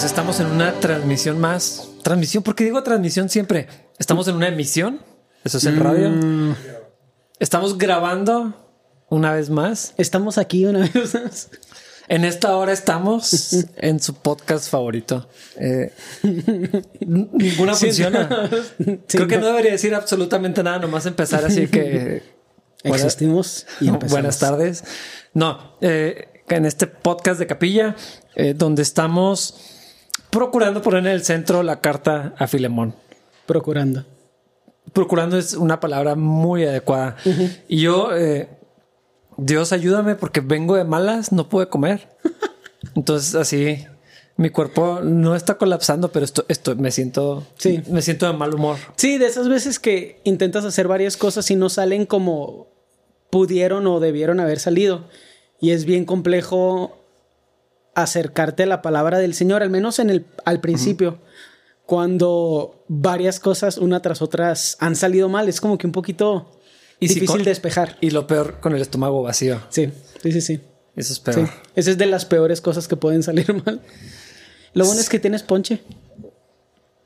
Pues 0.00 0.12
estamos 0.12 0.40
en 0.40 0.46
una 0.46 0.72
transmisión 0.80 1.38
más. 1.38 1.90
Transmisión, 2.02 2.42
¿por 2.42 2.54
qué 2.54 2.64
digo 2.64 2.82
transmisión 2.82 3.28
siempre? 3.28 3.68
Estamos 3.98 4.26
en 4.28 4.36
una 4.36 4.48
emisión. 4.48 5.02
Eso 5.44 5.58
es 5.58 5.66
el 5.66 5.76
radio. 5.76 6.10
Estamos 7.38 7.76
grabando 7.76 8.54
una 9.10 9.34
vez 9.34 9.50
más. 9.50 9.92
Estamos 9.98 10.38
aquí 10.38 10.64
una 10.64 10.88
vez 10.88 11.14
más. 11.14 11.50
En 12.08 12.24
esta 12.24 12.56
hora 12.56 12.72
estamos 12.72 13.54
en 13.76 14.00
su 14.00 14.14
podcast 14.14 14.70
favorito. 14.70 15.28
Eh, 15.56 15.92
ninguna 17.00 17.74
funciona. 17.74 18.48
Creo 19.06 19.28
que 19.28 19.36
no 19.36 19.48
debería 19.48 19.72
decir 19.72 19.94
absolutamente 19.94 20.62
nada, 20.62 20.78
nomás 20.78 21.04
empezar 21.04 21.44
así 21.44 21.68
que 21.68 22.22
existimos 22.84 23.66
y 23.82 23.88
empezamos. 23.88 24.12
Buenas 24.12 24.38
tardes. 24.38 24.82
No, 25.34 25.76
eh, 25.82 26.42
en 26.48 26.64
este 26.64 26.86
podcast 26.86 27.38
de 27.38 27.46
Capilla, 27.46 27.96
eh, 28.34 28.54
donde 28.56 28.80
estamos 28.80 29.76
procurando 30.30 30.82
poner 30.82 31.00
en 31.06 31.12
el 31.12 31.24
centro 31.24 31.62
la 31.62 31.80
carta 31.80 32.34
a 32.38 32.46
Filemón. 32.46 32.94
Procurando. 33.46 34.04
Procurando 34.92 35.36
es 35.38 35.54
una 35.54 35.80
palabra 35.80 36.14
muy 36.14 36.64
adecuada. 36.64 37.16
Y 37.68 37.80
yo, 37.82 38.16
eh, 38.16 38.48
Dios 39.36 39.72
ayúdame 39.72 40.14
porque 40.14 40.40
vengo 40.40 40.76
de 40.76 40.84
malas, 40.84 41.32
no 41.32 41.48
pude 41.48 41.68
comer. 41.68 42.08
Entonces 42.96 43.34
así 43.34 43.84
mi 44.36 44.48
cuerpo 44.48 45.00
no 45.02 45.36
está 45.36 45.58
colapsando, 45.58 46.12
pero 46.12 46.24
esto, 46.24 46.46
esto 46.48 46.74
me 46.74 46.90
siento, 46.90 47.46
Sí. 47.58 47.82
me 47.88 48.00
siento 48.00 48.26
de 48.26 48.32
mal 48.32 48.54
humor. 48.54 48.78
Sí, 48.96 49.18
de 49.18 49.26
esas 49.26 49.50
veces 49.50 49.78
que 49.78 50.20
intentas 50.24 50.64
hacer 50.64 50.88
varias 50.88 51.18
cosas 51.18 51.50
y 51.50 51.56
no 51.56 51.68
salen 51.68 52.06
como 52.06 52.68
pudieron 53.28 53.86
o 53.86 54.00
debieron 54.00 54.40
haber 54.40 54.58
salido. 54.58 55.04
Y 55.60 55.72
es 55.72 55.84
bien 55.84 56.06
complejo 56.06 56.99
acercarte 58.02 58.62
a 58.64 58.66
la 58.66 58.82
palabra 58.82 59.18
del 59.18 59.34
Señor, 59.34 59.62
al 59.62 59.70
menos 59.70 59.98
en 59.98 60.10
el, 60.10 60.26
al 60.44 60.60
principio. 60.60 61.18
Cuando 61.86 62.84
varias 62.88 63.40
cosas 63.40 63.76
una 63.78 64.00
tras 64.00 64.22
otras 64.22 64.76
han 64.80 64.94
salido 64.96 65.28
mal, 65.28 65.48
es 65.48 65.60
como 65.60 65.76
que 65.76 65.86
un 65.86 65.92
poquito 65.92 66.60
Y 67.00 67.08
si 67.08 67.14
difícil 67.14 67.36
con- 67.38 67.44
despejar. 67.44 67.96
Y 68.00 68.10
lo 68.10 68.26
peor 68.26 68.60
con 68.60 68.74
el 68.76 68.82
estómago 68.82 69.22
vacío. 69.22 69.60
Sí, 69.70 69.90
sí, 70.22 70.32
sí, 70.32 70.40
sí. 70.40 70.60
Eso 70.96 71.12
es 71.12 71.18
Sí. 71.18 71.22
peor. 71.24 71.48
Esa 71.74 71.90
es 71.90 71.98
de 71.98 72.06
las 72.06 72.24
peores 72.26 72.60
cosas 72.60 72.86
que 72.86 72.96
pueden 72.96 73.22
salir 73.22 73.52
mal. 73.66 73.80
Lo 74.74 74.84
bueno 74.84 75.00
es 75.00 75.08
que 75.08 75.18
tienes 75.18 75.42
ponche. 75.42 75.82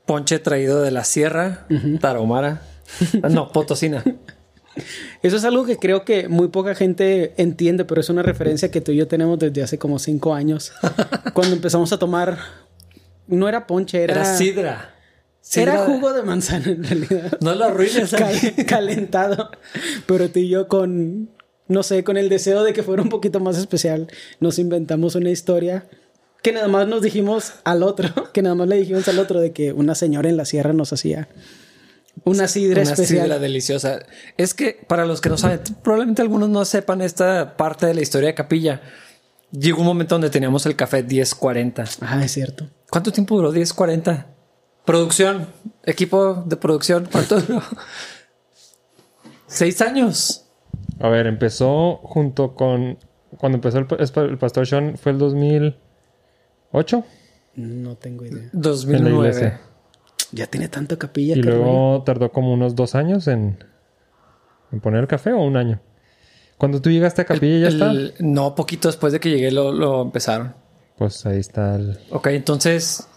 Ponche 0.05 0.37
traído 0.37 0.81
de 0.83 0.91
la 0.91 1.03
sierra, 1.03 1.65
Tarahumara. 1.99 2.61
No, 3.31 3.51
Potosina. 3.51 4.03
Eso 5.23 5.37
es 5.37 5.45
algo 5.45 5.65
que 5.65 5.77
creo 5.77 6.03
que 6.05 6.27
muy 6.27 6.47
poca 6.49 6.75
gente 6.75 7.33
entiende, 7.37 7.85
pero 7.85 8.01
es 8.01 8.09
una 8.09 8.21
referencia 8.23 8.71
que 8.71 8.81
tú 8.81 8.91
y 8.91 8.97
yo 8.97 9.07
tenemos 9.07 9.39
desde 9.39 9.63
hace 9.63 9.77
como 9.77 9.99
cinco 9.99 10.33
años. 10.33 10.71
Cuando 11.33 11.55
empezamos 11.55 11.91
a 11.93 11.99
tomar, 11.99 12.37
no 13.27 13.47
era 13.49 13.67
ponche, 13.67 14.03
era, 14.03 14.13
Era 14.15 14.25
sidra. 14.37 14.93
era 15.55 15.85
jugo 15.85 16.13
de 16.13 16.23
manzana 16.23 16.67
en 16.71 16.83
realidad. 16.83 17.37
No 17.41 17.55
lo 17.55 17.65
arruines. 17.65 18.11
Cal- 18.11 18.65
calentado. 18.67 19.49
Pero 20.05 20.29
tú 20.29 20.39
y 20.39 20.49
yo 20.49 20.67
con, 20.67 21.29
no 21.67 21.83
sé, 21.83 22.03
con 22.03 22.17
el 22.17 22.29
deseo 22.29 22.63
de 22.63 22.73
que 22.73 22.83
fuera 22.83 23.01
un 23.01 23.09
poquito 23.09 23.39
más 23.39 23.57
especial, 23.57 24.07
nos 24.39 24.59
inventamos 24.59 25.15
una 25.15 25.29
historia 25.29 25.85
que 26.43 26.51
nada 26.51 26.67
más 26.67 26.87
nos 26.87 27.01
dijimos 27.01 27.53
al 27.63 27.81
otro, 27.81 28.09
que 28.33 28.41
nada 28.43 28.53
más 28.55 28.67
le 28.67 28.75
dijimos 28.75 29.07
al 29.07 29.17
otro 29.19 29.39
de 29.39 29.51
que 29.51 29.73
una 29.73 29.95
señora 29.95 30.29
en 30.29 30.37
la 30.37 30.45
sierra 30.45 30.73
nos 30.73 30.93
hacía 30.93 31.27
una 32.23 32.47
sidra 32.47 32.81
Una 32.81 32.91
especial. 32.91 33.23
sidra 33.25 33.39
deliciosa. 33.39 33.99
Es 34.37 34.53
que 34.53 34.79
para 34.87 35.05
los 35.05 35.21
que 35.21 35.29
no 35.29 35.37
saben, 35.37 35.59
probablemente 35.83 36.21
algunos 36.21 36.49
no 36.49 36.63
sepan 36.65 37.01
esta 37.01 37.57
parte 37.57 37.85
de 37.85 37.93
la 37.93 38.01
historia 38.01 38.27
de 38.29 38.35
Capilla. 38.35 38.81
Llegó 39.51 39.81
un 39.81 39.85
momento 39.87 40.15
donde 40.15 40.29
teníamos 40.29 40.65
el 40.65 40.75
café 40.75 41.03
1040. 41.03 41.85
Ah, 42.01 42.23
es 42.23 42.31
cierto. 42.31 42.67
¿Cuánto 42.89 43.11
tiempo 43.11 43.35
duró 43.35 43.51
1040? 43.51 44.27
Producción, 44.85 45.47
equipo 45.83 46.43
de 46.45 46.57
producción, 46.57 47.07
¿cuánto 47.11 47.39
duró? 47.41 47.61
Seis 49.47 49.81
años. 49.81 50.45
A 50.99 51.09
ver, 51.09 51.27
empezó 51.27 51.97
junto 52.03 52.55
con. 52.55 52.97
Cuando 53.37 53.57
empezó 53.57 53.79
el, 53.79 53.87
el 54.29 54.37
Pastor 54.37 54.65
Sean 54.65 54.97
fue 54.97 55.11
el 55.11 55.17
2008 55.17 57.03
No 57.55 57.95
tengo 57.97 58.25
idea. 58.25 58.37
en 58.37 58.43
la 58.45 58.49
2009. 58.53 59.57
Ya 60.35 60.47
tiene 60.47 60.67
tanto 60.67 60.99
capilla 60.99 61.35
Y 61.37 61.41
que 61.41 61.49
rollo. 61.49 61.63
luego 61.63 62.03
tardó 62.03 62.31
como 62.31 62.53
unos 62.53 62.75
dos 62.75 62.93
años 62.93 63.27
en, 63.27 63.57
en 64.71 64.79
poner 64.81 64.99
el 64.99 65.07
café 65.07 65.31
o 65.31 65.41
un 65.41 65.55
año. 65.57 65.79
Cuando 66.57 66.81
tú 66.81 66.89
llegaste 66.89 67.21
a 67.21 67.25
Capilla 67.25 67.59
ya 67.59 67.67
está. 67.69 67.91
El- 67.91 68.13
no, 68.19 68.53
poquito 68.55 68.87
después 68.89 69.11
de 69.13 69.19
que 69.19 69.29
llegué 69.29 69.51
lo, 69.51 69.71
lo 69.73 70.01
empezaron. 70.01 70.55
Pues 70.97 71.25
ahí 71.25 71.39
está 71.39 71.75
el. 71.75 71.99
Ok, 72.11 72.27
entonces, 72.27 73.07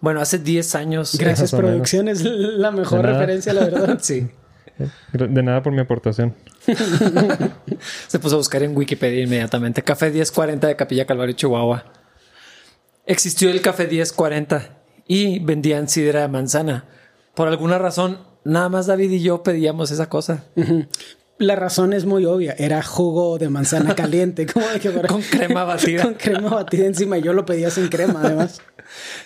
bueno, 0.00 0.20
hace 0.20 0.38
10 0.38 0.74
años. 0.74 1.16
Gracias, 1.18 1.52
menos. 1.52 1.66
producción. 1.66 2.08
Es 2.08 2.22
la 2.22 2.70
mejor 2.70 3.02
referencia, 3.02 3.52
la 3.52 3.64
verdad. 3.64 3.98
Sí. 4.02 4.28
De 5.12 5.42
nada 5.42 5.62
por 5.62 5.72
mi 5.72 5.80
aportación. 5.80 6.34
Se 8.08 8.18
puso 8.18 8.34
a 8.34 8.38
buscar 8.38 8.62
en 8.62 8.76
Wikipedia 8.76 9.22
inmediatamente. 9.24 9.82
Café 9.82 10.10
1040 10.10 10.66
de 10.66 10.76
Capilla 10.76 11.06
Calvario, 11.06 11.34
Chihuahua. 11.34 11.84
Existió 13.06 13.50
el 13.50 13.60
café 13.62 13.86
1040 13.86 14.75
y 15.08 15.38
vendían 15.40 15.88
sidra 15.88 16.22
de 16.22 16.28
manzana. 16.28 16.84
Por 17.34 17.48
alguna 17.48 17.78
razón, 17.78 18.18
nada 18.44 18.68
más 18.68 18.86
David 18.86 19.10
y 19.10 19.22
yo 19.22 19.42
pedíamos 19.42 19.90
esa 19.90 20.08
cosa. 20.08 20.44
La 21.38 21.54
razón 21.54 21.92
es 21.92 22.06
muy 22.06 22.24
obvia. 22.24 22.54
Era 22.58 22.82
jugo 22.82 23.36
de 23.38 23.48
manzana 23.50 23.94
caliente. 23.96 24.46
Como 24.46 24.66
de 24.68 24.80
que 24.80 24.90
fuera- 24.90 25.08
Con 25.08 25.20
crema 25.22 25.64
batida. 25.64 26.02
Con 26.02 26.14
crema 26.14 26.48
batida 26.48 26.86
encima. 26.86 27.18
Yo 27.18 27.32
lo 27.34 27.44
pedía 27.44 27.70
sin 27.70 27.88
crema, 27.88 28.22
además. 28.24 28.60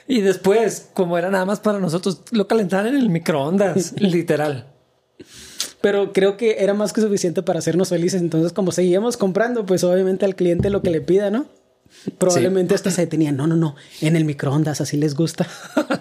Y 0.08 0.22
después, 0.22 0.88
como 0.94 1.18
era 1.18 1.28
nada 1.30 1.44
más 1.44 1.60
para 1.60 1.78
nosotros, 1.78 2.22
lo 2.30 2.48
calentaban 2.48 2.86
en 2.86 2.96
el 2.96 3.10
microondas, 3.10 3.92
literal. 4.00 4.72
Pero 5.82 6.14
creo 6.14 6.38
que 6.38 6.56
era 6.64 6.72
más 6.72 6.94
que 6.94 7.02
suficiente 7.02 7.42
para 7.42 7.58
hacernos 7.58 7.90
felices. 7.90 8.22
Entonces, 8.22 8.54
como 8.54 8.72
seguíamos 8.72 9.18
comprando, 9.18 9.66
pues 9.66 9.84
obviamente 9.84 10.24
al 10.24 10.34
cliente 10.34 10.70
lo 10.70 10.80
que 10.80 10.88
le 10.90 11.02
pida, 11.02 11.30
¿no? 11.30 11.44
Probablemente 12.18 12.74
hasta 12.74 12.90
se 12.90 13.02
detenía. 13.02 13.32
No, 13.32 13.46
no, 13.46 13.56
no. 13.56 13.76
En 14.00 14.16
el 14.16 14.24
microondas, 14.24 14.80
así 14.80 14.96
les 14.96 15.14
gusta. 15.14 15.46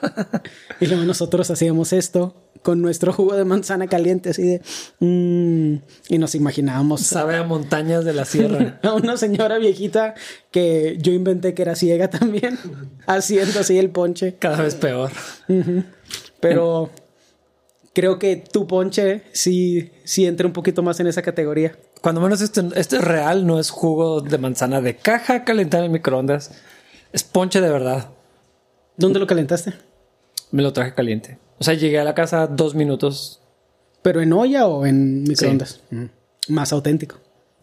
y 0.79 0.87
luego 0.87 1.03
nosotros 1.03 1.49
hacíamos 1.51 1.93
esto 1.93 2.35
con 2.61 2.81
nuestro 2.81 3.13
jugo 3.13 3.35
de 3.35 3.45
manzana 3.45 3.87
caliente, 3.87 4.29
así 4.31 4.43
de. 4.43 4.61
mm, 4.99 5.81
y 6.09 6.17
nos 6.17 6.35
imaginábamos 6.35 7.01
Sabe 7.01 7.37
a 7.37 7.43
montañas 7.43 8.05
de 8.05 8.13
la 8.13 8.25
sierra. 8.25 8.79
a 8.83 8.93
una 8.93 9.17
señora 9.17 9.57
viejita 9.57 10.15
que 10.51 10.97
yo 10.99 11.11
inventé 11.11 11.53
que 11.53 11.61
era 11.61 11.75
ciega 11.75 12.09
también, 12.09 12.57
haciendo 13.07 13.59
así 13.59 13.77
el 13.77 13.89
ponche. 13.89 14.35
Cada 14.39 14.61
vez 14.61 14.75
peor. 14.75 15.11
Pero 16.39 16.89
creo 17.93 18.19
que 18.19 18.37
tu 18.37 18.67
ponche 18.67 19.23
sí, 19.33 19.91
sí 20.03 20.25
entra 20.25 20.47
un 20.47 20.53
poquito 20.53 20.83
más 20.83 20.99
en 20.99 21.07
esa 21.07 21.21
categoría. 21.21 21.75
Cuando 22.01 22.21
menos 22.21 22.41
este, 22.41 22.61
este 22.75 22.97
es 22.97 23.03
real, 23.03 23.45
no 23.45 23.59
es 23.59 23.69
jugo 23.69 24.21
de 24.21 24.37
manzana 24.37 24.79
de 24.81 24.95
caja 24.95 25.43
calentado 25.43 25.83
en 25.83 25.91
microondas. 25.91 26.51
Es 27.11 27.23
ponche 27.23 27.59
de 27.61 27.69
verdad. 27.69 28.09
¿Dónde 28.97 29.19
lo 29.19 29.27
calentaste? 29.27 29.73
Me 30.51 30.61
lo 30.63 30.73
traje 30.73 30.93
caliente. 30.93 31.37
O 31.57 31.63
sea, 31.63 31.73
llegué 31.73 31.99
a 31.99 32.03
la 32.03 32.15
casa 32.15 32.47
dos 32.47 32.73
minutos. 32.75 33.41
¿Pero 34.01 34.21
en 34.21 34.31
olla 34.31 34.65
o 34.67 34.85
en 34.85 35.23
microondas? 35.23 35.81
Mm. 35.89 36.05
Más 36.49 36.71
auténtico. 36.71 37.17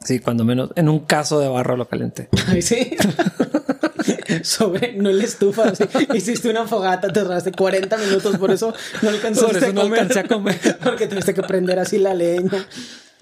Sí, 0.05 0.21
cuando 0.21 0.45
menos. 0.45 0.71
En 0.77 0.89
un 0.89 1.01
caso 1.01 1.41
de 1.41 1.49
barro 1.49 1.77
lo 1.77 1.89
calenté. 1.89 2.29
Ay, 2.49 2.61
sí. 2.63 2.95
Sobre, 4.43 4.93
no 4.93 5.11
en 5.11 5.19
la 5.19 5.25
estufa. 5.25 5.73
Hiciste 6.15 6.51
una 6.51 6.67
fogata, 6.67 7.09
te 7.09 7.15
tardaste 7.21 7.53
40 7.53 7.97
minutos, 7.97 8.37
por 8.37 8.51
eso 8.51 8.73
no 9.03 9.09
alcanzaste 9.09 9.47
Por 9.47 9.57
eso 9.57 9.67
a 9.67 9.73
no 9.73 9.81
comer. 9.83 10.01
alcancé 10.01 10.21
a 10.21 10.29
comer. 10.29 10.79
Porque 10.85 11.07
tuviste 11.07 11.33
que 11.35 11.43
prender 11.43 11.79
así 11.79 11.99
la 11.99 12.15
leña. 12.15 12.67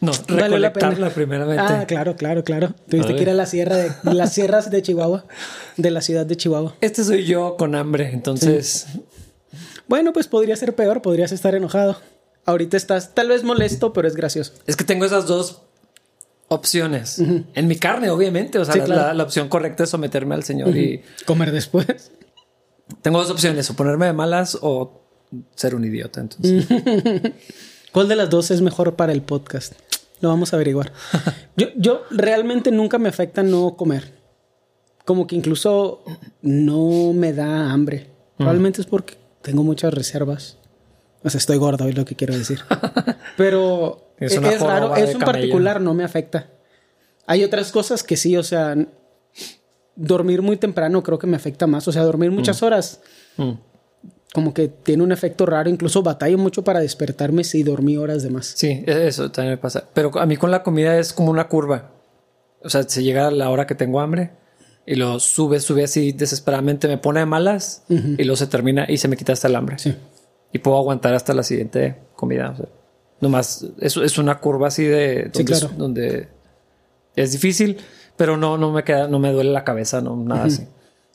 No, 0.05 0.13
Valió 0.29 0.59
la 0.59 0.73
primeramente. 0.73 1.63
Ah, 1.63 1.85
claro, 1.87 2.17
claro, 2.17 2.45
claro. 2.45 2.75
Tuviste 2.89 3.15
que 3.17 3.23
ir 3.23 3.31
a 3.31 3.35
la 3.35 3.47
sierra 3.47 3.77
de 3.77 3.93
las 4.15 4.33
sierras 4.33 4.71
de 4.71 4.83
Chihuahua, 4.83 5.25
de 5.77 5.91
la 5.91 6.01
ciudad 6.01 6.27
de 6.27 6.37
Chihuahua. 6.37 6.75
Este 6.81 7.03
soy 7.05 7.25
yo 7.25 7.57
con 7.57 7.75
hambre, 7.75 8.11
entonces 8.13 8.87
Bueno, 9.89 10.13
pues 10.13 10.27
podría 10.27 10.57
ser 10.57 10.75
peor, 10.75 11.03
podrías 11.03 11.33
estar 11.33 11.55
enojado. 11.55 11.97
Ahorita 12.47 12.77
estás 12.77 13.15
tal 13.15 13.29
vez 13.29 13.43
molesto, 13.45 13.93
pero 13.93 14.07
es 14.09 14.15
gracioso. 14.17 14.53
es 14.67 14.77
que 14.77 14.85
tengo 14.85 15.05
esas 15.05 15.27
dos 15.27 15.63
opciones. 16.49 17.19
En 17.19 17.67
mi 17.67 17.77
carne, 17.77 18.11
obviamente. 18.11 18.59
O 18.59 18.65
sea, 18.65 18.75
Sí, 18.75 18.79
la, 18.81 18.85
claro. 18.85 19.03
la- 19.09 19.15
la 19.15 19.23
opción 19.23 19.49
correcta 19.49 19.85
es 19.85 19.91
someterme 19.91 20.35
al 20.35 20.43
Señor 20.45 20.77
y 20.77 21.03
Comer 21.27 21.53
después. 21.53 22.13
tengo 23.03 23.19
dos 23.19 23.31
opciones, 23.31 23.69
o 23.71 23.75
ponerme 23.75 24.07
de 24.07 24.13
malas 24.13 24.59
o 24.61 25.01
ser 25.55 25.75
un 25.75 25.85
idiota. 25.85 26.21
Entonces, 26.21 26.67
¿Cuál 27.93 28.09
de 28.09 28.17
las 28.17 28.29
dos 28.29 28.51
es 28.51 28.61
mejor 28.61 28.97
para 28.97 29.13
el 29.13 29.23
podcast? 29.23 29.73
Lo 30.25 30.31
vamos 30.31 30.55
a 30.55 30.57
averiguar. 30.57 30.91
Yo, 31.59 31.67
yo 31.77 32.05
realmente 32.11 32.71
nunca 32.71 32.97
me 32.97 33.11
afecta 33.11 33.43
no 33.43 33.77
comer. 33.77 34.15
Como 35.05 35.27
que 35.27 35.37
incluso 35.37 36.03
no 36.41 37.13
me 37.13 37.35
da 37.35 37.71
hambre. 37.71 38.11
Probablemente 38.39 38.81
es 38.81 38.87
porque 38.87 39.19
tengo 39.43 39.63
muchas 39.63 39.93
reservas. 39.93 40.57
O 41.23 41.29
sea, 41.29 41.37
estoy 41.37 41.59
gordo, 41.59 41.87
es 41.87 41.95
lo 41.95 42.07
que 42.07 42.17
quiero 42.17 42.35
decir. 42.35 42.61
Pero 43.37 44.15
Es 44.19 44.41
raro. 44.63 44.97
Eso 44.97 45.19
en 45.19 45.25
particular 45.25 45.83
no 45.83 45.93
me 45.93 46.05
afecta. 46.05 46.49
Hay 47.27 47.45
otras 47.45 47.71
cosas 47.71 48.03
que 48.03 48.17
sí, 48.17 48.35
o 48.39 48.43
sea, 48.43 48.75
dormir 49.95 50.41
muy 50.41 50.57
temprano 50.57 51.03
creo 51.03 51.19
que 51.19 51.27
me 51.27 51.37
afecta 51.37 51.67
más. 51.67 51.87
O 51.87 51.93
sea, 51.93 52.03
dormir 52.03 52.31
muchas 52.31 52.63
horas 52.63 53.03
Mm. 53.37 53.53
Como 54.35 54.53
que 54.53 54.67
tiene 54.69 55.03
un 55.05 55.13
efecto 55.13 55.47
raro. 55.47 55.71
Incluso 55.71 56.03
batallo 56.03 56.37
mucho 56.37 56.63
para 56.65 56.81
despertarme 56.81 57.45
si 57.45 57.63
dormí 57.63 57.97
horas 57.97 58.23
de 58.25 58.31
más. 58.31 58.47
Sí, 58.57 58.83
e- 58.87 59.07
eso 59.07 59.31
también 59.31 59.53
me 59.55 59.59
pasa. 59.59 59.85
Pero 59.95 60.11
a 60.19 60.27
mí 60.27 60.37
con 60.37 60.51
la 60.51 60.63
comida 60.65 60.99
es 60.99 61.13
como 61.13 61.31
una 61.31 61.49
curva. 61.49 61.93
O 62.63 62.69
sea, 62.69 62.83
se 62.83 63.03
llega 63.05 63.29
a 63.29 63.31
la 63.31 63.49
hora 63.51 63.67
que 63.67 63.75
tengo 63.77 64.01
hambre 64.01 64.33
y 64.87 64.97
lo 64.97 65.21
sube, 65.21 65.61
sube 65.61 65.85
así 65.85 66.13
desesperadamente, 66.13 66.89
me 66.89 66.99
pone 66.99 67.21
de 67.21 67.27
malas 67.27 67.85
y 67.89 68.25
luego 68.25 68.37
se 68.37 68.47
termina 68.49 68.87
y 68.89 68.99
se 68.99 69.07
me 69.09 69.17
quita 69.17 69.33
hasta 69.33 69.47
el 69.49 69.55
hambre. 69.57 69.79
Sí. 69.79 69.95
Y 70.53 70.59
puedo 70.59 70.77
aguantar 70.79 71.15
hasta 71.15 71.33
la 71.33 71.43
siguiente 71.45 71.95
comida. 72.17 72.51
O 72.51 72.57
sea, 72.57 72.67
nomás, 73.21 73.65
es, 73.81 73.97
es 73.97 74.19
una 74.19 74.41
curva 74.41 74.69
así 74.69 74.83
de 74.85 75.31
Sí, 75.33 75.43
donde, 75.45 75.45
claro. 75.45 75.71
donde 75.77 76.29
es 77.17 77.33
difícil, 77.33 77.77
pero 78.17 78.37
no, 78.37 78.59
no 78.59 78.73
me 78.73 78.83
queda, 78.83 79.07
no 79.09 79.19
me 79.21 79.31
duele 79.33 79.53
la 79.53 79.63
cabeza, 79.65 80.01
no, 80.01 80.17
nada 80.17 80.45
así. 80.45 80.67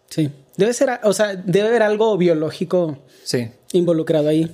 Sí. 0.09 0.31
Debe 0.59 0.73
ser, 0.73 0.89
o 1.03 1.13
sea, 1.13 1.35
debe 1.37 1.69
haber 1.69 1.83
algo 1.83 2.17
biológico 2.17 2.97
Sí. 3.23 3.49
involucrado 3.71 4.27
ahí. 4.27 4.53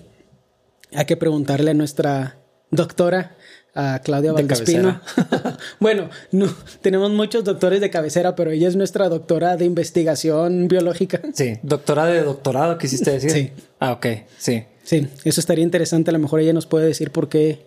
Hay 0.93 1.05
que 1.05 1.17
preguntarle 1.17 1.71
a 1.71 1.73
nuestra 1.73 2.37
doctora, 2.69 3.35
a 3.73 3.99
Claudia 4.03 4.29
De 4.29 4.35
Valdespino. 4.35 5.01
bueno, 5.79 6.09
no, 6.31 6.45
tenemos 6.81 7.09
muchos 7.09 7.43
doctores 7.43 7.81
de 7.81 7.89
cabecera, 7.89 8.35
pero 8.35 8.51
ella 8.51 8.67
es 8.67 8.75
nuestra 8.75 9.09
doctora 9.09 9.57
de 9.57 9.65
investigación 9.65 10.67
biológica. 10.67 11.21
Sí. 11.33 11.57
Doctora 11.63 12.05
de 12.05 12.21
doctorado, 12.21 12.77
quisiste 12.77 13.09
decir. 13.09 13.31
Sí. 13.31 13.51
Ah, 13.79 13.93
ok. 13.93 14.05
Sí. 14.37 14.63
Sí, 14.83 15.07
eso 15.23 15.39
estaría 15.39 15.63
interesante. 15.63 16.11
A 16.11 16.13
lo 16.13 16.19
mejor 16.19 16.39
ella 16.39 16.53
nos 16.53 16.67
puede 16.67 16.85
decir 16.85 17.09
por 17.11 17.29
qué. 17.29 17.65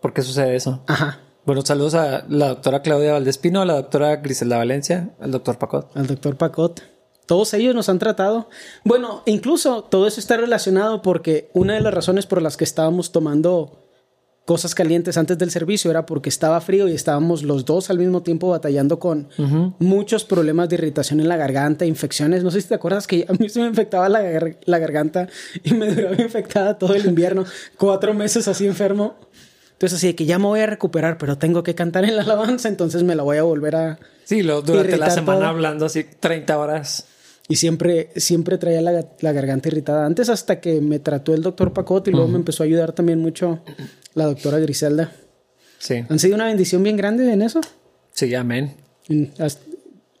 ¿Por 0.00 0.14
qué 0.14 0.22
sucede 0.22 0.56
eso? 0.56 0.82
Ajá, 0.86 1.20
Bueno, 1.44 1.60
saludos 1.66 1.94
a 1.94 2.24
la 2.30 2.48
doctora 2.48 2.80
Claudia 2.80 3.12
Valdespino, 3.12 3.60
a 3.60 3.66
la 3.66 3.74
doctora 3.74 4.16
Griselda 4.16 4.56
Valencia, 4.56 5.10
al 5.20 5.30
doctor 5.32 5.58
Pacot. 5.58 5.94
al 5.94 6.06
doctor 6.06 6.36
Pacot. 6.36 6.93
Todos 7.26 7.54
ellos 7.54 7.74
nos 7.74 7.88
han 7.88 7.98
tratado. 7.98 8.48
Bueno, 8.84 9.22
incluso 9.26 9.82
todo 9.84 10.06
eso 10.06 10.20
está 10.20 10.36
relacionado 10.36 11.00
porque 11.02 11.50
una 11.54 11.74
de 11.74 11.80
las 11.80 11.94
razones 11.94 12.26
por 12.26 12.42
las 12.42 12.56
que 12.56 12.64
estábamos 12.64 13.12
tomando 13.12 13.80
cosas 14.44 14.74
calientes 14.74 15.16
antes 15.16 15.38
del 15.38 15.50
servicio 15.50 15.90
era 15.90 16.04
porque 16.04 16.28
estaba 16.28 16.60
frío 16.60 16.86
y 16.86 16.92
estábamos 16.92 17.42
los 17.42 17.64
dos 17.64 17.88
al 17.88 17.98
mismo 17.98 18.22
tiempo 18.22 18.50
batallando 18.50 18.98
con 18.98 19.28
muchos 19.78 20.24
problemas 20.24 20.68
de 20.68 20.74
irritación 20.74 21.18
en 21.20 21.28
la 21.28 21.38
garganta, 21.38 21.86
infecciones. 21.86 22.44
No 22.44 22.50
sé 22.50 22.60
si 22.60 22.68
te 22.68 22.74
acuerdas 22.74 23.06
que 23.06 23.24
a 23.26 23.32
mí 23.32 23.48
se 23.48 23.60
me 23.60 23.68
infectaba 23.68 24.06
la, 24.10 24.20
gar- 24.22 24.58
la 24.66 24.78
garganta 24.78 25.28
y 25.62 25.72
me 25.72 25.86
duraba 25.94 26.20
infectada 26.22 26.76
todo 26.78 26.92
el 26.94 27.06
invierno, 27.06 27.46
cuatro 27.78 28.12
meses 28.12 28.46
así 28.46 28.66
enfermo. 28.66 29.14
Entonces 29.72 29.96
así 29.96 30.08
de 30.08 30.14
que 30.14 30.26
ya 30.26 30.38
me 30.38 30.44
voy 30.44 30.60
a 30.60 30.66
recuperar, 30.66 31.16
pero 31.16 31.38
tengo 31.38 31.62
que 31.62 31.74
cantar 31.74 32.04
en 32.04 32.14
la 32.16 32.22
alabanza, 32.22 32.68
entonces 32.68 33.02
me 33.02 33.14
la 33.14 33.22
voy 33.22 33.38
a 33.38 33.42
volver 33.44 33.74
a... 33.76 33.98
Sí, 34.24 34.42
lo, 34.42 34.60
durante 34.60 34.98
la 34.98 35.08
semana 35.10 35.38
todo. 35.40 35.48
hablando 35.48 35.86
así 35.86 36.04
30 36.04 36.58
horas. 36.58 37.06
Y 37.48 37.56
siempre, 37.56 38.10
siempre 38.16 38.56
traía 38.56 38.80
la, 38.80 39.06
la 39.20 39.32
garganta 39.32 39.68
irritada. 39.68 40.06
Antes 40.06 40.28
hasta 40.30 40.60
que 40.60 40.80
me 40.80 40.98
trató 40.98 41.34
el 41.34 41.42
doctor 41.42 41.72
Pacot 41.72 42.08
y 42.08 42.10
luego 42.10 42.28
me 42.28 42.36
empezó 42.36 42.62
a 42.62 42.66
ayudar 42.66 42.92
también 42.92 43.20
mucho 43.20 43.60
la 44.14 44.24
doctora 44.24 44.58
Griselda. 44.58 45.12
Sí. 45.78 46.04
Han 46.08 46.18
sido 46.18 46.36
una 46.36 46.46
bendición 46.46 46.82
bien 46.82 46.96
grande 46.96 47.30
en 47.30 47.42
eso. 47.42 47.60
Sí, 48.12 48.34
amén. 48.34 48.74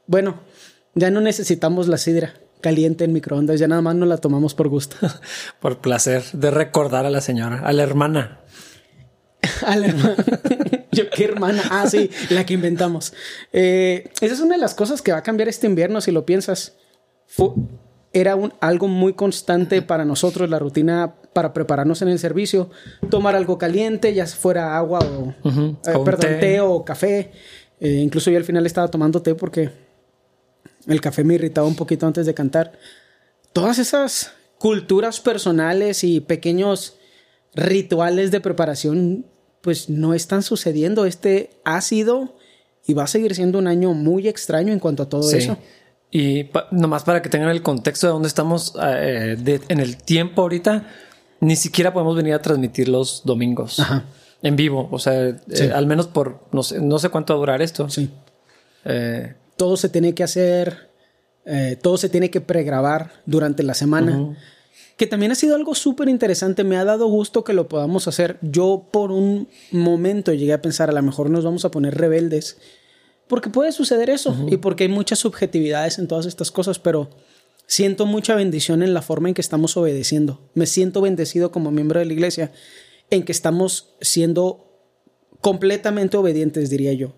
Bueno, 0.06 0.40
ya 0.94 1.10
no 1.10 1.20
necesitamos 1.20 1.88
la 1.88 1.96
sidra 1.96 2.34
caliente 2.60 3.04
en 3.04 3.12
microondas, 3.12 3.60
ya 3.60 3.68
nada 3.68 3.82
más 3.82 3.94
nos 3.94 4.08
la 4.08 4.18
tomamos 4.18 4.54
por 4.54 4.68
gusto. 4.68 4.96
Por 5.60 5.78
placer 5.78 6.24
de 6.32 6.50
recordar 6.50 7.04
a 7.04 7.10
la 7.10 7.20
señora, 7.20 7.60
a 7.60 7.72
la 7.72 7.82
hermana. 7.82 8.40
A 9.66 9.76
la 9.76 9.88
hermana. 9.88 10.16
Yo, 10.92 11.10
qué 11.10 11.24
hermana. 11.24 11.62
Ah, 11.70 11.86
sí, 11.86 12.10
la 12.30 12.46
que 12.46 12.54
inventamos. 12.54 13.12
Eh, 13.52 14.10
esa 14.22 14.32
es 14.32 14.40
una 14.40 14.54
de 14.54 14.60
las 14.60 14.74
cosas 14.74 15.02
que 15.02 15.12
va 15.12 15.18
a 15.18 15.22
cambiar 15.22 15.48
este 15.48 15.66
invierno, 15.66 16.00
si 16.00 16.10
lo 16.12 16.24
piensas. 16.24 16.76
Era 18.12 18.36
un, 18.36 18.52
algo 18.60 18.86
muy 18.86 19.14
constante 19.14 19.82
para 19.82 20.04
nosotros, 20.04 20.48
la 20.48 20.58
rutina 20.60 21.14
para 21.32 21.52
prepararnos 21.52 22.00
en 22.02 22.08
el 22.08 22.18
servicio. 22.20 22.70
Tomar 23.10 23.34
algo 23.34 23.58
caliente, 23.58 24.14
ya 24.14 24.24
fuera 24.26 24.76
agua 24.76 25.00
o, 25.00 25.34
eh, 25.48 25.94
o 25.94 26.04
perdón, 26.04 26.20
té. 26.30 26.34
té. 26.38 26.60
o 26.60 26.84
café. 26.84 27.32
Eh, 27.80 28.00
incluso 28.02 28.30
yo 28.30 28.38
al 28.38 28.44
final 28.44 28.66
estaba 28.66 28.88
tomando 28.88 29.20
té 29.20 29.34
porque 29.34 29.70
el 30.86 31.00
café 31.00 31.24
me 31.24 31.34
irritaba 31.34 31.66
un 31.66 31.74
poquito 31.74 32.06
antes 32.06 32.24
de 32.24 32.34
cantar. 32.34 32.78
Todas 33.52 33.78
esas 33.80 34.32
culturas 34.58 35.20
personales 35.20 36.04
y 36.04 36.20
pequeños 36.20 36.96
rituales 37.54 38.30
de 38.30 38.40
preparación, 38.40 39.26
pues 39.60 39.90
no 39.90 40.14
están 40.14 40.42
sucediendo. 40.42 41.04
Este 41.04 41.50
ha 41.64 41.80
sido 41.80 42.36
y 42.86 42.94
va 42.94 43.04
a 43.04 43.08
seguir 43.08 43.34
siendo 43.34 43.58
un 43.58 43.66
año 43.66 43.92
muy 43.92 44.28
extraño 44.28 44.72
en 44.72 44.78
cuanto 44.78 45.02
a 45.02 45.08
todo 45.08 45.22
Sí. 45.24 45.38
eso. 45.38 45.58
Y 46.16 46.44
pa- 46.44 46.68
nomás 46.70 47.02
para 47.02 47.20
que 47.22 47.28
tengan 47.28 47.48
el 47.50 47.60
contexto 47.62 48.06
de 48.06 48.12
dónde 48.12 48.28
estamos 48.28 48.74
eh, 48.80 49.34
de- 49.36 49.60
en 49.68 49.80
el 49.80 49.96
tiempo 49.96 50.42
ahorita, 50.42 50.86
ni 51.40 51.56
siquiera 51.56 51.92
podemos 51.92 52.14
venir 52.14 52.34
a 52.34 52.40
transmitir 52.40 52.88
los 52.88 53.22
domingos 53.24 53.80
Ajá. 53.80 54.04
en 54.40 54.54
vivo. 54.54 54.88
O 54.92 55.00
sea, 55.00 55.12
eh, 55.30 55.72
al 55.74 55.86
menos 55.88 56.06
por 56.06 56.38
no 56.52 56.62
sé, 56.62 56.80
no 56.80 57.00
sé 57.00 57.08
cuánto 57.08 57.32
va 57.32 57.38
a 57.38 57.40
durar 57.40 57.62
esto. 57.62 57.88
Sí. 57.90 58.10
Eh, 58.84 59.34
Todo 59.56 59.76
se 59.76 59.88
tiene 59.88 60.14
que 60.14 60.22
hacer, 60.24 60.90
todo 61.82 61.96
se 61.96 62.08
tiene 62.08 62.30
que 62.30 62.40
pregrabar 62.40 63.10
durante 63.26 63.62
la 63.62 63.74
semana. 63.74 64.36
Que 64.96 65.06
también 65.08 65.30
ha 65.32 65.34
sido 65.34 65.56
algo 65.56 65.74
súper 65.74 66.08
interesante. 66.08 66.62
Me 66.64 66.76
ha 66.76 66.84
dado 66.84 67.06
gusto 67.08 67.42
que 67.44 67.52
lo 67.52 67.66
podamos 67.68 68.06
hacer. 68.08 68.38
Yo 68.42 68.86
por 68.92 69.10
un 69.12 69.48
momento 69.72 70.32
llegué 70.32 70.52
a 70.52 70.62
pensar, 70.62 70.88
a 70.88 70.92
lo 70.92 71.02
mejor 71.02 71.28
nos 71.30 71.44
vamos 71.44 71.64
a 71.64 71.70
poner 71.70 71.96
rebeldes. 71.96 72.58
Porque 73.34 73.50
puede 73.50 73.72
suceder 73.72 74.10
eso. 74.10 74.46
Y 74.48 74.58
porque 74.58 74.84
hay 74.84 74.88
muchas 74.88 75.18
subjetividades 75.18 75.98
en 75.98 76.06
todas 76.06 76.24
estas 76.24 76.52
cosas. 76.52 76.78
Pero 76.78 77.10
siento 77.66 78.06
mucha 78.06 78.36
bendición 78.36 78.80
en 78.80 78.94
la 78.94 79.02
forma 79.02 79.26
en 79.26 79.34
que 79.34 79.40
estamos 79.40 79.76
obedeciendo. 79.76 80.48
Me 80.54 80.66
siento 80.66 81.00
bendecido 81.00 81.50
como 81.50 81.72
miembro 81.72 81.98
de 81.98 82.06
la 82.06 82.12
iglesia 82.12 82.52
en 83.10 83.24
que 83.24 83.32
estamos 83.32 83.96
siendo 84.00 84.70
completamente 85.40 86.16
obedientes, 86.16 86.70
diría 86.70 86.92
yo. 86.92 87.12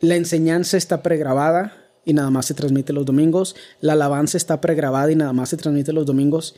La 0.00 0.16
enseñanza 0.16 0.76
está 0.76 1.02
pregrabada 1.02 1.72
y 2.04 2.12
nada 2.12 2.28
más 2.28 2.44
se 2.44 2.52
transmite 2.52 2.92
los 2.92 3.06
domingos. 3.06 3.56
La 3.80 3.94
alabanza 3.94 4.36
está 4.36 4.60
pregrabada 4.60 5.10
y 5.10 5.16
nada 5.16 5.32
más 5.32 5.48
se 5.48 5.56
transmite 5.56 5.94
los 5.94 6.04
domingos. 6.04 6.56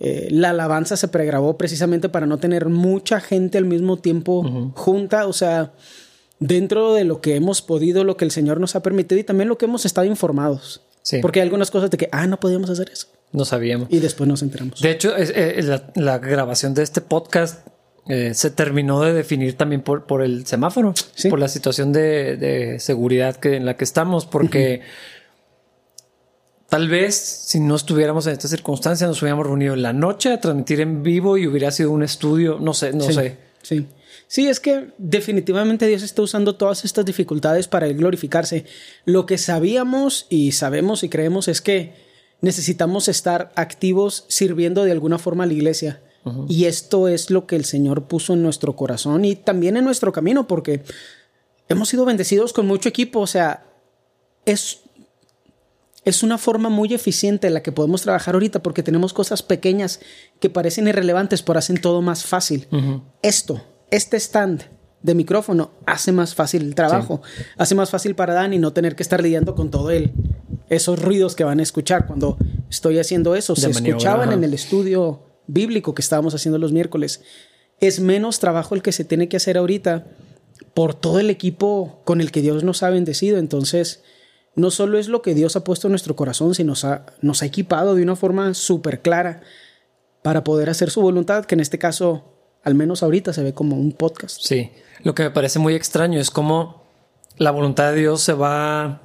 Eh, 0.00 0.26
la 0.32 0.50
alabanza 0.50 0.96
se 0.96 1.06
pregrabó 1.06 1.56
precisamente 1.56 2.08
para 2.08 2.26
no 2.26 2.38
tener 2.38 2.68
mucha 2.68 3.20
gente 3.20 3.58
al 3.58 3.64
mismo 3.64 3.96
tiempo 3.96 4.72
junta. 4.74 5.28
O 5.28 5.32
sea, 5.32 5.72
dentro 6.38 6.94
de 6.94 7.04
lo 7.04 7.20
que 7.20 7.36
hemos 7.36 7.62
podido, 7.62 8.04
lo 8.04 8.16
que 8.16 8.24
el 8.24 8.30
Señor 8.30 8.60
nos 8.60 8.76
ha 8.76 8.82
permitido 8.82 9.18
y 9.20 9.24
también 9.24 9.48
lo 9.48 9.58
que 9.58 9.64
hemos 9.66 9.84
estado 9.86 10.06
informados. 10.06 10.82
Sí. 11.02 11.18
Porque 11.22 11.40
hay 11.40 11.44
algunas 11.44 11.70
cosas 11.70 11.90
de 11.90 11.96
que, 11.98 12.08
ah, 12.12 12.26
no 12.26 12.38
podíamos 12.40 12.68
hacer 12.70 12.90
eso. 12.92 13.06
No 13.32 13.44
sabíamos. 13.44 13.88
Y 13.90 13.98
después 14.00 14.28
nos 14.28 14.42
enteramos. 14.42 14.80
De 14.80 14.90
hecho, 14.90 15.16
es- 15.16 15.32
eh, 15.34 15.60
la, 15.62 15.90
la 15.94 16.18
grabación 16.18 16.74
de 16.74 16.82
este 16.82 17.00
podcast 17.00 17.66
eh, 18.08 18.34
se 18.34 18.50
terminó 18.50 19.00
de 19.02 19.12
definir 19.12 19.56
también 19.56 19.82
por, 19.82 20.06
por 20.06 20.22
el 20.22 20.46
semáforo, 20.46 20.94
Sí. 21.14 21.28
por 21.28 21.38
la 21.40 21.48
situación 21.48 21.92
de, 21.92 22.36
de 22.36 22.78
seguridad 22.80 23.36
que, 23.36 23.56
en 23.56 23.66
la 23.66 23.76
que 23.76 23.84
estamos, 23.84 24.26
porque 24.26 24.82
tal 26.68 26.88
vez 26.88 27.14
si 27.16 27.60
no 27.60 27.74
estuviéramos 27.76 28.26
en 28.26 28.32
esta 28.34 28.48
circunstancia, 28.48 29.06
nos 29.06 29.20
hubiéramos 29.22 29.46
reunido 29.46 29.74
en 29.74 29.82
la 29.82 29.92
noche 29.92 30.32
a 30.32 30.40
transmitir 30.40 30.80
en 30.80 31.02
vivo 31.02 31.36
y 31.38 31.46
hubiera 31.46 31.70
sido 31.70 31.90
un 31.90 32.02
estudio, 32.02 32.58
no 32.60 32.74
sé, 32.74 32.92
no 32.92 33.04
sí, 33.04 33.12
sé. 33.12 33.36
Sí. 33.62 33.86
Sí, 34.28 34.48
es 34.48 34.58
que 34.58 34.88
definitivamente 34.98 35.86
Dios 35.86 36.02
está 36.02 36.22
usando 36.22 36.56
todas 36.56 36.84
estas 36.84 37.04
dificultades 37.04 37.68
para 37.68 37.86
él 37.86 37.96
glorificarse. 37.96 38.64
Lo 39.04 39.24
que 39.24 39.38
sabíamos 39.38 40.26
y 40.28 40.52
sabemos 40.52 41.04
y 41.04 41.08
creemos 41.08 41.48
es 41.48 41.60
que 41.60 41.94
necesitamos 42.40 43.08
estar 43.08 43.52
activos 43.54 44.24
sirviendo 44.28 44.84
de 44.84 44.92
alguna 44.92 45.18
forma 45.18 45.44
a 45.44 45.46
la 45.46 45.52
iglesia. 45.52 46.02
Y 46.48 46.64
esto 46.64 47.06
es 47.06 47.30
lo 47.30 47.46
que 47.46 47.54
el 47.54 47.64
Señor 47.64 48.08
puso 48.08 48.32
en 48.32 48.42
nuestro 48.42 48.74
corazón 48.74 49.24
y 49.24 49.36
también 49.36 49.76
en 49.76 49.84
nuestro 49.84 50.10
camino, 50.10 50.48
porque 50.48 50.82
hemos 51.68 51.88
sido 51.88 52.04
bendecidos 52.04 52.52
con 52.52 52.66
mucho 52.66 52.88
equipo. 52.88 53.20
O 53.20 53.28
sea, 53.28 53.64
es 54.44 54.80
es 56.06 56.22
una 56.22 56.38
forma 56.38 56.68
muy 56.68 56.94
eficiente 56.94 57.48
en 57.48 57.54
la 57.54 57.64
que 57.64 57.72
podemos 57.72 58.02
trabajar 58.02 58.34
ahorita 58.34 58.62
porque 58.62 58.84
tenemos 58.84 59.12
cosas 59.12 59.42
pequeñas 59.42 60.00
que 60.38 60.48
parecen 60.48 60.86
irrelevantes, 60.86 61.42
pero 61.42 61.58
hacen 61.58 61.80
todo 61.80 62.00
más 62.00 62.24
fácil. 62.24 62.68
Esto, 63.22 63.60
este 63.90 64.16
stand 64.16 64.64
de 65.02 65.14
micrófono 65.14 65.70
hace 65.86 66.12
más 66.12 66.34
fácil 66.34 66.62
el 66.62 66.74
trabajo, 66.74 67.22
hace 67.56 67.74
más 67.74 67.90
fácil 67.90 68.14
para 68.14 68.34
Dani 68.34 68.58
no 68.58 68.72
tener 68.72 68.96
que 68.96 69.02
estar 69.02 69.22
lidiando 69.22 69.54
con 69.54 69.70
todo 69.70 69.90
el 69.90 70.12
esos 70.68 71.00
ruidos 71.00 71.36
que 71.36 71.44
van 71.44 71.60
a 71.60 71.62
escuchar 71.62 72.06
cuando 72.06 72.36
estoy 72.68 72.98
haciendo 72.98 73.34
eso. 73.34 73.54
De 73.54 73.60
Se 73.60 73.68
maniobra, 73.68 73.90
escuchaban 73.90 74.28
ajá. 74.28 74.38
en 74.38 74.44
el 74.44 74.54
estudio 74.54 75.22
bíblico 75.46 75.94
que 75.94 76.02
estábamos 76.02 76.34
haciendo 76.34 76.58
los 76.58 76.72
miércoles. 76.72 77.22
Es 77.80 78.00
menos 78.00 78.40
trabajo 78.40 78.74
el 78.74 78.82
que 78.82 78.92
se 78.92 79.04
tiene 79.04 79.28
que 79.28 79.36
hacer 79.36 79.58
ahorita 79.58 80.06
por 80.74 80.94
todo 80.94 81.20
el 81.20 81.30
equipo 81.30 82.02
con 82.04 82.20
el 82.20 82.32
que 82.32 82.42
Dios 82.42 82.64
nos 82.64 82.82
ha 82.82 82.90
bendecido. 82.90 83.38
Entonces, 83.38 84.02
no 84.54 84.70
solo 84.70 84.98
es 84.98 85.08
lo 85.08 85.22
que 85.22 85.34
Dios 85.34 85.54
ha 85.56 85.64
puesto 85.64 85.86
en 85.86 85.92
nuestro 85.92 86.16
corazón, 86.16 86.54
sino 86.54 86.72
nos 86.72 86.84
ha, 86.84 87.06
nos 87.20 87.42
ha 87.42 87.46
equipado 87.46 87.94
de 87.94 88.02
una 88.02 88.16
forma 88.16 88.54
súper 88.54 89.02
clara 89.02 89.42
para 90.22 90.42
poder 90.42 90.70
hacer 90.70 90.90
su 90.90 91.00
voluntad, 91.00 91.44
que 91.44 91.54
en 91.54 91.60
este 91.60 91.78
caso, 91.78 92.35
al 92.66 92.74
menos 92.74 93.02
ahorita, 93.02 93.32
se 93.32 93.42
ve 93.42 93.54
como 93.54 93.76
un 93.76 93.92
podcast. 93.92 94.38
Sí, 94.42 94.70
lo 95.02 95.14
que 95.14 95.22
me 95.22 95.30
parece 95.30 95.58
muy 95.58 95.74
extraño 95.74 96.20
es 96.20 96.30
cómo 96.30 96.82
la 97.38 97.50
voluntad 97.52 97.92
de 97.92 98.00
Dios 98.00 98.20
se 98.22 98.32
va 98.34 99.00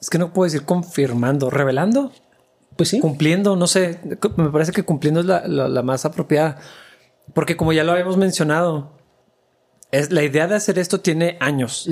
es 0.00 0.10
que 0.10 0.18
no 0.18 0.32
puedo 0.32 0.44
decir 0.50 0.64
confirmando, 0.66 1.48
revelando, 1.50 2.12
Pues 2.76 2.88
sí. 2.90 3.00
cumpliendo, 3.00 3.54
no 3.56 3.66
sé, 3.66 3.98
me 4.36 4.50
parece 4.50 4.72
que 4.72 4.82
cumpliendo 4.82 5.20
es 5.20 5.26
la, 5.26 5.46
la- 5.46 5.68
la 5.68 5.82
más 5.82 6.04
apropiada. 6.04 6.58
Porque 7.32 7.56
como 7.56 7.72
ya 7.72 7.84
lo 7.84 7.92
habíamos 7.92 8.16
mencionado, 8.18 8.92
es, 9.90 10.10
la 10.12 10.22
idea 10.22 10.46
de 10.46 10.56
hacer 10.56 10.78
esto 10.78 11.00
tiene 11.00 11.36
años. 11.40 11.88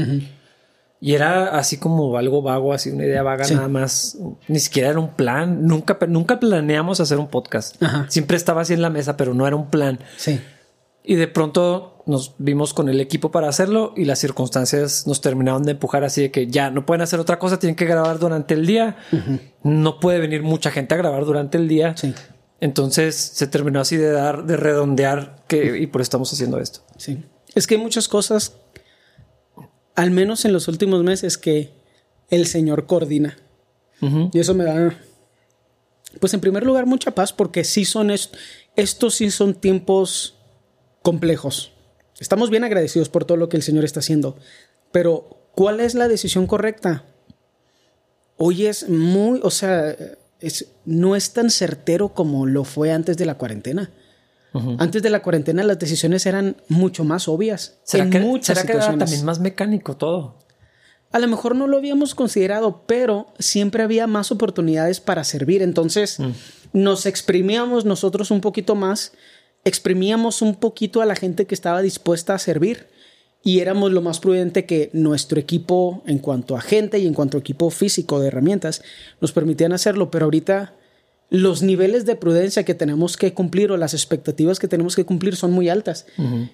Y 1.00 1.14
era 1.14 1.56
así 1.58 1.78
como 1.78 2.16
algo 2.16 2.42
vago, 2.42 2.72
así 2.72 2.90
una 2.90 3.04
idea 3.04 3.22
vaga 3.22 3.44
Sí. 3.44 3.54
nada 3.54 3.68
más. 3.68 4.18
Ni 4.46 4.58
siquiera 4.60 4.90
era 4.90 5.00
un 5.00 5.14
plan. 5.14 5.66
Nunca, 5.66 5.98
nunca 6.06 6.38
planeamos 6.38 7.00
hacer 7.00 7.18
un 7.18 7.28
podcast. 7.28 7.82
Ajá. 7.82 8.06
Siempre 8.08 8.36
estaba 8.36 8.60
así 8.60 8.72
en 8.74 8.82
la 8.82 8.90
mesa, 8.90 9.16
pero 9.16 9.34
no 9.34 9.46
era 9.46 9.56
un 9.56 9.68
plan. 9.70 9.98
Sí. 10.16 10.40
Y 11.04 11.16
de 11.16 11.26
pronto 11.28 12.02
nos 12.06 12.34
vimos 12.38 12.74
con 12.74 12.88
el 12.88 13.00
equipo 13.00 13.30
para 13.30 13.48
hacerlo 13.48 13.92
y 13.96 14.04
las 14.04 14.18
circunstancias 14.18 15.06
nos 15.06 15.20
terminaron 15.20 15.62
de 15.64 15.72
empujar 15.72 16.04
así 16.04 16.22
de 16.22 16.30
que 16.30 16.46
ya 16.48 16.70
no 16.70 16.84
pueden 16.86 17.00
hacer 17.02 17.18
otra 17.20 17.38
cosa, 17.38 17.58
tienen 17.58 17.76
que 17.76 17.84
grabar 17.86 18.18
durante 18.18 18.54
el 18.54 18.66
día. 18.66 18.96
No 19.62 20.00
puede 20.00 20.18
venir 20.20 20.42
mucha 20.42 20.70
gente 20.70 20.94
a 20.94 20.98
grabar 20.98 21.24
durante 21.24 21.58
el 21.58 21.68
día. 21.68 21.96
Sí. 21.96 22.14
Entonces 22.60 23.16
se 23.16 23.46
terminó 23.48 23.80
así 23.80 23.96
de 23.96 24.10
dar, 24.12 24.44
de 24.46 24.56
redondear 24.56 25.42
que 25.48 25.78
y 25.80 25.86
por 25.88 26.00
eso 26.00 26.06
estamos 26.06 26.32
haciendo 26.32 26.58
esto. 26.60 26.80
Sí. 26.96 27.22
Es 27.54 27.66
que 27.66 27.74
hay 27.74 27.80
muchas 27.80 28.06
cosas, 28.08 28.54
al 29.94 30.10
menos 30.12 30.44
en 30.44 30.52
los 30.52 30.68
últimos 30.68 31.02
meses, 31.02 31.36
que 31.38 31.72
el 32.30 32.46
Señor 32.46 32.86
coordina. 32.86 33.36
Y 34.32 34.38
eso 34.40 34.54
me 34.54 34.64
da, 34.64 34.96
pues 36.20 36.34
en 36.34 36.40
primer 36.40 36.64
lugar, 36.64 36.86
mucha 36.86 37.12
paz 37.12 37.32
porque 37.32 37.62
sí 37.62 37.84
son 37.84 38.10
est- 38.10 38.34
estos 38.74 39.14
sí 39.14 39.30
son 39.30 39.54
tiempos 39.54 40.38
complejos. 41.02 41.72
Estamos 42.18 42.50
bien 42.50 42.64
agradecidos 42.64 43.08
por 43.08 43.24
todo 43.24 43.36
lo 43.36 43.48
que 43.48 43.56
el 43.56 43.62
Señor 43.62 43.84
está 43.84 44.00
haciendo, 44.00 44.36
pero 44.92 45.48
¿cuál 45.54 45.80
es 45.80 45.94
la 45.94 46.08
decisión 46.08 46.46
correcta? 46.46 47.04
Hoy 48.36 48.66
es 48.66 48.88
muy, 48.88 49.40
o 49.42 49.50
sea, 49.50 49.96
es, 50.40 50.66
no 50.84 51.16
es 51.16 51.32
tan 51.32 51.50
certero 51.50 52.10
como 52.10 52.46
lo 52.46 52.64
fue 52.64 52.92
antes 52.92 53.16
de 53.16 53.26
la 53.26 53.36
cuarentena. 53.36 53.90
Antes 54.78 55.02
de 55.02 55.08
la 55.08 55.22
cuarentena 55.22 55.62
las 55.62 55.78
decisiones 55.78 56.26
eran 56.26 56.56
mucho 56.68 57.04
más 57.04 57.26
obvias. 57.26 57.78
¿Será 57.84 58.04
en 58.04 58.10
que, 58.10 58.20
muchas 58.20 58.58
será 58.58 58.66
que 58.66 58.76
era 58.76 58.98
también 58.98 59.24
más 59.24 59.40
mecánico 59.40 59.96
todo? 59.96 60.36
A 61.10 61.18
lo 61.18 61.28
mejor 61.28 61.56
no 61.56 61.66
lo 61.66 61.78
habíamos 61.78 62.14
considerado, 62.14 62.84
pero 62.86 63.28
siempre 63.38 63.82
había 63.82 64.06
más 64.06 64.30
oportunidades 64.30 65.00
para 65.00 65.24
servir. 65.24 65.62
Entonces 65.62 66.18
nos 66.74 67.06
exprimíamos 67.06 67.86
nosotros 67.86 68.30
un 68.30 68.42
poquito 68.42 68.74
más, 68.74 69.12
exprimíamos 69.64 70.42
un 70.42 70.56
poquito 70.56 71.02
a 71.02 71.06
la 71.06 71.16
gente 71.16 71.46
que 71.46 71.54
estaba 71.54 71.82
dispuesta 71.82 72.34
a 72.34 72.38
servir 72.38 72.86
y 73.44 73.60
éramos 73.60 73.92
lo 73.92 74.02
más 74.02 74.20
prudente 74.20 74.66
que 74.66 74.90
nuestro 74.92 75.40
equipo 75.40 76.02
en 76.06 76.18
cuanto 76.18 76.56
a 76.56 76.60
gente 76.60 76.98
y 76.98 77.06
en 77.06 77.14
cuanto 77.14 77.36
a 77.36 77.40
equipo 77.40 77.70
físico 77.70 78.20
de 78.20 78.28
herramientas 78.28 78.82
nos 79.20 79.32
permitían 79.32 79.72
hacerlo. 79.72 80.10
Pero 80.10 80.26
ahorita 80.26 80.74
los 81.28 81.62
niveles 81.62 82.04
de 82.04 82.14
prudencia 82.14 82.64
que 82.64 82.74
tenemos 82.74 83.16
que 83.16 83.34
cumplir 83.34 83.72
o 83.72 83.76
las 83.76 83.94
expectativas 83.94 84.58
que 84.58 84.68
tenemos 84.68 84.94
que 84.94 85.04
cumplir 85.04 85.34
son 85.34 85.50
muy 85.50 85.68
altas. 85.68 86.06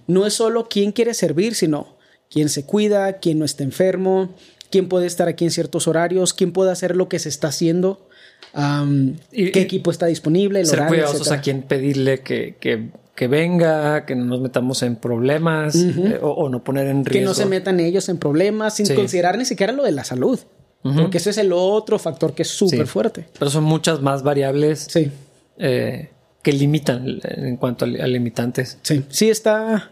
No 0.07 0.27
es 0.27 0.35
solo 0.35 0.69
quién 0.69 0.93
quiere 0.93 1.15
servir, 1.15 1.55
sino 1.55 1.97
quién 2.31 2.49
se 2.49 2.65
cuida, 2.65 3.15
quién 3.15 3.38
no 3.38 3.45
está 3.45 3.65
enfermo, 3.65 4.35
quién 4.71 4.88
puede 4.88 5.07
estar 5.07 5.29
aquí 5.29 5.45
en 5.45 5.50
ciertos 5.50 5.88
horarios, 5.88 6.33
quién 6.33 6.53
puede 6.53 6.71
hacer 6.71 6.97
lo 6.97 7.09
que 7.09 7.19
se 7.19 7.29
está 7.29 7.49
haciendo, 7.49 8.08
am, 8.55 9.17
Y- 9.33 9.50
qué 9.50 9.61
equipo 9.61 9.90
está 9.90 10.07
disponible, 10.07 10.61
el 10.61 10.67
Ser 10.67 10.81
horario, 10.81 10.90
cuidadosos 10.90 11.21
etcétera. 11.23 11.38
a 11.40 11.43
quién 11.43 11.62
pedirle 11.62 12.21
que, 12.21 12.57
que, 12.61 12.90
que 13.14 13.28
venga, 13.28 14.07
que 14.07 14.14
no 14.14 14.25
nos 14.25 14.40
metamos 14.40 14.83
en 14.83 14.97
problemas 14.97 15.75
eh, 15.76 16.19
o, 16.23 16.31
o 16.31 16.49
no 16.49 16.62
poner 16.64 16.87
en 16.87 17.05
riesgo. 17.05 17.21
que 17.21 17.25
no 17.25 17.35
se 17.35 17.47
metan 17.47 17.81
ellos 17.81 18.09
en 18.09 18.19
problemas 18.19 18.75
sin 18.76 18.87
Sí. 18.87 18.95
considerar 18.95 19.37
ni 19.38 19.45
siquiera 19.45 19.73
lo 19.73 19.83
de 19.85 19.93
la 19.93 20.05
salud. 20.05 20.38
Porque 20.81 21.19
ese 21.19 21.31
es 21.31 21.38
el 21.38 21.52
otro 21.52 21.99
factor 21.99 22.35
que 22.35 22.43
es 22.43 22.49
súper 22.49 22.81
Sí. 22.81 22.87
fuerte. 22.87 23.26
Pero 23.38 23.50
son 23.50 23.64
muchas 23.64 24.00
más 24.00 24.23
variables 24.23 24.87
Sí, 24.88 25.11
eh, 25.59 26.09
que 26.40 26.52
limitan 26.52 27.19
en 27.25 27.57
cuanto 27.59 27.85
a, 27.85 27.88
li- 27.88 28.00
a 28.00 28.07
limitantes. 28.07 28.78
sí. 28.83 29.05
Sí, 29.11 29.28
está, 29.28 29.90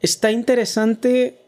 está 0.00 0.32
interesante, 0.32 1.38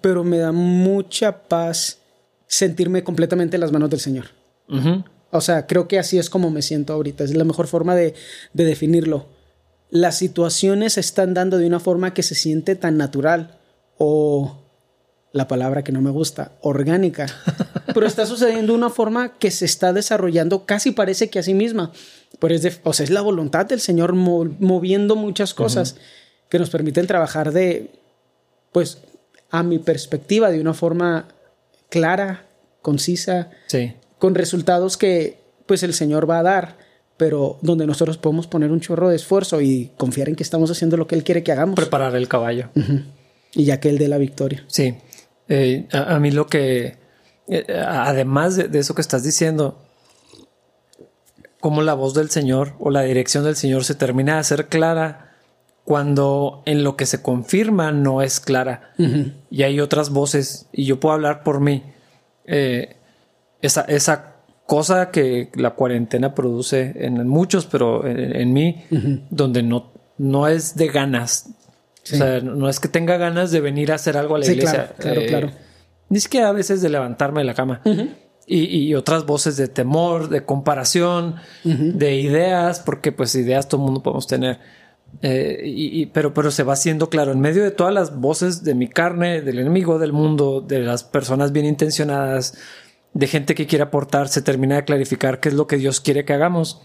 pero 0.00 0.22
me 0.24 0.38
da 0.38 0.52
mucha 0.52 1.42
paz 1.42 1.98
sentirme 2.46 3.02
completamente 3.02 3.56
en 3.56 3.60
las 3.60 3.72
manos 3.72 3.90
del 3.90 4.00
Señor. 4.00 4.26
Ujú. 4.68 5.02
O 5.32 5.40
sea, 5.40 5.66
creo 5.66 5.88
que 5.88 5.98
así 5.98 6.18
es 6.18 6.30
como 6.30 6.50
me 6.50 6.62
siento 6.62 6.92
ahorita. 6.92 7.24
Es 7.24 7.34
la 7.34 7.44
mejor 7.44 7.66
forma 7.66 7.94
de, 7.96 8.14
de 8.52 8.64
definirlo. 8.64 9.26
Las 9.90 10.16
situaciones 10.18 10.92
se 10.94 11.00
están 11.00 11.34
dando 11.34 11.58
de 11.58 11.66
una 11.66 11.80
forma 11.80 12.14
que 12.14 12.22
se 12.22 12.34
siente 12.34 12.76
tan 12.76 12.96
natural 12.98 13.58
o 13.98 14.58
la 15.32 15.48
palabra 15.48 15.82
que 15.82 15.92
no 15.92 16.02
me 16.02 16.10
gusta, 16.10 16.52
orgánica. 16.60 17.26
Pero 17.94 18.06
está 18.06 18.26
sucediendo 18.26 18.72
de 18.74 18.78
una 18.78 18.90
forma 18.90 19.38
que 19.38 19.50
se 19.50 19.64
está 19.64 19.92
desarrollando 19.94 20.66
casi 20.66 20.90
parece 20.92 21.30
que 21.30 21.38
a 21.38 21.42
sí 21.42 21.54
misma. 21.54 21.92
Pero 22.38 22.54
es 22.54 22.62
de- 22.62 22.76
o 22.84 22.92
sea, 22.92 23.04
es 23.04 23.10
la 23.10 23.22
voluntad 23.22 23.64
del 23.66 23.80
Señor 23.80 24.12
mo- 24.14 24.54
moviendo 24.60 25.16
muchas 25.16 25.54
cosas 25.54 25.96
que 26.50 26.58
nos 26.58 26.68
permiten 26.68 27.06
trabajar 27.06 27.52
de, 27.52 27.90
pues, 28.72 28.98
a 29.50 29.62
mi 29.62 29.78
perspectiva, 29.78 30.50
de 30.50 30.60
una 30.60 30.74
forma 30.74 31.28
clara, 31.88 32.46
concisa, 32.82 33.50
Sí. 33.68 33.94
Con 34.22 34.36
resultados 34.36 34.96
que 34.96 35.40
pues 35.66 35.82
el 35.82 35.94
Señor 35.94 36.30
va 36.30 36.38
a 36.38 36.42
dar, 36.44 36.78
pero 37.16 37.58
donde 37.60 37.88
nosotros 37.88 38.18
podemos 38.18 38.46
poner 38.46 38.70
un 38.70 38.78
chorro 38.78 39.08
de 39.08 39.16
esfuerzo 39.16 39.60
y 39.60 39.90
confiar 39.96 40.28
en 40.28 40.36
que 40.36 40.44
estamos 40.44 40.70
haciendo 40.70 40.96
lo 40.96 41.08
que 41.08 41.16
Él 41.16 41.24
quiere 41.24 41.42
que 41.42 41.50
hagamos 41.50 41.74
Preparar 41.74 42.14
el 42.14 42.28
caballo. 42.28 42.68
y 43.52 43.64
ya 43.64 43.80
que 43.80 43.88
Él 43.88 43.98
dé 43.98 44.06
la 44.06 44.18
victoria. 44.18 44.62
Sí. 44.68 44.94
Eh, 45.48 45.88
a, 45.90 46.14
a 46.14 46.20
mí 46.20 46.30
lo 46.30 46.46
que, 46.46 46.98
eh, 47.48 47.66
además 47.84 48.54
de, 48.54 48.68
de 48.68 48.78
eso 48.78 48.94
que 48.94 49.00
estás 49.00 49.24
diciendo, 49.24 49.82
como 51.58 51.82
la 51.82 51.94
voz 51.94 52.14
del 52.14 52.30
Señor 52.30 52.74
o 52.78 52.90
la 52.92 53.02
dirección 53.02 53.42
del 53.42 53.56
Señor 53.56 53.82
se 53.82 53.96
termina 53.96 54.34
de 54.34 54.38
hacer 54.38 54.68
clara 54.68 55.32
cuando 55.82 56.62
en 56.64 56.84
lo 56.84 56.94
que 56.96 57.06
se 57.06 57.22
confirma 57.22 57.90
no 57.90 58.22
es 58.22 58.38
clara 58.38 58.92
y 59.50 59.64
hay 59.64 59.80
otras 59.80 60.10
voces 60.10 60.66
y 60.72 60.84
yo 60.84 61.00
puedo 61.00 61.12
hablar 61.12 61.42
por 61.42 61.58
mí. 61.58 61.82
Eh, 62.46 62.98
esa, 63.62 63.82
esa 63.82 64.36
cosa 64.66 65.10
que 65.10 65.50
la 65.54 65.70
cuarentena 65.70 66.34
produce 66.34 66.92
en 66.96 67.26
muchos, 67.28 67.66
pero 67.66 68.06
en, 68.06 68.18
en 68.36 68.52
mí, 68.52 68.84
donde 69.30 69.62
no, 69.62 69.92
no 70.18 70.46
es 70.48 70.76
de 70.76 70.88
ganas. 70.88 71.48
Sí. 72.02 72.16
O 72.16 72.18
sea, 72.18 72.40
no 72.40 72.68
es 72.68 72.80
que 72.80 72.88
tenga 72.88 73.16
ganas 73.16 73.50
de 73.50 73.60
venir 73.60 73.92
a 73.92 73.94
hacer 73.94 74.16
algo 74.16 74.34
a 74.34 74.38
la 74.40 74.44
Sí, 74.44 74.52
iglesia. 74.52 74.92
claro, 74.96 74.96
claro, 74.98 75.20
eh, 75.20 75.26
claro. 75.26 75.50
Ni 76.08 76.20
siquiera 76.20 76.48
a 76.48 76.52
veces 76.52 76.82
de 76.82 76.88
levantarme 76.90 77.40
de 77.40 77.44
la 77.44 77.54
cama. 77.54 77.80
y, 78.46 78.64
y 78.64 78.94
otras 78.94 79.24
voces 79.24 79.56
de 79.56 79.68
temor, 79.68 80.28
de 80.28 80.44
comparación, 80.44 81.36
de 81.64 82.16
ideas, 82.16 82.80
porque 82.80 83.12
pues 83.12 83.34
ideas 83.36 83.68
todo 83.68 83.80
el 83.80 83.84
mundo 83.86 84.02
podemos 84.02 84.26
tener. 84.26 84.58
Eh, 85.20 85.60
y, 85.64 86.02
y- 86.02 86.06
pero, 86.06 86.32
pero 86.34 86.50
se 86.50 86.62
va 86.62 86.72
haciendo 86.72 87.08
claro 87.10 87.32
en 87.32 87.40
medio 87.40 87.62
de 87.62 87.70
todas 87.70 87.92
las 87.94 88.16
voces 88.18 88.64
de 88.64 88.74
mi 88.74 88.88
carne, 88.88 89.42
del 89.42 89.58
enemigo 89.58 89.98
del 89.98 90.12
mundo, 90.12 90.60
de 90.60 90.80
las 90.80 91.04
personas 91.04 91.52
bien 91.52 91.66
intencionadas, 91.66 92.56
de 93.14 93.26
gente 93.26 93.54
que 93.54 93.66
quiere 93.66 93.84
aportar, 93.84 94.28
se 94.28 94.42
termina 94.42 94.76
de 94.76 94.84
clarificar 94.84 95.40
qué 95.40 95.48
es 95.48 95.54
lo 95.54 95.66
que 95.66 95.76
Dios 95.76 96.00
quiere 96.00 96.24
que 96.24 96.32
hagamos 96.32 96.82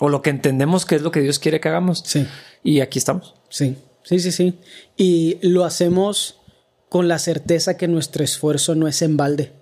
o 0.00 0.08
lo 0.08 0.20
que 0.20 0.30
entendemos 0.30 0.84
que 0.84 0.96
es 0.96 1.02
lo 1.02 1.12
que 1.12 1.20
Dios 1.20 1.38
quiere 1.38 1.60
que 1.60 1.68
hagamos. 1.68 2.02
Sí. 2.04 2.26
Y 2.64 2.80
aquí 2.80 2.98
estamos. 2.98 3.34
Sí, 3.48 3.76
sí, 4.02 4.18
sí, 4.18 4.32
sí. 4.32 4.58
Y 4.96 5.38
lo 5.42 5.64
hacemos 5.64 6.40
con 6.88 7.08
la 7.08 7.18
certeza 7.18 7.76
que 7.76 7.88
nuestro 7.88 8.24
esfuerzo 8.24 8.74
no 8.74 8.88
es 8.88 9.02
en 9.02 9.16
balde. 9.16 9.52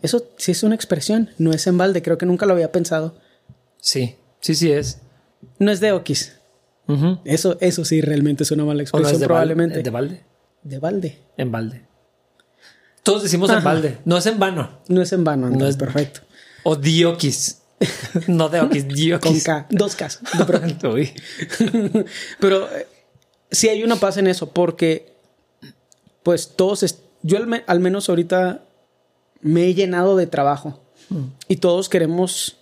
Eso 0.00 0.30
sí 0.38 0.52
es 0.52 0.62
una 0.62 0.74
expresión, 0.74 1.28
no 1.36 1.52
es 1.52 1.66
en 1.66 1.76
balde, 1.76 2.00
creo 2.00 2.16
que 2.16 2.24
nunca 2.24 2.46
lo 2.46 2.54
había 2.54 2.72
pensado. 2.72 3.18
Sí, 3.76 4.16
sí, 4.40 4.54
sí 4.54 4.72
es. 4.72 5.02
No 5.58 5.70
es 5.70 5.80
de 5.80 5.92
Oquis. 5.92 6.38
Eso, 7.24 7.58
eso 7.60 7.84
sí 7.84 8.00
realmente 8.00 8.44
es 8.44 8.50
una 8.50 8.62
¿O 8.62 8.66
mala 8.66 8.78
no 8.78 8.82
expresión, 8.82 9.14
es 9.14 9.20
de 9.20 9.26
probablemente. 9.26 9.82
¿De 9.82 9.90
balde? 9.90 10.24
De 10.62 10.78
balde. 10.78 11.18
En 11.36 11.52
balde. 11.52 11.86
Todos 13.02 13.22
decimos 13.22 13.50
en 13.50 13.56
Ajá. 13.56 13.64
balde. 13.72 13.98
No 14.04 14.16
es 14.16 14.26
en 14.26 14.38
vano. 14.38 14.70
No 14.88 15.02
es 15.02 15.12
en 15.12 15.24
vano, 15.24 15.50
no 15.50 15.66
es- 15.66 15.76
perfecto. 15.76 16.20
O 16.64 16.76
diokis. 16.76 17.58
no 18.28 18.48
de 18.48 18.60
okis, 18.60 18.84
Con. 19.20 19.40
K, 19.40 19.66
dos 19.70 19.96
Ks. 19.96 20.20
Uy. 20.84 21.12
Pero 22.40 22.68
eh, 22.76 22.86
sí 23.50 23.68
hay 23.68 23.82
una 23.82 23.96
paz 23.96 24.16
en 24.18 24.28
eso, 24.28 24.50
porque 24.50 25.12
pues 26.22 26.50
todos, 26.54 26.84
yo 27.22 27.36
al, 27.38 27.46
me- 27.48 27.64
al 27.66 27.80
menos 27.80 28.08
ahorita 28.08 28.62
me 29.40 29.66
he 29.66 29.74
llenado 29.74 30.16
de 30.16 30.28
trabajo 30.28 30.80
y 31.48 31.56
todos 31.56 31.88
queremos 31.88 32.56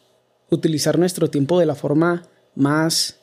utilizar 0.49 0.99
nuestro 0.99 1.29
tiempo 1.29 1.61
de 1.61 1.67
la 1.67 1.75
forma 1.75 2.23
más 2.55 3.17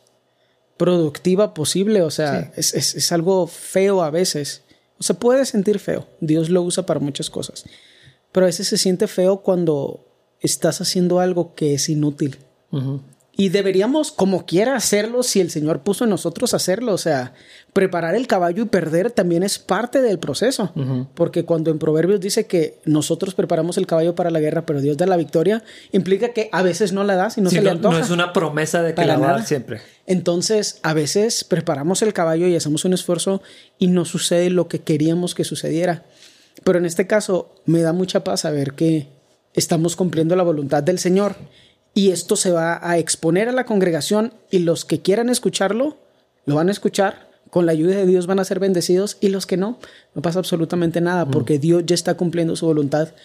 productiva 0.77 1.55
posible. 1.55 2.03
O 2.03 2.11
sea, 2.11 2.51
es, 2.55 2.75
es- 2.75 2.93
es 2.93 3.11
algo 3.11 3.47
feo 3.47 4.03
a 4.03 4.11
veces. 4.11 4.61
O 4.99 5.03
sea, 5.03 5.17
puede 5.17 5.45
sentir 5.45 5.79
feo. 5.79 6.07
Dios 6.21 6.49
lo 6.49 6.61
usa 6.61 6.85
para 6.85 6.99
muchas 6.99 7.29
cosas. 7.29 7.65
Pero 8.31 8.45
a 8.45 8.47
veces 8.47 8.67
se 8.67 8.77
siente 8.77 9.07
feo 9.07 9.41
cuando 9.41 10.05
estás 10.39 10.81
haciendo 10.81 11.19
algo 11.19 11.55
que 11.55 11.73
es 11.73 11.89
inútil. 11.89 12.37
Y 13.39 13.49
deberíamos, 13.49 14.11
como 14.11 14.47
quiera, 14.47 14.75
hacerlo 14.75 15.21
si 15.21 15.39
el 15.39 15.51
Señor 15.51 15.81
puso 15.81 16.05
en 16.05 16.09
nosotros 16.09 16.55
hacerlo. 16.55 16.91
O 16.93 16.97
sea, 16.97 17.33
preparar 17.71 18.15
el 18.15 18.25
caballo 18.25 18.63
y 18.63 18.65
perder 18.65 19.11
también 19.11 19.43
es 19.43 19.59
parte 19.59 20.01
del 20.01 20.17
proceso. 20.17 20.73
Porque 21.13 21.45
cuando 21.45 21.69
en 21.69 21.77
Proverbios 21.77 22.19
dice 22.19 22.47
que 22.47 22.79
nosotros 22.85 23.35
preparamos 23.35 23.77
el 23.77 23.85
caballo 23.85 24.15
para 24.15 24.31
la 24.31 24.39
guerra, 24.39 24.65
pero 24.65 24.81
Dios 24.81 24.97
da 24.97 25.05
la 25.05 25.17
victoria, 25.17 25.63
implica 25.91 26.29
que 26.29 26.49
a 26.51 26.63
veces 26.63 26.93
no 26.93 27.03
la 27.03 27.15
das 27.15 27.37
y 27.37 27.41
no 27.41 27.51
se 27.51 27.61
le 27.61 27.69
antoja. 27.69 27.99
No 27.99 28.03
es 28.03 28.09
una 28.09 28.33
promesa 28.33 28.81
de 28.81 28.95
que 28.95 29.05
la 29.05 29.19
va 29.19 29.29
a 29.29 29.31
dar 29.33 29.45
siempre. 29.45 29.81
Entonces, 30.07 30.79
a 30.81 30.95
veces 30.95 31.43
preparamos 31.43 32.01
el 32.01 32.13
caballo 32.13 32.47
y 32.47 32.55
hacemos 32.55 32.85
un 32.85 32.93
esfuerzo 32.93 33.43
y 33.77 33.85
no 33.85 34.05
sucede 34.05 34.49
lo 34.49 34.67
que 34.67 34.79
queríamos 34.79 35.35
que 35.35 35.43
sucediera. 35.43 36.05
Pero 36.63 36.79
en 36.79 36.85
este 36.87 37.05
caso, 37.05 37.53
me 37.65 37.81
da 37.81 37.93
mucha 37.93 38.23
paz 38.23 38.41
saber 38.41 38.73
que 38.73 39.09
estamos 39.53 39.95
cumpliendo 39.95 40.35
la 40.35 40.41
voluntad 40.41 40.81
del 40.81 40.97
Señor 40.97 41.35
y 41.97 42.11
esto 42.11 42.35
se 42.35 42.51
va 42.51 42.79
a 42.87 42.99
exponer 42.99 43.49
a 43.49 43.51
la 43.51 43.65
congregación 43.65 44.31
y 44.51 44.59
los 44.59 44.85
que 44.85 45.01
quieran 45.01 45.29
escucharlo, 45.29 45.97
lo 46.45 46.53
van 46.53 46.69
a 46.69 46.71
escuchar, 46.71 47.27
con 47.49 47.65
la 47.65 47.71
ayuda 47.71 47.95
de 47.95 48.05
Dios 48.05 48.27
van 48.27 48.39
a 48.39 48.43
ser 48.43 48.59
bendecidos 48.59 49.17
y 49.19 49.29
los 49.29 49.47
que 49.47 49.57
no, 49.57 49.79
no 50.13 50.21
pasa 50.21 50.37
absolutamente 50.37 51.01
nada 51.01 51.25
porque 51.25 51.57
Dios 51.57 51.81
ya 51.87 51.95
está 51.95 52.13
cumpliendo 52.13 52.55
su 52.55 52.67
voluntad 52.67 53.15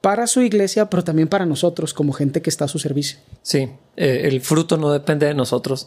para 0.00 0.26
su 0.26 0.40
iglesia, 0.40 0.90
pero 0.90 1.04
también 1.04 1.28
para 1.28 1.46
nosotros 1.46 1.94
como 1.94 2.12
gente 2.12 2.42
que 2.42 2.50
está 2.50 2.64
a 2.64 2.68
su 2.68 2.80
servicio. 2.80 3.20
Sí, 3.42 3.70
eh, 3.96 4.22
el 4.24 4.40
fruto 4.40 4.76
no 4.76 4.90
depende 4.90 5.26
de 5.26 5.34
nosotros. 5.34 5.86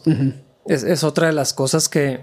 es, 0.66 1.04
otra 1.04 1.26
de 1.26 1.34
las 1.34 1.52
cosas 1.52 1.90
que 1.90 2.20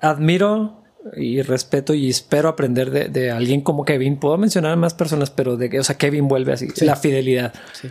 admiro 0.00 0.82
y 1.16 1.42
respeto 1.42 1.94
y 1.94 2.10
espero 2.10 2.48
aprender 2.48 2.90
de, 3.12 3.30
alguien 3.30 3.60
como 3.60 3.84
Kevin. 3.84 4.18
Puedo 4.18 4.36
mencionar 4.36 4.72
a 4.72 4.76
más 4.76 4.94
personas, 4.94 5.30
pero 5.30 5.56
de 5.56 5.70
que, 5.70 5.78
o 5.78 5.84
sea, 5.84 5.96
Kevin 5.96 6.26
vuelve 6.26 6.54
así, 6.54 6.66
la 6.80 6.96
fidelidad. 6.96 7.54
Sí. 7.80 7.88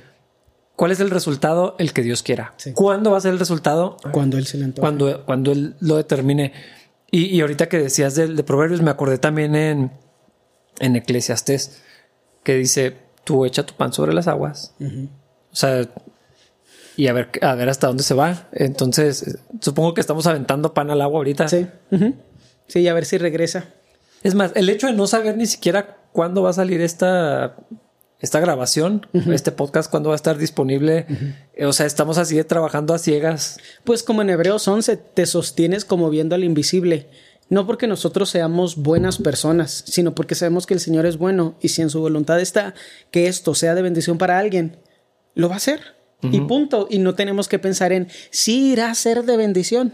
¿Cuál 0.80 0.94
es 0.94 1.02
el 1.02 1.10
resultado? 1.10 1.76
El 1.78 1.92
que 1.92 2.02
Dios 2.04 2.24
quiera. 2.24 2.54
¿Cuándo 2.74 3.12
va 3.12 3.18
a 3.18 3.20
ser 3.20 3.34
el 3.34 3.40
resultado? 3.40 3.98
Cuando 4.14 4.38
Él 4.38 4.46
se 4.46 4.58
le 4.58 4.72
Cuando, 4.72 5.26
cuando 5.26 5.52
Él 5.52 5.76
lo 5.82 5.98
determine. 5.98 6.54
Y, 7.12 7.42
ahorita 7.42 7.68
que 7.68 7.80
decías 7.80 8.16
de, 8.16 8.44
Proverbios, 8.46 8.82
me 8.82 8.90
acordé 8.90 9.18
también 9.18 9.56
en, 9.56 9.92
en 10.80 10.96
Eclesiastes, 10.96 11.82
que 12.44 12.56
dice, 12.56 12.96
tú 13.26 13.44
echa 13.44 13.66
tu 13.66 13.74
pan 13.74 13.92
sobre 13.92 14.14
las 14.14 14.30
aguas. 14.30 14.74
O 15.52 15.56
sea, 15.56 15.86
y 16.96 17.08
a 17.08 17.14
ver, 17.14 17.30
a 17.42 17.56
ver 17.56 17.68
hasta 17.68 17.88
dónde 17.88 18.04
se 18.04 18.14
va. 18.14 18.48
Entonces, 18.54 19.38
supongo 19.60 19.94
que 19.94 20.00
estamos 20.00 20.28
aventando 20.28 20.74
pan 20.74 20.92
al 20.92 21.02
agua 21.02 21.18
ahorita. 21.18 21.50
Sí. 21.50 21.68
Sí, 22.68 22.88
a 22.88 22.94
ver 22.94 23.04
si 23.04 23.18
regresa. 23.18 23.66
Es 24.24 24.34
más, 24.34 24.54
el 24.56 24.70
hecho 24.70 24.88
de 24.88 24.94
no 24.94 25.08
saber 25.08 25.36
ni 25.36 25.46
siquiera 25.46 25.98
cuándo 26.14 26.42
va 26.42 26.52
a 26.52 26.54
salir 26.54 26.80
esta 26.80 27.58
esta 28.20 28.40
grabación, 28.40 29.08
este 29.32 29.52
podcast, 29.52 29.90
cuando 29.90 30.10
va 30.10 30.16
a 30.16 30.18
estar 30.18 30.38
disponible. 30.38 31.06
O 31.66 31.74
sea, 31.74 31.86
estamos 31.86 32.18
así 32.18 32.44
trabajando 32.44 32.94
a 32.94 33.00
ciegas. 33.00 33.58
Pues 33.84 34.04
como 34.04 34.22
en 34.22 34.30
Hebreos 34.30 34.68
11, 34.68 34.98
te 34.98 35.26
sostienes 35.26 35.86
como 35.86 36.10
viendo 36.10 36.36
al 36.36 36.44
invisible. 36.44 37.08
No 37.50 37.66
porque 37.66 37.88
nosotros 37.88 38.30
seamos 38.30 38.76
buenas 38.76 39.18
personas, 39.18 39.84
sino 39.88 40.14
porque 40.14 40.36
sabemos 40.36 40.68
que 40.68 40.76
el 40.76 40.80
Señor 40.80 41.06
es 41.06 41.18
bueno 41.18 41.56
y 41.62 41.70
si 41.70 41.82
en 41.82 41.90
su 41.90 42.00
voluntad 42.00 42.40
está 42.40 42.76
que 43.10 43.28
esto 43.28 43.56
sea 43.56 43.74
de 43.74 43.82
bendición 43.82 44.18
para 44.18 44.38
alguien, 44.38 44.78
lo 45.34 45.48
va 45.48 45.56
a 45.56 45.58
hacer. 45.58 45.80
Y 46.22 46.42
punto. 46.42 46.88
Y 46.90 47.00
no 47.00 47.16
tenemos 47.16 47.48
que 47.48 47.60
pensar 47.60 47.94
en 47.94 48.10
si 48.30 48.72
irá 48.72 48.92
a 48.92 48.96
ser 48.96 49.24
de 49.24 49.38
bendición. 49.38 49.94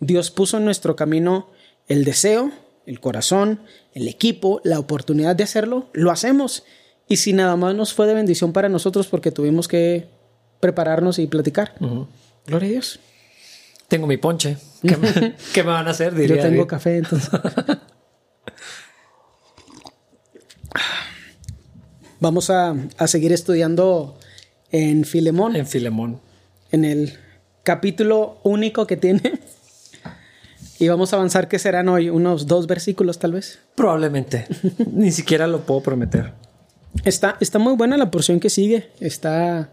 Dios 0.00 0.30
puso 0.30 0.56
en 0.56 0.64
nuestro 0.64 0.96
camino 0.96 1.50
el 1.88 2.04
deseo, 2.04 2.50
el 2.86 3.00
corazón, 3.00 3.60
el 3.92 4.08
equipo, 4.08 4.62
la 4.64 4.78
oportunidad 4.78 5.36
de 5.36 5.44
hacerlo, 5.44 5.90
lo 5.92 6.10
hacemos. 6.10 6.64
Y 7.08 7.16
si 7.16 7.32
nada 7.32 7.56
más 7.56 7.74
nos 7.74 7.94
fue 7.94 8.06
de 8.06 8.14
bendición 8.14 8.52
para 8.52 8.68
nosotros 8.68 9.06
porque 9.06 9.32
tuvimos 9.32 9.66
que 9.66 10.08
prepararnos 10.60 11.18
y 11.18 11.26
platicar. 11.26 11.74
Gloria 12.46 12.68
a 12.68 12.72
Dios. 12.72 13.00
Tengo 13.88 14.06
mi 14.06 14.18
ponche. 14.18 14.58
¿Qué 14.82 14.96
me, 14.96 15.08
van 15.64 15.88
a 15.88 15.92
hacer? 15.92 16.14
Yo 16.14 16.38
tengo 16.38 16.66
café, 16.66 16.98
entonces. 16.98 17.30
Vamos 22.20 22.50
a, 22.50 22.74
a, 22.98 23.06
seguir 23.06 23.32
estudiando 23.32 24.18
en 24.72 25.04
Filemón. 25.04 25.54
En 25.54 25.68
Filemón. 25.68 26.20
En 26.72 26.84
el 26.84 27.16
capítulo 27.62 28.40
único 28.42 28.88
que 28.88 28.96
tiene. 28.96 29.40
Y 30.80 30.88
vamos 30.88 31.12
a 31.12 31.16
avanzar, 31.16 31.48
¿qué 31.48 31.58
serán 31.58 31.88
hoy? 31.88 32.08
¿Unos 32.08 32.46
dos 32.46 32.66
versículos 32.66 33.18
tal 33.18 33.32
vez? 33.32 33.60
Probablemente. 33.74 34.46
Ni 34.92 35.10
siquiera 35.12 35.46
lo 35.46 35.60
puedo 35.60 35.80
prometer. 35.80 36.32
Está, 37.04 37.36
está 37.40 37.58
muy 37.58 37.74
buena 37.76 37.96
la 37.96 38.10
porción 38.10 38.40
que 38.40 38.50
sigue. 38.50 38.90
Está. 39.00 39.70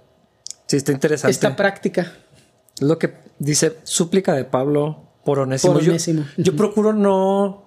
Sí, 0.68 0.78
está 0.78 0.92
interesante. 0.92 1.32
Está 1.32 1.56
práctica. 1.56 2.14
Lo 2.80 2.98
que 3.00 3.14
dice 3.40 3.78
súplica 3.84 4.34
de 4.34 4.46
Pablo 4.46 5.04
por 5.24 5.40
Onésimo. 5.40 5.80
Yo, 6.38 6.56
procuro 6.56 6.94
no, 6.94 7.66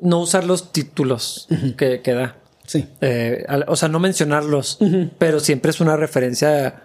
no 0.00 0.18
usar 0.18 0.44
los 0.44 0.72
títulos 0.72 1.48
que, 1.76 2.00
que, 2.00 2.12
da. 2.12 2.36
Sí. 2.66 2.88
Eh, 3.00 3.44
o 3.66 3.76
sea, 3.76 3.88
no 3.88 3.98
mencionarlos, 4.00 4.78
pero 5.18 5.40
siempre 5.40 5.70
es 5.70 5.80
una 5.80 5.96
referencia 5.96 6.82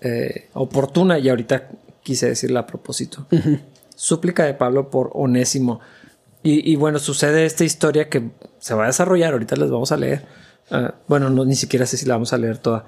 eh, 0.00 0.48
oportuna 0.54 1.18
y 1.18 1.28
ahorita 1.28 1.68
quise 2.02 2.28
decirla 2.28 2.60
a 2.60 2.66
propósito. 2.66 3.26
Súplica 3.94 4.44
de 4.44 4.54
Pablo 4.54 4.90
por 4.90 5.10
Onésimo. 5.14 5.80
Y, 6.42 6.72
y, 6.72 6.76
bueno, 6.76 6.98
sucede 6.98 7.44
esta 7.44 7.64
historia 7.64 8.08
que 8.08 8.30
se 8.60 8.74
va 8.74 8.84
a 8.84 8.86
desarrollar, 8.86 9.34
ahorita 9.34 9.56
les 9.56 9.70
vamos 9.70 9.92
a 9.92 9.98
leer 9.98 10.24
Ah, 10.70 10.94
bueno, 11.08 11.30
no, 11.30 11.44
ni 11.44 11.54
siquiera 11.54 11.86
sé 11.86 11.96
si 11.96 12.06
la 12.06 12.14
vamos 12.14 12.32
a 12.32 12.38
leer 12.38 12.58
toda. 12.58 12.86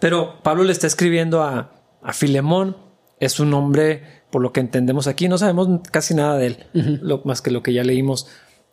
Pero 0.00 0.42
Pablo 0.42 0.64
le 0.64 0.72
está 0.72 0.86
escribiendo 0.86 1.42
a, 1.42 1.72
a 2.02 2.12
Filemón. 2.12 2.76
Es 3.20 3.40
un 3.40 3.54
hombre, 3.54 4.22
por 4.30 4.42
lo 4.42 4.52
que 4.52 4.60
entendemos 4.60 5.06
aquí, 5.06 5.28
no 5.28 5.38
sabemos 5.38 5.80
casi 5.90 6.14
nada 6.14 6.36
de 6.36 6.46
él, 6.48 6.66
lo, 6.72 7.22
más 7.24 7.40
que 7.40 7.50
lo 7.50 7.62
que 7.62 7.72
ya 7.72 7.84
leímos. 7.84 8.26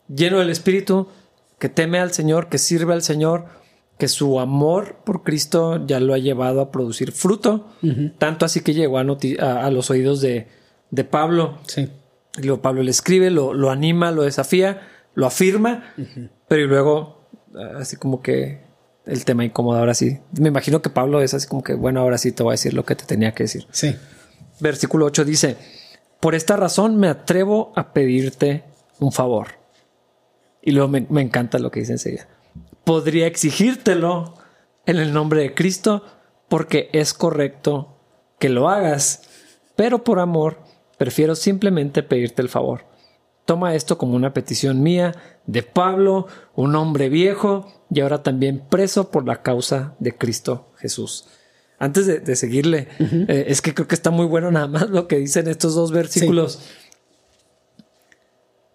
Lleno 0.08 0.40
del 0.40 0.50
Espíritu, 0.50 1.08
que 1.58 1.68
teme 1.68 2.00
al 2.00 2.12
Señor, 2.12 2.48
que 2.48 2.58
sirve 2.58 2.92
al 2.92 3.02
Señor, 3.02 3.46
que 3.98 4.08
su 4.08 4.40
amor 4.40 4.96
por 5.04 5.22
Cristo 5.22 5.86
ya 5.86 6.00
lo 6.00 6.12
ha 6.12 6.18
llevado 6.18 6.60
a 6.60 6.72
producir 6.72 7.12
fruto. 7.12 7.68
Tanto 8.18 8.44
así 8.44 8.60
que 8.60 8.74
llegó 8.74 8.98
a, 8.98 9.02
a, 9.02 9.70
los 9.70 9.90
oídos 9.90 10.20
de, 10.20 10.48
de 10.90 11.04
Pablo. 11.04 11.58
Sí. 11.68 11.88
Y 12.36 12.42
luego 12.42 12.62
Pablo 12.62 12.82
le 12.82 12.90
escribe, 12.90 13.30
lo, 13.30 13.54
lo 13.54 13.70
anima, 13.70 14.10
lo 14.10 14.22
desafía, 14.22 14.82
lo 15.14 15.26
afirma, 15.26 15.94
pero 16.48 16.64
y 16.64 16.66
luego 16.66 17.21
así 17.78 17.96
como 17.96 18.22
que 18.22 18.60
el 19.06 19.24
tema 19.24 19.44
incómodo 19.44 19.78
ahora 19.78 19.94
sí. 19.94 20.18
Me 20.38 20.48
imagino 20.48 20.82
que 20.82 20.90
Pablo 20.90 21.22
es 21.22 21.34
así 21.34 21.46
como 21.46 21.62
que, 21.62 21.74
bueno, 21.74 22.00
ahora 22.00 22.18
sí 22.18 22.32
te 22.32 22.42
voy 22.42 22.52
a 22.52 22.54
decir 22.54 22.74
lo 22.74 22.84
que 22.84 22.94
te 22.94 23.04
tenía 23.04 23.32
que 23.32 23.44
decir. 23.44 23.66
Sí. 23.70 23.96
Versículo 24.60 25.06
8 25.06 25.24
dice, 25.24 25.56
por 26.20 26.34
esta 26.34 26.56
razón 26.56 26.96
me 26.96 27.08
atrevo 27.08 27.72
a 27.74 27.92
pedirte 27.92 28.64
un 29.00 29.12
favor. 29.12 29.48
Y 30.60 30.72
luego 30.72 30.88
me, 30.88 31.06
me 31.10 31.22
encanta 31.22 31.58
lo 31.58 31.70
que 31.70 31.80
dice 31.80 31.92
enseguida. 31.92 32.28
Podría 32.84 33.26
exigírtelo 33.26 34.34
en 34.86 34.98
el 34.98 35.12
nombre 35.12 35.42
de 35.42 35.54
Cristo 35.54 36.04
porque 36.48 36.88
es 36.92 37.14
correcto 37.14 37.96
que 38.38 38.48
lo 38.48 38.68
hagas, 38.68 39.22
pero 39.74 40.04
por 40.04 40.20
amor 40.20 40.58
prefiero 40.98 41.34
simplemente 41.34 42.02
pedirte 42.02 42.42
el 42.42 42.48
favor. 42.48 42.84
Toma 43.44 43.74
esto 43.74 43.98
como 43.98 44.14
una 44.14 44.32
petición 44.32 44.82
mía 44.82 45.14
de 45.46 45.62
Pablo, 45.62 46.28
un 46.54 46.76
hombre 46.76 47.08
viejo 47.08 47.72
y 47.90 48.00
ahora 48.00 48.22
también 48.22 48.62
preso 48.68 49.10
por 49.10 49.26
la 49.26 49.42
causa 49.42 49.94
de 49.98 50.16
Cristo 50.16 50.72
Jesús. 50.78 51.26
Antes 51.78 52.06
de, 52.06 52.36
seguirle, 52.36 52.86
eh, 53.00 53.46
es 53.48 53.60
que 53.60 53.74
creo 53.74 53.88
que 53.88 53.96
está 53.96 54.12
muy 54.12 54.26
bueno 54.26 54.52
nada 54.52 54.68
más 54.68 54.88
lo 54.90 55.08
que 55.08 55.18
dicen 55.18 55.48
estos 55.48 55.74
dos 55.74 55.90
versículos. 55.90 56.60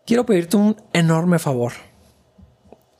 Quiero 0.05 0.25
pedirte 0.25 0.57
un 0.57 0.75
enorme 0.91 1.39
favor. 1.39 1.71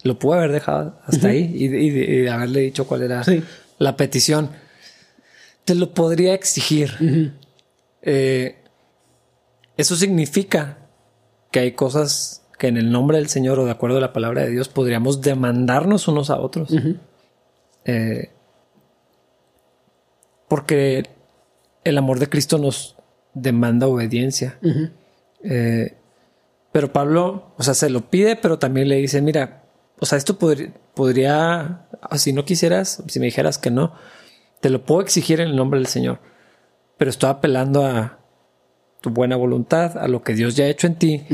Lo 0.04 0.18
pude 0.18 0.38
haber 0.38 0.54
dejado 0.54 0.98
hasta 1.06 1.28
ahí 1.28 1.54
y, 1.54 2.28
haberle 2.28 2.62
dicho 2.62 2.88
cuál 2.88 3.02
era 3.02 3.24
la 3.80 3.98
petición. 3.98 4.52
Te 5.66 5.76
lo 5.76 5.94
podría 5.94 6.34
exigir. 6.34 7.34
Eh, 8.02 8.64
eso 9.76 9.98
significa 9.98 10.77
que 11.52 11.60
hay 11.60 11.72
cosas 11.74 12.44
que 12.58 12.68
en 12.68 12.78
el 12.78 12.92
nombre 12.92 13.18
del 13.18 13.28
Señor 13.28 13.60
o 13.60 13.66
de 13.66 13.72
acuerdo 13.72 13.98
a 13.98 14.02
la 14.02 14.14
palabra 14.14 14.44
de 14.44 14.50
Dios 14.50 14.68
podríamos 14.68 15.22
demandarnos 15.22 16.08
unos 16.08 16.30
a 16.30 16.40
otros. 16.40 16.74
Eh, 17.86 18.32
porque 20.48 21.10
el 21.84 21.98
amor 21.98 22.20
de 22.20 22.30
Cristo 22.30 22.58
nos 22.58 22.98
demanda 23.34 23.88
obediencia. 23.88 24.58
Eh, 25.44 25.96
pero 26.72 26.92
Pablo, 26.92 27.54
o 27.58 27.64
sea, 27.64 27.74
se 27.74 27.90
lo 27.90 28.10
pide, 28.10 28.36
pero 28.36 28.60
también 28.60 28.90
le 28.90 28.96
dice, 28.96 29.22
mira, 29.22 29.64
o 30.00 30.06
sea, 30.06 30.18
esto 30.18 30.38
podría, 30.38 30.74
podría, 30.94 31.88
si 32.16 32.34
no 32.34 32.46
quisieras, 32.46 33.04
si 33.08 33.20
me 33.20 33.26
dijeras 33.28 33.58
que 33.58 33.72
no, 33.72 33.94
te 34.62 34.70
lo 34.70 34.86
puedo 34.86 35.02
exigir 35.02 35.40
en 35.40 35.50
el 35.50 35.56
nombre 35.56 35.80
del 35.80 35.88
Señor, 35.88 36.20
pero 36.98 37.10
estoy 37.10 37.30
apelando 37.30 37.86
a 37.86 38.20
tu 39.08 39.14
buena 39.14 39.36
voluntad, 39.36 39.98
a 39.98 40.08
lo 40.08 40.22
que 40.22 40.34
Dios 40.34 40.56
ya 40.56 40.66
ha 40.66 40.68
hecho 40.68 40.88
en 40.88 40.96
ti. 40.96 41.26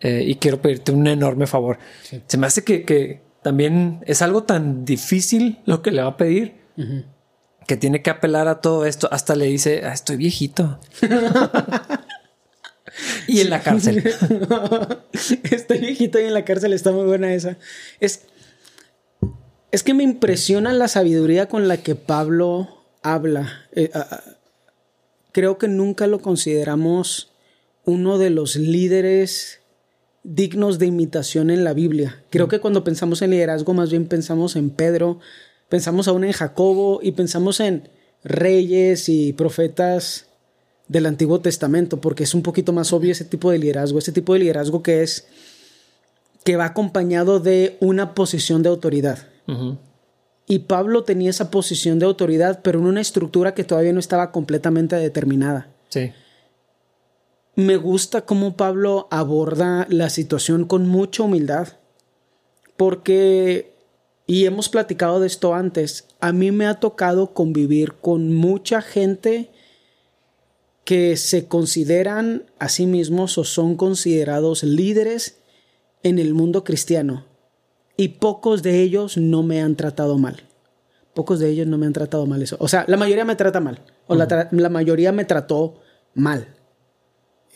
Eh, 0.00 0.24
y 0.26 0.36
quiero 0.36 0.62
pedirte 0.62 0.92
un 0.92 1.06
enorme 1.06 1.46
favor. 1.46 1.78
Se 2.26 2.38
me 2.38 2.46
hace 2.46 2.62
que, 2.64 3.22
también 3.42 4.00
es 4.06 4.22
algo 4.22 4.42
tan 4.42 4.84
difícil 4.84 5.58
lo 5.64 5.80
que 5.82 5.90
le 5.90 6.02
va 6.02 6.08
a 6.08 6.16
pedir 6.16 6.54
que 7.66 7.76
tiene 7.76 8.02
que 8.02 8.10
apelar 8.10 8.48
a 8.48 8.60
todo 8.60 8.86
esto, 8.86 9.08
hasta 9.12 9.36
le 9.36 9.44
dice, 9.44 9.82
"Ah, 9.84 9.92
estoy 9.92 10.16
viejito. 10.16 10.80
y 13.28 13.40
en 13.40 13.50
la 13.50 13.60
cárcel. 13.60 14.02
Estoy 15.50 15.78
viejito 15.78 16.18
y 16.18 16.24
en 16.24 16.34
la 16.34 16.44
cárcel 16.46 16.72
está 16.72 16.92
muy 16.92 17.04
buena 17.04 17.32
esa. 17.34 17.58
Es, 18.00 18.22
es 19.70 19.82
que 19.82 19.92
me 19.92 20.02
impresiona 20.02 20.72
la 20.72 20.88
sabiduría 20.88 21.46
con 21.46 21.68
la 21.68 21.76
que 21.76 21.94
Pablo 21.94 22.86
habla. 23.02 23.66
Eh, 23.72 23.90
creo 25.38 25.56
que 25.56 25.68
nunca 25.68 26.08
lo 26.08 26.18
consideramos 26.18 27.30
uno 27.84 28.18
de 28.18 28.28
los 28.28 28.56
líderes 28.56 29.60
dignos 30.24 30.80
de 30.80 30.86
imitación 30.86 31.50
en 31.50 31.62
la 31.62 31.74
Biblia. 31.74 32.24
Creo 32.30 32.48
que 32.48 32.58
cuando 32.58 32.82
pensamos 32.82 33.22
en 33.22 33.30
liderazgo, 33.30 33.72
más 33.72 33.88
bien 33.88 34.08
pensamos 34.08 34.56
en 34.56 34.70
Pedro, 34.70 35.20
pensamos 35.68 36.08
aún 36.08 36.24
en 36.24 36.32
Jacobo 36.32 36.98
y 37.04 37.12
pensamos 37.12 37.60
en 37.60 37.88
reyes 38.24 39.08
y 39.08 39.32
profetas 39.32 40.26
del 40.88 41.06
Antiguo 41.06 41.38
Testamento, 41.38 42.00
porque 42.00 42.24
es 42.24 42.34
un 42.34 42.42
poquito 42.42 42.72
más 42.72 42.92
obvio 42.92 43.12
ese 43.12 43.24
tipo 43.24 43.52
de 43.52 43.58
liderazgo, 43.58 44.00
ese 44.00 44.10
tipo 44.10 44.32
de 44.32 44.40
liderazgo 44.40 44.82
que 44.82 45.04
es 45.04 45.28
que 46.42 46.56
va 46.56 46.64
acompañado 46.64 47.38
de 47.38 47.76
una 47.78 48.12
posición 48.12 48.64
de 48.64 48.70
autoridad. 48.70 49.28
Y 50.50 50.60
Pablo 50.60 51.04
tenía 51.04 51.28
esa 51.28 51.50
posición 51.50 51.98
de 51.98 52.06
autoridad, 52.06 52.60
pero 52.62 52.78
en 52.78 52.86
una 52.86 53.02
estructura 53.02 53.52
que 53.52 53.64
todavía 53.64 53.92
no 53.92 54.00
estaba 54.00 54.32
completamente 54.32 54.96
determinada. 54.96 55.68
Sí. 55.90 56.10
Me 57.54 57.76
gusta 57.76 58.22
cómo 58.22 58.56
Pablo 58.56 59.08
aborda 59.10 59.86
la 59.90 60.08
situación 60.08 60.64
con 60.64 60.88
mucha 60.88 61.22
humildad, 61.22 61.68
porque, 62.78 63.74
y 64.26 64.46
hemos 64.46 64.70
platicado 64.70 65.20
de 65.20 65.26
esto 65.26 65.54
antes, 65.54 66.06
a 66.18 66.32
mí 66.32 66.50
me 66.50 66.66
ha 66.66 66.80
tocado 66.80 67.34
convivir 67.34 67.94
con 67.94 68.32
mucha 68.32 68.80
gente 68.80 69.50
que 70.84 71.18
se 71.18 71.46
consideran 71.46 72.46
a 72.58 72.70
sí 72.70 72.86
mismos 72.86 73.36
o 73.36 73.44
son 73.44 73.76
considerados 73.76 74.62
líderes 74.62 75.36
en 76.02 76.18
el 76.18 76.32
mundo 76.32 76.64
cristiano 76.64 77.27
y 77.98 78.08
pocos 78.08 78.62
de 78.62 78.80
ellos 78.80 79.18
no 79.18 79.42
me 79.42 79.60
han 79.60 79.76
tratado 79.76 80.16
mal. 80.16 80.42
Pocos 81.14 81.38
de 81.40 81.50
ellos 81.50 81.66
no 81.66 81.76
me 81.76 81.84
han 81.86 81.92
tratado 81.92 82.24
mal 82.26 82.40
eso. 82.40 82.56
O 82.60 82.68
sea, 82.68 82.84
la 82.88 82.96
mayoría 82.96 83.24
me 83.26 83.34
trata 83.36 83.60
mal. 83.60 83.80
O 84.06 84.14
la, 84.14 84.26
tra- 84.28 84.48
la 84.52 84.68
mayoría 84.70 85.12
me 85.12 85.24
trató 85.26 85.80
mal. 86.14 86.54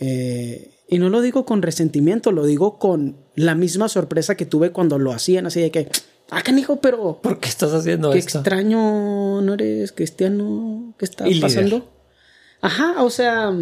Eh, 0.00 0.74
y 0.88 0.98
no 0.98 1.08
lo 1.08 1.20
digo 1.20 1.44
con 1.46 1.62
resentimiento, 1.62 2.32
lo 2.32 2.44
digo 2.44 2.78
con 2.78 3.16
la 3.34 3.54
misma 3.54 3.88
sorpresa 3.88 4.34
que 4.36 4.46
tuve 4.46 4.72
cuando 4.72 4.98
lo 4.98 5.12
hacían, 5.12 5.46
así 5.46 5.60
de 5.60 5.70
que, 5.70 5.88
ah, 6.30 6.42
canijo, 6.42 6.80
pero 6.80 7.20
¿Por 7.22 7.38
qué 7.38 7.48
estás 7.48 7.72
haciendo 7.72 8.10
qué 8.10 8.18
esto? 8.18 8.38
extraño, 8.38 9.40
no 9.40 9.54
eres 9.54 9.92
cristiano, 9.92 10.94
¿qué 10.98 11.04
está 11.04 11.26
Y 11.28 11.34
líder. 11.34 11.42
pasando? 11.42 11.92
Ajá, 12.60 13.02
o 13.04 13.10
sea, 13.10 13.52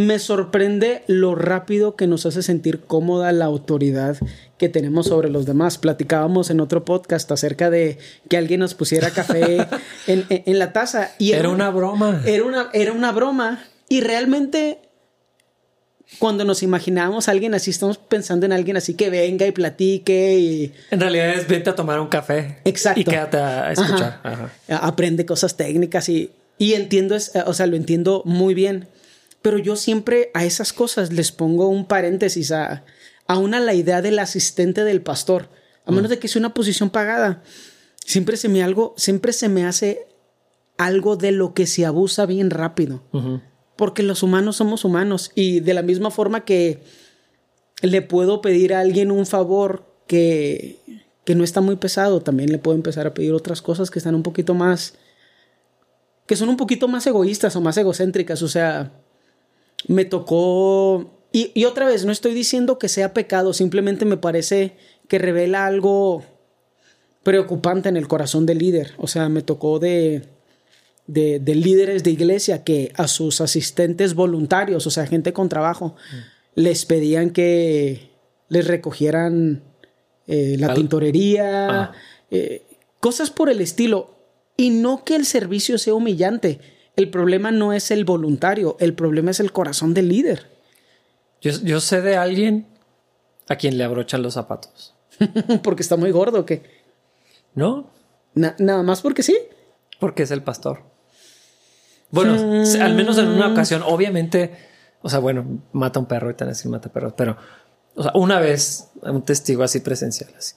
me 0.00 0.18
sorprende 0.18 1.02
lo 1.06 1.34
rápido 1.34 1.96
que 1.96 2.06
nos 2.06 2.24
hace 2.26 2.42
sentir 2.42 2.80
cómoda 2.80 3.32
la 3.32 3.44
autoridad 3.44 4.16
que 4.58 4.68
tenemos 4.68 5.06
sobre 5.06 5.30
los 5.30 5.46
demás. 5.46 5.78
Platicábamos 5.78 6.50
en 6.50 6.60
otro 6.60 6.84
podcast 6.84 7.30
acerca 7.32 7.70
de 7.70 7.98
que 8.28 8.36
alguien 8.36 8.60
nos 8.60 8.74
pusiera 8.74 9.10
café 9.10 9.66
en, 10.06 10.24
en- 10.28 10.42
en 10.46 10.58
la 10.58 10.72
taza 10.72 11.10
y 11.18 11.32
Era 11.32 11.48
una 11.48 11.70
broma. 11.70 12.22
era 12.26 12.44
una, 12.44 12.70
era 12.72 12.92
una 12.92 13.12
broma. 13.12 13.62
Y 13.88 14.00
realmente, 14.02 14.78
cuando 16.18 16.44
nos 16.44 16.62
imaginamos 16.62 17.28
a 17.28 17.32
alguien 17.32 17.54
así, 17.54 17.70
estamos 17.70 17.98
pensando 17.98 18.46
en 18.46 18.52
alguien 18.52 18.76
así 18.76 18.94
que 18.94 19.10
venga 19.10 19.46
y 19.46 19.52
platique 19.52 20.38
y 20.38 20.72
En 20.90 21.00
realidad 21.00 21.30
es 21.30 21.46
vete 21.48 21.70
a 21.70 21.74
tomar 21.74 22.00
un 22.00 22.08
café. 22.08 22.58
Exacto. 22.64 23.00
Y 23.00 23.04
quédate 23.04 23.36
a 23.38 23.72
escuchar. 23.72 24.20
Ajá. 24.22 24.50
Ajá. 24.68 24.86
aprende 24.86 25.24
cosas 25.26 25.56
técnicas 25.56 26.08
y, 26.08 26.30
y 26.58 26.74
entiendo, 26.74 27.14
es- 27.16 27.32
o 27.46 27.54
sea, 27.54 27.66
lo 27.66 27.76
entiendo 27.76 28.22
muy 28.24 28.54
bien. 28.54 28.88
Pero 29.42 29.58
yo 29.58 29.76
siempre 29.76 30.30
a 30.34 30.44
esas 30.44 30.72
cosas 30.72 31.12
les 31.12 31.32
pongo 31.32 31.68
un 31.68 31.86
paréntesis 31.86 32.52
a, 32.52 32.84
a 33.26 33.40
la 33.60 33.74
idea 33.74 34.02
del 34.02 34.18
asistente 34.18 34.84
del 34.84 35.02
pastor, 35.02 35.48
a 35.84 35.92
menos 35.92 36.10
de 36.10 36.18
que 36.18 36.28
sea 36.28 36.40
una 36.40 36.54
posición 36.54 36.90
pagada. 36.90 37.42
Siempre 38.04 38.36
se 38.36 38.48
me 38.48 38.62
algo, 38.62 38.94
siempre 38.96 39.32
se 39.32 39.48
me 39.48 39.64
hace 39.64 40.06
algo 40.78 41.16
de 41.16 41.32
lo 41.32 41.54
que 41.54 41.66
se 41.66 41.86
abusa 41.86 42.26
bien 42.26 42.50
rápido. 42.50 43.02
Porque 43.76 44.02
los 44.02 44.22
humanos 44.22 44.56
somos 44.56 44.84
humanos 44.84 45.30
y 45.34 45.60
de 45.60 45.74
la 45.74 45.82
misma 45.82 46.10
forma 46.10 46.44
que 46.44 46.82
le 47.82 48.02
puedo 48.02 48.40
pedir 48.40 48.74
a 48.74 48.80
alguien 48.80 49.10
un 49.10 49.26
favor 49.26 49.86
que, 50.06 50.78
que 51.24 51.34
no 51.34 51.44
está 51.44 51.60
muy 51.60 51.76
pesado, 51.76 52.20
también 52.20 52.50
le 52.50 52.58
puedo 52.58 52.76
empezar 52.76 53.06
a 53.06 53.14
pedir 53.14 53.32
otras 53.32 53.62
cosas 53.62 53.90
que 53.90 53.98
están 53.98 54.14
un 54.14 54.22
poquito 54.22 54.54
más, 54.54 54.94
que 56.26 56.36
son 56.36 56.48
un 56.48 56.56
poquito 56.56 56.88
más 56.88 57.06
egoístas 57.06 57.56
o 57.56 57.60
más 57.60 57.76
egocéntricas. 57.76 58.42
O 58.42 58.48
sea, 58.48 58.92
me 59.88 60.04
tocó... 60.04 61.16
Y, 61.32 61.52
y 61.54 61.64
otra 61.64 61.86
vez, 61.86 62.04
no 62.04 62.12
estoy 62.12 62.34
diciendo 62.34 62.78
que 62.78 62.88
sea 62.88 63.14
pecado, 63.14 63.52
simplemente 63.52 64.04
me 64.04 64.16
parece 64.16 64.72
que 65.06 65.18
revela 65.18 65.66
algo 65.66 66.24
preocupante 67.22 67.88
en 67.88 67.96
el 67.96 68.08
corazón 68.08 68.46
del 68.46 68.58
líder. 68.58 68.94
O 68.98 69.06
sea, 69.06 69.28
me 69.28 69.42
tocó 69.42 69.78
de, 69.78 70.22
de, 71.06 71.38
de 71.38 71.54
líderes 71.54 72.02
de 72.02 72.10
iglesia 72.10 72.64
que 72.64 72.92
a 72.96 73.06
sus 73.06 73.40
asistentes 73.40 74.14
voluntarios, 74.14 74.86
o 74.86 74.90
sea, 74.90 75.06
gente 75.06 75.32
con 75.32 75.48
trabajo, 75.48 75.94
les 76.56 76.84
pedían 76.84 77.30
que 77.30 78.10
les 78.48 78.66
recogieran 78.66 79.62
eh, 80.26 80.56
la 80.58 80.68
Al- 80.68 80.74
tintorería, 80.74 81.92
eh, 82.32 82.62
cosas 82.98 83.30
por 83.30 83.50
el 83.50 83.60
estilo. 83.60 84.16
Y 84.56 84.70
no 84.70 85.04
que 85.04 85.14
el 85.14 85.26
servicio 85.26 85.78
sea 85.78 85.94
humillante. 85.94 86.58
El 86.96 87.10
problema 87.10 87.50
no 87.50 87.72
es 87.72 87.90
el 87.90 88.04
voluntario, 88.04 88.76
el 88.80 88.94
problema 88.94 89.30
es 89.30 89.40
el 89.40 89.52
corazón 89.52 89.94
del 89.94 90.08
líder. 90.08 90.50
Yo, 91.40 91.52
yo 91.62 91.80
sé 91.80 92.02
de 92.02 92.16
alguien 92.16 92.66
a 93.48 93.56
quien 93.56 93.78
le 93.78 93.84
abrochan 93.84 94.22
los 94.22 94.34
zapatos. 94.34 94.94
porque 95.62 95.82
está 95.82 95.96
muy 95.96 96.10
gordo, 96.10 96.46
que 96.46 96.80
¿No? 97.54 97.90
nada 98.34 98.82
más 98.82 99.02
porque 99.02 99.22
sí. 99.22 99.36
Porque 99.98 100.22
es 100.22 100.30
el 100.30 100.42
pastor. 100.42 100.82
Bueno, 102.10 102.32
al 102.80 102.94
menos 102.94 103.18
en 103.18 103.28
una 103.28 103.48
ocasión, 103.48 103.82
obviamente, 103.84 104.50
o 105.02 105.08
sea, 105.08 105.18
bueno, 105.20 105.62
mata 105.72 106.00
un 106.00 106.06
perro 106.06 106.30
y 106.30 106.34
tan 106.34 106.48
así 106.48 106.68
mata 106.68 106.92
perros, 106.92 107.14
pero, 107.16 107.36
o 107.94 108.02
sea, 108.02 108.12
una 108.14 108.40
vez 108.40 108.88
un 109.02 109.22
testigo 109.22 109.62
así 109.62 109.80
presencial, 109.80 110.32
así. 110.36 110.56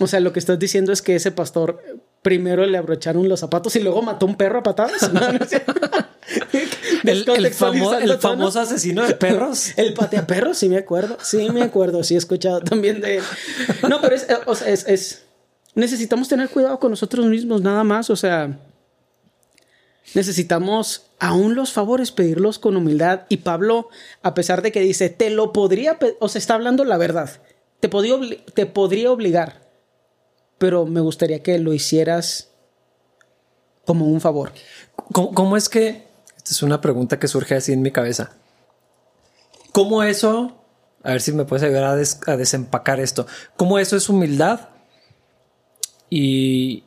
O 0.00 0.06
sea, 0.06 0.20
lo 0.20 0.32
que 0.32 0.38
estás 0.38 0.58
diciendo 0.58 0.92
es 0.92 1.02
que 1.02 1.16
ese 1.16 1.32
pastor 1.32 1.82
primero 2.22 2.64
le 2.66 2.76
abrocharon 2.78 3.28
los 3.28 3.40
zapatos 3.40 3.74
y 3.76 3.80
luego 3.80 4.02
mató 4.02 4.26
a 4.26 4.28
un 4.28 4.36
perro 4.36 4.58
a 4.60 4.62
patadas. 4.62 5.10
No. 5.12 5.20
El, 7.04 7.24
famoso 8.18 8.60
asesino 8.60 9.04
de 9.06 9.14
perros. 9.14 9.72
El 9.76 9.94
pateaperros, 9.94 10.58
sí 10.58 10.68
me 10.68 10.76
acuerdo. 10.78 11.16
Sí 11.22 11.48
me 11.50 11.62
acuerdo. 11.62 12.04
Sí 12.04 12.14
he 12.14 12.18
escuchado 12.18 12.60
también 12.60 13.00
de 13.00 13.16
él. 13.18 13.22
No, 13.88 14.00
pero 14.00 14.14
es, 14.14 14.26
o 14.46 14.54
sea, 14.54 14.68
es, 14.68 14.86
es- 14.86 15.22
Necesitamos 15.74 16.28
tener 16.28 16.48
cuidado 16.50 16.78
con 16.78 16.90
nosotros 16.90 17.26
mismos, 17.26 17.62
nada 17.62 17.84
más. 17.84 18.10
O 18.10 18.16
sea, 18.16 18.58
necesitamos 20.14 21.06
aún 21.18 21.54
los 21.54 21.72
favores 21.72 22.10
pedirlos 22.12 22.58
con 22.58 22.76
humildad. 22.76 23.22
Y 23.28 23.38
Pablo, 23.38 23.88
a 24.22 24.34
pesar 24.34 24.62
de 24.62 24.72
que 24.72 24.80
dice, 24.80 25.08
te 25.10 25.30
lo 25.30 25.52
podría, 25.52 25.98
o 26.18 26.28
sea, 26.28 26.38
está 26.38 26.54
hablando 26.54 26.84
la 26.84 26.96
verdad. 26.98 27.30
Te 27.80 27.88
podría, 27.88 28.14
obli- 28.14 28.42
te 28.52 28.66
podría 28.66 29.10
obligar, 29.10 29.59
pero 30.60 30.84
me 30.84 31.00
gustaría 31.00 31.42
que 31.42 31.58
lo 31.58 31.72
hicieras 31.72 32.50
como 33.86 34.04
un 34.06 34.20
favor. 34.20 34.52
¿Cómo, 35.12 35.32
cómo 35.32 35.56
es 35.56 35.70
que? 35.70 36.06
Esta 36.36 36.50
es 36.50 36.62
una 36.62 36.82
pregunta 36.82 37.18
que 37.18 37.28
surge 37.28 37.54
así 37.54 37.72
en 37.72 37.80
mi 37.80 37.90
cabeza. 37.90 38.32
¿Cómo 39.72 40.02
eso? 40.02 40.62
A 41.02 41.12
ver 41.12 41.22
si 41.22 41.32
me 41.32 41.46
puedes 41.46 41.64
ayudar 41.64 41.84
a, 41.84 41.96
des- 41.96 42.20
a 42.28 42.36
desempacar 42.36 43.00
esto. 43.00 43.26
¿Cómo 43.56 43.78
eso 43.78 43.96
es 43.96 44.10
humildad 44.10 44.68
y, 46.10 46.84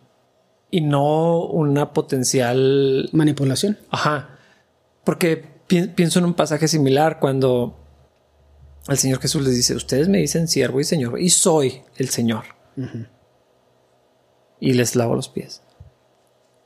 y 0.69 0.81
no 0.81 1.43
una 1.45 1.93
potencial 1.93 3.09
Manipulación. 3.11 3.79
Ajá. 3.89 4.37
Porque 5.03 5.37
pi- 5.65 5.87
pienso 5.87 6.19
en 6.19 6.25
un 6.25 6.33
pasaje 6.35 6.67
similar 6.67 7.19
cuando 7.19 7.75
el 8.87 8.97
Señor 8.99 9.19
Jesús 9.19 9.43
les 9.43 9.55
dice, 9.55 9.75
ustedes 9.75 10.09
me 10.09 10.19
dicen 10.19 10.47
siervo 10.47 10.79
y 10.79 10.83
Señor, 10.83 11.19
y 11.19 11.29
soy 11.31 11.81
el 11.97 12.09
Señor. 12.09 12.43
Y 14.63 14.71
les 14.73 14.95
lavo 14.95 15.13
los 15.13 15.27
pies. 15.27 15.61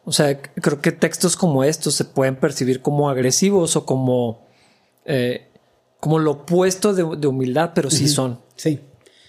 O 0.06 0.12
sea, 0.12 0.40
creo 0.40 0.82
que 0.82 0.92
textos 0.92 1.36
como 1.36 1.64
estos 1.64 1.96
se 1.96 2.06
pueden 2.06 2.36
percibir 2.36 2.84
como 2.84 3.10
agresivos 3.10 3.76
o 3.76 3.88
como, 3.88 4.46
eh, 5.06 5.48
como 6.00 6.20
lo 6.20 6.32
opuesto 6.32 6.94
de, 6.94 7.18
de 7.18 7.28
humildad, 7.28 7.72
pero 7.74 7.90
sí 7.90 8.08
son. 8.08 8.40
Sí. 8.56 8.82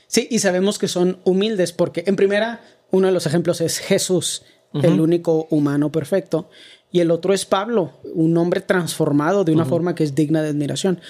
Sí, 0.07 0.29
y 0.31 0.41
sabemos 0.41 0.79
que 0.79 0.87
son 0.87 1.19
humildes 1.25 1.73
porque 1.73 2.05
en 2.07 2.17
primera, 2.17 2.61
uno 2.91 3.07
de 3.07 3.15
los 3.15 3.25
ejemplos 3.25 3.63
es 3.63 3.79
Jesús, 3.79 4.45
el 4.75 5.01
único 5.01 5.47
humano 5.49 5.91
perfecto, 5.91 6.51
y 6.93 7.01
el 7.01 7.11
otro 7.11 7.33
es 7.33 7.47
Pablo, 7.47 7.95
un 8.15 8.37
hombre 8.37 8.61
transformado 8.61 9.45
de 9.45 9.53
una 9.53 9.65
forma 9.65 9.95
que 9.95 10.05
es 10.05 10.15
digna 10.15 10.43
de 10.43 10.51
admiración. 10.51 11.01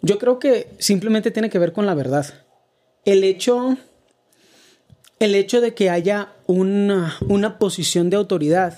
Yo 0.00 0.18
creo 0.18 0.38
que 0.38 0.70
simplemente 0.78 1.30
tiene 1.30 1.50
que 1.50 1.58
ver 1.58 1.74
con 1.74 1.84
la 1.84 1.94
verdad. 1.94 2.26
El 3.04 3.22
hecho, 3.22 3.76
El 5.22 5.36
hecho 5.36 5.60
de 5.60 5.72
que 5.72 5.88
haya 5.88 6.32
una, 6.48 7.16
una 7.28 7.60
posición 7.60 8.10
de 8.10 8.16
autoridad 8.16 8.76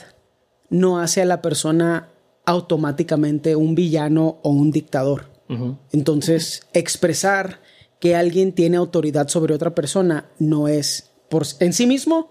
no 0.69 0.99
hace 0.99 1.23
a 1.23 1.25
la 1.25 1.41
persona 1.41 2.11
automáticamente 2.45 3.57
un 3.57 3.75
villano 3.75 4.41
o 4.43 4.51
un 4.51 4.71
dictador. 4.71 5.33
Entonces, 5.91 6.67
expresar 6.75 7.61
que 7.99 8.15
alguien 8.15 8.53
tiene 8.53 8.77
autoridad 8.77 9.29
sobre 9.29 9.55
otra 9.55 9.75
persona 9.75 10.27
no 10.39 10.69
es 10.69 11.13
por 11.31 11.47
en 11.61 11.73
sí 11.73 11.87
mismo 11.87 12.29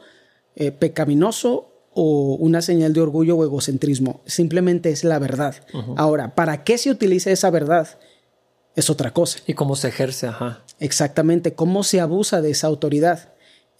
eh, 0.55 0.71
pecaminoso 0.71 1.71
o 1.93 2.35
una 2.35 2.61
señal 2.61 2.93
de 2.93 3.01
orgullo 3.01 3.37
o 3.37 3.43
egocentrismo. 3.43 4.21
Simplemente 4.25 4.91
es 4.91 5.03
la 5.03 5.17
verdad. 5.17 5.55
Ahora, 5.95 6.35
¿para 6.35 6.63
qué 6.63 6.77
se 6.77 6.91
utiliza 6.91 7.31
esa 7.31 7.49
verdad? 7.49 7.87
Es 8.75 8.91
otra 8.91 9.11
cosa. 9.11 9.39
Y 9.47 9.55
cómo 9.55 9.75
se 9.75 9.87
ejerce, 9.87 10.27
ajá. 10.27 10.63
Exactamente, 10.79 11.53
cómo 11.53 11.83
se 11.83 11.99
abusa 11.99 12.41
de 12.41 12.51
esa 12.51 12.67
autoridad. 12.67 13.32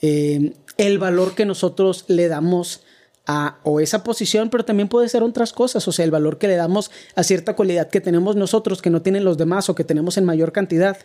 Eh, 0.06 0.54
el 0.78 1.00
valor 1.00 1.34
que 1.34 1.46
nosotros 1.46 2.04
le 2.10 2.28
damos 2.28 2.84
a 3.26 3.60
o 3.64 3.80
esa 3.80 4.04
posición, 4.04 4.50
pero 4.50 4.66
también 4.66 4.90
puede 4.90 5.08
ser 5.08 5.24
otras 5.24 5.54
cosas, 5.54 5.88
o 5.88 5.94
sea, 5.94 6.04
el 6.04 6.12
valor 6.12 6.38
que 6.38 6.50
le 6.50 6.58
damos 6.58 6.92
a 7.16 7.24
cierta 7.24 7.56
cualidad 7.56 7.90
que 7.90 8.02
tenemos 8.02 8.36
nosotros 8.36 8.82
que 8.82 8.90
no 8.90 9.02
tienen 9.02 9.24
los 9.24 9.38
demás 9.38 9.70
o 9.70 9.76
que 9.76 9.86
tenemos 9.86 10.18
en 10.18 10.26
mayor 10.26 10.52
cantidad 10.52 10.98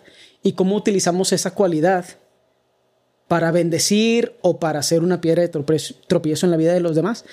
y 0.43 0.55
cómo 0.55 0.75
utilizamos 0.75 1.33
esa 1.33 1.55
cualidad 1.55 2.07
para 3.29 3.53
bendecir 3.53 4.35
o 4.41 4.59
para 4.59 4.81
hacer 4.81 5.05
una 5.05 5.21
piedra 5.21 5.43
de 5.43 5.49
tropiezo 5.49 6.47
en 6.47 6.51
la 6.51 6.57
vida 6.57 6.73
de 6.73 6.81
los 6.81 6.97
demás. 6.97 7.25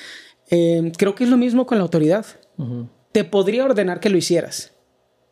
Eh, 0.52 0.92
creo 0.96 1.16
que 1.16 1.24
es 1.24 1.32
lo 1.32 1.38
mismo 1.38 1.66
con 1.66 1.80
la 1.80 1.84
autoridad. 1.84 2.28
Te 3.12 3.24
podría 3.24 3.66
ordenar 3.66 4.00
que 4.00 4.12
lo 4.12 4.18
hicieras, 4.18 4.72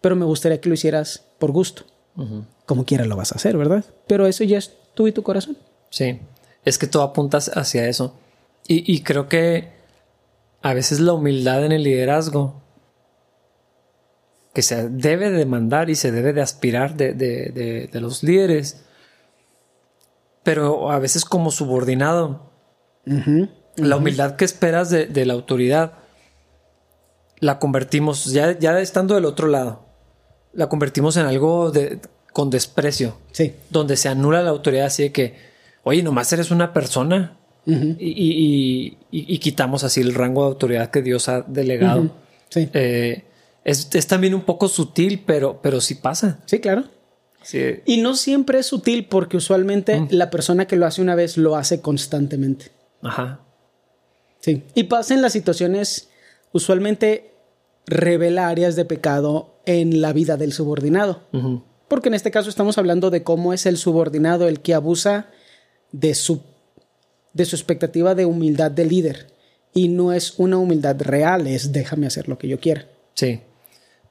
pero 0.01 0.15
me 0.15 0.25
gustaría 0.25 0.59
que 0.59 0.69
lo 0.69 0.73
hicieras 0.73 1.25
por 1.37 1.51
gusto. 1.51 1.83
Como 2.65 2.85
quiera 2.85 3.05
lo 3.05 3.15
vas 3.15 3.33
a 3.33 3.35
hacer, 3.35 3.55
¿verdad? 3.55 3.85
Pero 4.07 4.25
eso 4.25 4.43
ya 4.43 4.57
es 4.57 4.71
tú 4.95 5.07
y 5.07 5.11
tu 5.11 5.21
corazón. 5.21 5.57
Sí, 5.93 6.19
es 6.65 6.79
que 6.79 6.87
tú 6.87 7.01
apuntas 7.01 7.51
hacia 7.53 7.87
eso. 7.87 8.15
Y, 8.67 9.03
creo 9.03 9.29
que 9.29 9.73
a 10.63 10.73
veces 10.73 10.99
la 10.99 11.13
humildad 11.13 11.63
en 11.65 11.71
el 11.71 11.83
liderazgo 11.83 12.63
que 14.55 14.63
se 14.63 14.89
debe 14.89 15.29
demandar 15.29 15.91
y 15.91 15.95
se 15.95 16.11
debe 16.11 16.33
de 16.33 16.41
aspirar 16.41 16.95
de, 16.95 17.89
los 17.93 18.23
líderes, 18.23 18.85
pero 20.41 20.89
a 20.89 20.97
veces 20.97 21.25
como 21.25 21.51
subordinado, 21.51 22.49
la 23.75 23.97
humildad 23.97 24.35
que 24.35 24.45
esperas 24.45 24.89
de, 24.89 25.25
la 25.27 25.33
autoridad 25.33 25.93
la 27.37 27.59
convertimos, 27.59 28.25
ya, 28.33 28.57
ya 28.57 28.79
estando 28.79 29.13
del 29.13 29.25
otro 29.25 29.47
lado, 29.47 29.85
la 30.53 30.69
convertimos 30.69 31.17
en 31.17 31.27
algo 31.27 31.69
de, 31.69 31.99
con 32.31 32.49
desprecio. 32.49 33.15
Sí. 33.31 33.53
Donde 33.69 33.95
se 33.95 34.09
anula 34.09 34.41
la 34.41 34.49
autoridad 34.49 34.87
así 34.87 35.03
de 35.03 35.11
que, 35.11 35.52
oye, 35.83 36.03
nomás 36.03 36.31
eres 36.33 36.51
una 36.51 36.73
persona 36.73 37.37
y, 37.65 39.39
quitamos 39.39 39.83
así 39.83 40.01
el 40.01 40.13
rango 40.13 40.43
de 40.43 40.47
autoridad 40.47 40.89
que 40.89 41.01
Dios 41.01 41.29
ha 41.29 41.41
delegado. 41.41 42.11
Sí. 42.49 42.69
Eh, 42.73 43.23
es, 43.63 44.07
también 44.07 44.33
un 44.33 44.41
poco 44.41 44.67
sutil, 44.67 45.23
pero, 45.25 45.59
pero 45.61 45.79
sí 45.81 45.95
pasa. 45.95 46.39
Sí, 46.45 46.59
claro. 46.59 46.85
Sí. 47.41 47.81
Y 47.85 47.97
no 47.97 48.15
siempre 48.15 48.59
es 48.59 48.67
sutil 48.67 49.05
porque 49.05 49.37
usualmente 49.37 50.07
la 50.11 50.29
persona 50.29 50.65
que 50.65 50.75
lo 50.75 50.85
hace 50.85 51.01
una 51.01 51.15
vez 51.15 51.37
lo 51.37 51.55
hace 51.55 51.81
constantemente. 51.81 52.71
Ajá. 53.01 53.41
Sí. 54.39 54.63
Y 54.75 54.83
pasa 54.83 55.13
en 55.13 55.21
las 55.21 55.33
situaciones, 55.33 56.09
usualmente 56.51 57.31
revela 57.85 58.47
áreas 58.47 58.75
de 58.75 58.85
pecado 58.85 59.61
en 59.65 60.01
la 60.01 60.13
vida 60.13 60.37
del 60.37 60.53
subordinado. 60.53 61.21
Porque 61.87 62.09
en 62.09 62.13
este 62.13 62.31
caso 62.31 62.49
estamos 62.49 62.77
hablando 62.77 63.09
de 63.09 63.23
cómo 63.23 63.53
es 63.53 63.65
el 63.65 63.77
subordinado 63.77 64.47
el 64.47 64.61
que 64.61 64.73
abusa 64.73 65.27
de 65.93 66.13
su 66.13 66.41
de 67.31 67.45
su 67.45 67.55
expectativa 67.55 68.13
de 68.13 68.25
humildad 68.25 68.71
de 68.71 68.85
líder. 68.85 69.27
Y 69.73 69.87
no 69.87 70.13
es 70.13 70.35
una 70.37 70.57
humildad 70.57 71.01
real, 71.01 71.47
es 71.47 71.71
déjame 71.71 72.05
hacer 72.05 72.29
lo 72.29 72.37
que 72.37 72.47
yo 72.47 72.59
quiera. 72.59 72.85
Sí, 73.15 73.41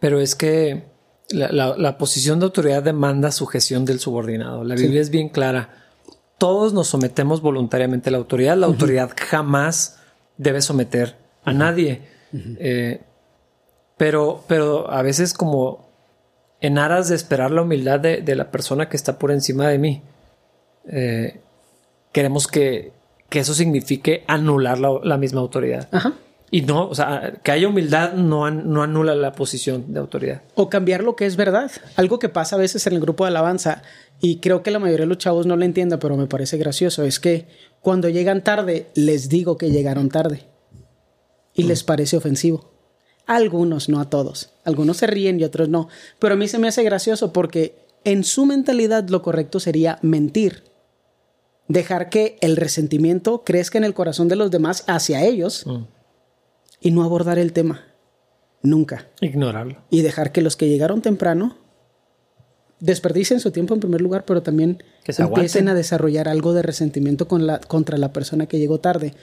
pero 0.00 0.20
es 0.20 0.34
que 0.34 0.84
la, 1.30 1.98
posición 1.98 2.40
de 2.40 2.46
autoridad 2.46 2.82
demanda 2.82 3.30
sujeción 3.30 3.84
del 3.84 4.00
subordinado. 4.00 4.64
La 4.64 4.74
Biblia 4.74 5.00
es 5.00 5.10
bien 5.10 5.28
clara. 5.28 5.86
Todos 6.38 6.72
nos 6.72 6.88
sometemos 6.88 7.40
voluntariamente 7.42 8.08
a 8.08 8.12
la 8.12 8.18
autoridad. 8.18 8.56
La 8.56 8.66
autoridad 8.66 9.12
jamás 9.16 10.00
debe 10.36 10.60
someter 10.60 11.16
a 11.44 11.52
nadie. 11.52 12.02
Eh, 12.32 13.00
pero, 13.96 14.42
pero 14.48 14.90
a 14.90 15.02
veces 15.02 15.32
como 15.32 15.88
en 16.60 16.78
aras 16.78 17.08
de 17.08 17.14
esperar 17.14 17.52
la 17.52 17.62
humildad 17.62 18.00
de, 18.00 18.34
la 18.34 18.50
persona 18.50 18.88
que 18.88 18.96
está 18.96 19.18
por 19.18 19.30
encima 19.30 19.68
de 19.68 19.78
mí, 19.78 20.02
eh, 20.88 21.40
queremos 22.12 22.46
que 22.46 22.92
que 23.32 23.38
eso 23.38 23.54
signifique 23.54 24.24
anular 24.28 24.78
la, 24.78 25.16
misma 25.16 25.40
autoridad. 25.40 25.88
Ajá. 25.90 26.12
Y 26.50 26.60
no, 26.60 26.86
o 26.86 26.94
sea, 26.94 27.40
que 27.42 27.50
haya 27.50 27.66
humildad 27.66 28.12
no, 28.12 28.50
no 28.50 28.82
anula 28.82 29.14
la 29.14 29.32
posición 29.32 29.94
de 29.94 30.00
autoridad. 30.00 30.42
O 30.54 30.68
cambiar 30.68 31.02
lo 31.02 31.16
que 31.16 31.24
es 31.24 31.36
verdad. 31.36 31.70
Algo 31.96 32.18
que 32.18 32.28
pasa 32.28 32.56
a 32.56 32.58
veces 32.58 32.86
en 32.86 32.92
el 32.92 33.00
grupo 33.00 33.24
de 33.24 33.28
alabanza, 33.28 33.82
y 34.20 34.40
creo 34.40 34.62
que 34.62 34.70
la 34.70 34.78
mayoría 34.78 35.04
de 35.04 35.08
los 35.08 35.16
chavos 35.16 35.46
no 35.46 35.56
lo 35.56 35.64
entienda, 35.64 35.98
pero 35.98 36.18
me 36.18 36.26
parece 36.26 36.58
gracioso, 36.58 37.04
es 37.04 37.18
que 37.18 37.46
cuando 37.80 38.10
llegan 38.10 38.44
tarde, 38.44 38.88
les 38.94 39.30
digo 39.30 39.56
que 39.56 39.70
llegaron 39.70 40.10
tarde. 40.10 40.44
Y 41.54 41.62
les 41.62 41.82
parece 41.84 42.18
ofensivo. 42.18 42.70
algunos, 43.26 43.88
no 43.88 43.98
a 43.98 44.10
todos. 44.10 44.52
Algunos 44.66 44.98
se 44.98 45.06
ríen 45.06 45.40
y 45.40 45.44
otros 45.44 45.70
no. 45.70 45.88
Pero 46.18 46.34
a 46.34 46.36
mí 46.36 46.48
se 46.48 46.58
me 46.58 46.68
hace 46.68 46.82
gracioso 46.82 47.32
porque 47.32 47.76
en 48.04 48.24
su 48.24 48.44
mentalidad 48.44 49.08
lo 49.08 49.22
correcto 49.22 49.58
sería 49.58 49.98
mentir 50.02 50.64
dejar 51.72 52.10
que 52.10 52.36
el 52.40 52.56
resentimiento 52.56 53.44
crezca 53.44 53.78
en 53.78 53.84
el 53.84 53.94
corazón 53.94 54.28
de 54.28 54.36
los 54.36 54.50
demás 54.50 54.84
hacia 54.86 55.24
ellos 55.24 55.66
mm. 55.66 55.84
y 56.80 56.90
no 56.90 57.02
abordar 57.02 57.38
el 57.38 57.52
tema. 57.52 57.86
Nunca. 58.62 59.08
Ignorarlo. 59.20 59.82
Y 59.90 60.02
dejar 60.02 60.32
que 60.32 60.42
los 60.42 60.56
que 60.56 60.68
llegaron 60.68 61.02
temprano 61.02 61.56
desperdicien 62.78 63.40
su 63.40 63.52
tiempo 63.52 63.74
en 63.74 63.80
primer 63.80 64.00
lugar, 64.00 64.24
pero 64.24 64.42
también 64.42 64.82
empiecen 65.06 65.68
a 65.68 65.74
desarrollar 65.74 66.28
algo 66.28 66.52
de 66.52 66.62
resentimiento 66.62 67.28
con 67.28 67.46
la, 67.46 67.60
contra 67.60 67.96
la 67.96 68.12
persona 68.12 68.46
que 68.46 68.58
llegó 68.58 68.80
tarde. 68.80 69.14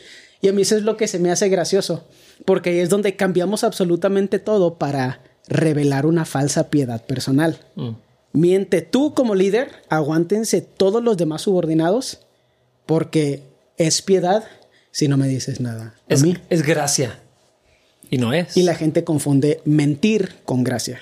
Y 0.42 0.48
a 0.48 0.54
mí 0.54 0.62
eso 0.62 0.78
es 0.78 0.84
lo 0.84 0.96
que 0.96 1.08
se 1.08 1.20
me 1.20 1.30
hace 1.30 1.50
gracioso, 1.50 2.06
porque 2.46 2.70
ahí 2.70 2.80
es 2.80 2.90
donde 2.90 3.18
cambiamos 3.18 3.66
absolutamente 3.66 4.40
todo 4.40 4.76
para 4.76 5.22
revelar 5.48 6.06
una 6.06 6.24
falsa 6.24 6.70
piedad 6.70 7.06
personal. 7.06 7.60
Mm. 7.76 7.90
Miente 8.32 8.82
tú 8.82 9.14
como 9.14 9.36
líder, 9.36 9.70
aguántense 9.90 10.62
todos 10.62 11.04
los 11.04 11.18
demás 11.18 11.42
subordinados 11.42 12.28
porque 12.90 13.44
es 13.78 14.02
piedad 14.02 14.46
si 14.90 15.08
no 15.08 15.16
me 15.16 15.28
dices 15.28 15.62
nada. 15.62 15.94
Es, 16.08 16.24
mí. 16.24 16.36
es 16.50 16.64
gracia. 16.64 17.20
Y 18.10 18.18
no 18.18 18.34
es. 18.34 18.58
Y 18.58 18.64
la 18.64 18.74
gente 18.74 19.04
confunde 19.04 19.62
mentir 19.64 20.38
con 20.44 20.64
gracia. 20.64 21.00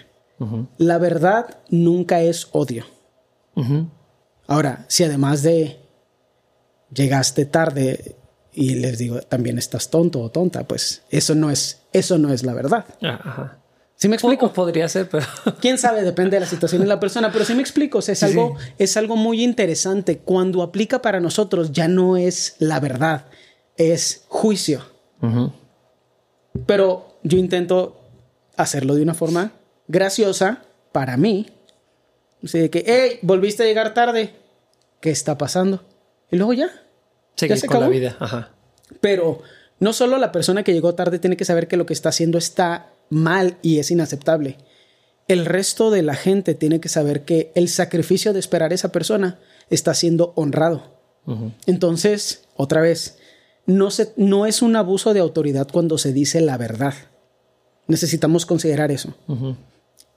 La 0.78 0.98
verdad 0.98 1.60
nunca 1.70 2.20
es 2.20 2.50
odio. 2.52 2.84
Ahora, 4.48 4.84
si 4.90 5.06
además 5.06 5.44
de 5.44 5.80
llegaste 6.94 7.46
tarde 7.46 8.18
y 8.52 8.76
les 8.76 8.98
digo 8.98 9.22
también 9.22 9.58
estás 9.58 9.90
tonto 9.90 10.20
o 10.20 10.30
tonta, 10.30 10.68
pues 10.68 11.04
eso 11.10 11.36
no 11.36 11.50
es, 11.50 11.84
eso 11.94 12.18
no 12.18 12.34
es 12.34 12.44
la 12.44 12.54
verdad. 12.54 12.84
Ah, 13.02 13.22
ajá. 13.24 13.60
¿Sí 13.98 14.08
me 14.08 14.16
explico? 14.16 14.54
podría 14.54 14.88
ser, 14.88 15.10
pero. 15.10 15.26
Quién 15.60 15.80
sabe, 15.80 16.04
depende 16.04 16.38
de 16.38 16.42
la 16.42 16.46
situación 16.46 16.82
de 16.82 16.88
la 16.88 17.00
persona, 17.00 17.32
pero 17.32 17.44
sí 17.44 17.56
me 17.56 17.62
explico. 17.62 17.98
es, 18.00 18.24
algo, 18.24 18.56
es 18.78 18.96
algo 18.96 19.16
muy 19.16 19.44
interesante. 19.44 20.20
Cuando 20.20 20.62
aplica 20.62 21.02
para 21.02 21.20
nosotros, 21.20 21.72
ya 21.72 21.88
no 21.88 22.16
es 22.16 22.56
la 22.60 22.80
verdad, 22.80 23.26
es 23.76 24.24
juicio. 24.28 24.84
Pero 26.68 27.18
yo 27.24 27.40
intento 27.40 28.00
hacerlo 28.56 28.94
de 28.94 29.02
una 29.02 29.16
forma 29.16 29.54
graciosa 29.88 30.64
para 30.92 31.18
mí. 31.18 31.48
Así 32.44 32.60
de 32.60 32.70
que, 32.70 32.84
hey, 32.86 33.20
volviste 33.24 33.64
a 33.64 33.66
llegar 33.66 33.96
tarde. 33.96 34.36
¿Qué 35.02 35.10
está 35.10 35.40
pasando? 35.40 35.84
Y 36.30 36.36
luego 36.36 36.54
ya. 36.54 36.70
ya 37.36 37.58
se 37.58 37.68
con 37.68 37.80
la 37.80 37.90
vida. 37.90 38.16
Ajá. 38.20 38.52
Pero 39.02 39.42
no 39.80 39.92
solo 39.92 40.20
la 40.20 40.32
persona 40.32 40.64
que 40.64 40.74
llegó 40.74 40.94
tarde 40.94 41.18
tiene 41.18 41.36
que 41.36 41.46
saber 41.46 41.68
que 41.68 41.78
lo 41.78 41.88
que 41.88 41.94
está 41.94 42.10
haciendo 42.10 42.38
está 42.38 42.92
mal 43.10 43.58
y 43.62 43.80
es 43.80 43.92
inaceptable. 43.92 44.58
El 45.28 45.46
resto 45.46 45.92
de 45.92 46.04
la 46.04 46.16
gente 46.16 46.54
tiene 46.54 46.80
que 46.80 46.90
saber 46.90 47.26
que 47.26 47.52
el 47.56 47.68
sacrificio 47.68 48.34
de 48.34 48.40
esperar 48.40 48.72
a 48.72 48.76
esa 48.76 48.92
persona 48.92 49.40
está 49.70 49.94
siendo 49.94 50.34
honrado. 50.36 50.96
Entonces, 51.66 52.44
otra 52.56 52.80
vez, 52.80 53.18
no, 53.66 53.92
se, 53.92 54.14
no 54.16 54.46
es 54.46 54.62
un 54.62 54.78
abuso 54.78 55.14
de 55.14 55.20
autoridad 55.20 55.68
cuando 55.70 55.98
se 55.98 56.14
dice 56.14 56.40
la 56.40 56.58
verdad. 56.58 56.94
Necesitamos 57.88 58.46
considerar 58.46 58.92
eso. 58.92 59.14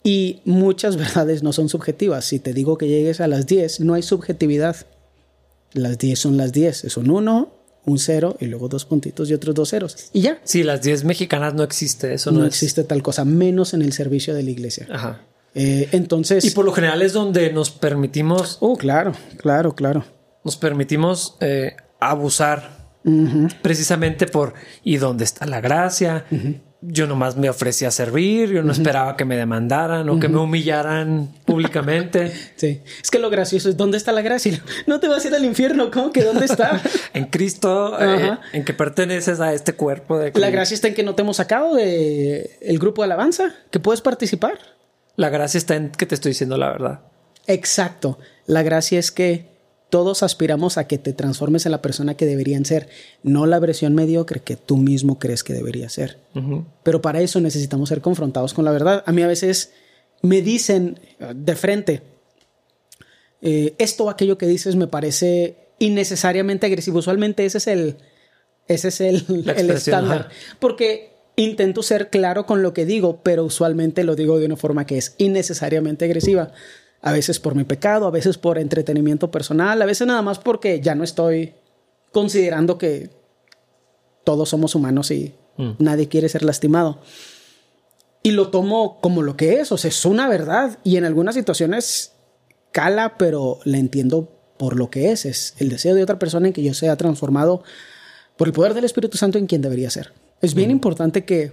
Y 0.05 0.40
muchas 0.44 0.96
verdades 0.98 1.42
no 1.42 1.53
son 1.53 1.68
subjetivas. 1.68 2.24
Si 2.24 2.38
te 2.38 2.53
digo 2.53 2.79
que 2.79 2.87
llegues 2.87 3.20
a 3.20 3.26
las 3.26 3.46
10, 3.46 3.81
no 3.81 3.94
hay 3.94 4.03
subjetividad. 4.03 4.76
Las 5.72 5.98
10 5.98 6.18
son 6.18 6.37
las 6.37 6.53
10. 6.53 6.85
Es 6.85 6.96
un 6.96 7.11
1 7.11 7.60
un 7.85 7.99
cero 7.99 8.37
y 8.40 8.47
luego 8.47 8.69
dos 8.69 8.85
puntitos 8.85 9.31
y 9.31 9.35
otros 9.35 9.55
dos 9.55 9.71
ceros. 9.71 10.11
Y 10.12 10.23
ya. 10.23 10.40
Sí, 10.45 10.62
las 10.62 10.83
10 10.83 11.05
mexicanas 11.05 11.55
no 11.55 11.62
existe, 11.62 12.14
eso 12.14 12.31
no, 12.31 12.45
existe 12.45 12.85
tal 12.85 13.03
cosa, 13.03 13.25
menos 13.25 13.75
en 13.75 13.83
el 13.83 13.93
servicio 13.93 14.35
de 14.35 14.43
la 14.43 14.51
iglesia. 14.51 14.87
Ajá. 14.90 15.23
Eh, 15.55 15.88
entonces. 15.93 16.45
Y 16.45 16.51
por 16.51 16.64
lo 16.64 16.73
general 16.73 17.03
es 17.03 17.12
donde 17.12 17.53
nos 17.53 17.71
permitimos. 17.71 18.59
Oh, 18.61 18.77
claro, 18.77 19.12
claro, 19.38 19.75
claro. 19.75 20.05
Nos 20.45 20.57
permitimos 20.57 21.37
eh, 21.40 21.77
abusar 21.99 22.81
precisamente 23.62 24.27
por 24.27 24.53
¿y 24.85 24.99
dónde 24.99 25.25
está 25.25 25.47
la 25.47 25.61
gracia? 25.61 26.27
Yo 26.83 27.07
nomás 27.07 27.37
me 27.37 27.51
ofrecía 27.51 27.88
a 27.88 27.90
servir, 27.90 28.51
yo 28.51 28.62
no 28.62 28.73
esperaba 28.73 29.16
que 29.16 29.27
me 29.27 29.37
demandaran 29.37 30.09
o 30.09 30.19
que 30.19 30.29
me 30.29 30.38
humillaran 30.38 31.29
públicamente. 31.45 32.33
Sí, 32.57 32.81
es 33.03 33.11
que 33.11 33.19
lo 33.19 33.31
gracioso 33.31 33.71
es 33.71 33.77
¿dónde 33.77 33.97
está 33.97 34.12
la 34.12 34.23
gracia? 34.23 34.62
No 34.87 35.01
te 35.01 35.09
vas 35.09 35.25
a 35.25 35.29
ir 35.29 35.35
al 35.35 35.45
infierno, 35.45 35.90
¿cómo 35.90 36.12
que 36.12 36.23
dónde 36.23 36.47
está? 36.47 36.81
en 37.14 37.27
Cristo, 37.27 37.99
eh, 38.01 38.38
en 38.53 38.64
que 38.64 38.73
perteneces 38.73 39.40
a 39.40 39.53
este 39.53 39.75
cuerpo 39.75 40.19
de 40.19 40.33
La 40.35 40.51
gracia 40.51 40.75
está 40.75 40.88
en 40.88 40.95
que 40.95 41.03
no 41.03 41.14
te 41.14 41.23
hemos 41.23 41.37
sacado 41.37 41.75
de 41.75 42.59
el 42.61 42.79
grupo 42.79 43.03
de 43.03 43.07
alabanza, 43.07 43.55
que 43.71 43.81
puedes 43.81 44.01
participar. 44.01 44.59
La 45.16 45.29
gracia 45.29 45.59
está 45.59 45.77
en 45.77 45.90
que 45.90 46.07
te 46.07 46.14
estoy 46.14 46.31
diciendo 46.31 46.57
la 46.57 46.71
verdad. 46.71 47.01
Exacto. 47.47 48.19
La 48.47 48.62
gracia 48.62 48.99
es 48.99 49.11
que 49.11 49.50
todos 49.90 50.22
aspiramos 50.22 50.79
a 50.79 50.87
que 50.87 50.98
te 50.98 51.12
transformes 51.12 51.66
en 51.66 51.72
la 51.72 51.83
persona 51.83 52.16
que 52.16 52.24
deberían 52.24 52.64
ser, 52.64 52.88
no 53.22 53.46
la 53.46 53.59
versión 53.59 53.94
mediocre 53.94 54.40
que 54.40 54.57
tú 54.57 54.76
mismo 54.76 55.18
crees 55.18 55.44
que 55.44 55.53
debería 55.53 55.88
ser. 55.88 56.18
Pero 56.83 57.03
para 57.03 57.20
eso 57.20 57.40
necesitamos 57.40 57.88
ser 57.88 58.00
confrontados 58.00 58.55
con 58.55 58.64
la 58.64 58.70
verdad. 58.70 59.03
A 59.05 59.12
mí 59.12 59.22
a 59.22 59.26
veces 59.26 59.72
me 60.22 60.42
dicen 60.42 60.98
eh, 61.18 61.33
de 61.35 61.57
frente, 61.57 62.03
eh, 63.42 63.74
esto 63.79 64.05
o 64.05 64.11
aquello 64.11 64.38
que 64.38 64.46
dices 64.46 64.76
me 64.76 64.87
parece 64.87 65.57
innecesariamente 65.79 66.66
agresivo. 66.66 67.00
Usualmente 67.00 67.44
ese 67.44 67.59
es 67.59 67.66
el, 67.66 67.96
ese 68.68 68.88
es 68.88 69.00
el, 69.00 69.24
el 69.57 69.70
estándar. 69.70 70.29
Porque 70.61 71.11
intento 71.37 71.83
ser 71.83 72.11
claro 72.11 72.46
con 72.46 72.62
lo 72.62 72.72
que 72.72 72.85
digo, 72.85 73.20
pero 73.22 73.44
usualmente 73.44 74.05
lo 74.05 74.14
digo 74.14 74.38
de 74.38 74.46
una 74.46 74.57
forma 74.57 74.87
que 74.87 74.98
es 74.98 75.14
innecesariamente 75.18 76.05
agresiva 76.05 76.53
a 77.03 77.13
veces 77.13 77.41
por 77.41 77.55
mi 77.55 77.65
pecado, 77.65 78.07
a 78.07 78.11
veces 78.11 78.39
por 78.39 78.59
entretenimiento 78.59 79.31
personal, 79.31 79.81
a 79.81 79.87
veces 79.87 80.07
nada 80.07 80.23
más 80.23 80.39
porque 80.39 80.81
ya 80.81 80.95
no 80.95 81.05
estoy 81.05 81.55
considerando 82.13 82.79
que 82.79 83.11
todos 84.25 84.49
somos 84.49 84.75
humanos 84.75 85.11
y 85.11 85.35
mm. 85.57 85.73
nadie 85.79 86.09
quiere 86.09 86.29
ser 86.29 86.43
lastimado. 86.43 86.99
Y 88.23 88.33
lo 88.33 88.51
tomo 88.51 89.01
como 89.01 89.23
lo 89.23 89.37
que 89.37 89.61
es, 89.61 89.73
o 89.73 89.79
sea, 89.79 89.89
es 89.89 90.05
una 90.05 90.29
verdad 90.29 90.79
y 90.85 90.97
en 90.97 91.05
algunas 91.05 91.35
situaciones 91.35 92.13
cala, 92.71 93.17
pero 93.17 93.59
la 93.65 93.79
entiendo 93.79 94.31
por 94.59 94.77
lo 94.77 94.91
que 94.91 95.11
es, 95.11 95.25
es 95.25 95.55
el 95.59 95.71
deseo 95.71 95.95
de 95.95 96.03
otra 96.03 96.19
persona 96.19 96.49
en 96.49 96.53
que 96.53 96.63
yo 96.63 96.75
sea 96.75 96.97
transformado 96.97 97.63
por 98.37 98.49
el 98.49 98.53
poder 98.53 98.75
del 98.75 98.85
Espíritu 98.85 99.17
Santo 99.17 99.39
en 99.39 99.47
quien 99.47 99.63
debería 99.63 99.89
ser. 99.89 100.13
Es 100.43 100.55
bien 100.55 100.69
mm. 100.69 100.73
importante 100.73 101.25
que, 101.25 101.53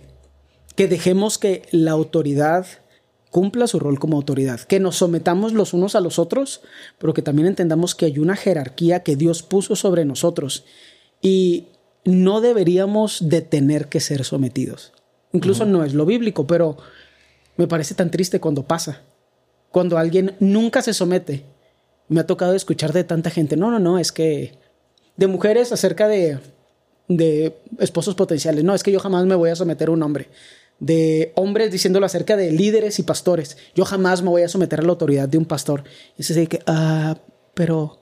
que 0.75 0.89
dejemos 0.89 1.37
que 1.37 1.63
la 1.71 1.91
autoridad 1.91 2.65
cumpla 3.31 3.67
su 3.67 3.79
rol 3.79 3.99
como 3.99 4.17
autoridad, 4.17 4.61
que 4.61 4.79
nos 4.79 4.97
sometamos 4.97 5.53
los 5.53 5.73
unos 5.73 5.95
a 5.95 6.01
los 6.01 6.19
otros, 6.19 6.61
pero 6.97 7.13
que 7.13 7.21
también 7.21 7.47
entendamos 7.47 7.95
que 7.95 8.05
hay 8.05 8.19
una 8.19 8.35
jerarquía 8.35 9.03
que 9.03 9.15
Dios 9.15 9.43
puso 9.43 9.75
sobre 9.75 10.05
nosotros 10.05 10.65
y 11.21 11.67
no 12.05 12.41
deberíamos 12.41 13.29
de 13.29 13.41
tener 13.41 13.87
que 13.87 13.99
ser 13.99 14.23
sometidos. 14.23 14.93
Incluso 15.33 15.65
no 15.65 15.83
es 15.83 15.93
lo 15.93 16.05
bíblico, 16.05 16.47
pero 16.47 16.77
me 17.57 17.67
parece 17.67 17.95
tan 17.95 18.11
triste 18.11 18.39
cuando 18.39 18.63
pasa, 18.63 19.01
cuando 19.71 19.97
alguien 19.97 20.35
nunca 20.39 20.81
se 20.81 20.93
somete. 20.93 21.43
Me 22.07 22.21
ha 22.21 22.27
tocado 22.27 22.55
escuchar 22.55 22.93
de 22.93 23.03
tanta 23.03 23.29
gente, 23.29 23.57
no, 23.57 23.69
no, 23.69 23.79
no, 23.79 23.99
es 23.99 24.13
que 24.13 24.57
de 25.17 25.27
mujeres 25.27 25.73
acerca 25.73 26.07
de, 26.07 26.39
de 27.09 27.57
esposos 27.79 28.15
potenciales, 28.15 28.63
no, 28.63 28.73
es 28.73 28.83
que 28.83 28.91
yo 28.93 28.99
jamás 28.99 29.25
me 29.25 29.35
voy 29.35 29.49
a 29.49 29.55
someter 29.55 29.89
a 29.89 29.91
un 29.91 30.03
hombre 30.03 30.29
de 30.79 31.31
hombres 31.35 31.71
diciéndolo 31.71 32.05
acerca 32.05 32.37
de 32.37 32.51
líderes 32.51 32.99
y 32.99 33.03
pastores. 33.03 33.57
Yo 33.75 33.85
jamás 33.85 34.21
me 34.21 34.29
voy 34.29 34.43
a 34.43 34.49
someter 34.49 34.79
a 34.79 34.83
la 34.83 34.89
autoridad 34.89 35.27
de 35.27 35.37
un 35.37 35.45
pastor. 35.45 35.83
Y 36.17 36.23
se 36.23 36.33
dice 36.33 36.47
que, 36.47 36.59
ah, 36.67 37.17
pero 37.53 37.99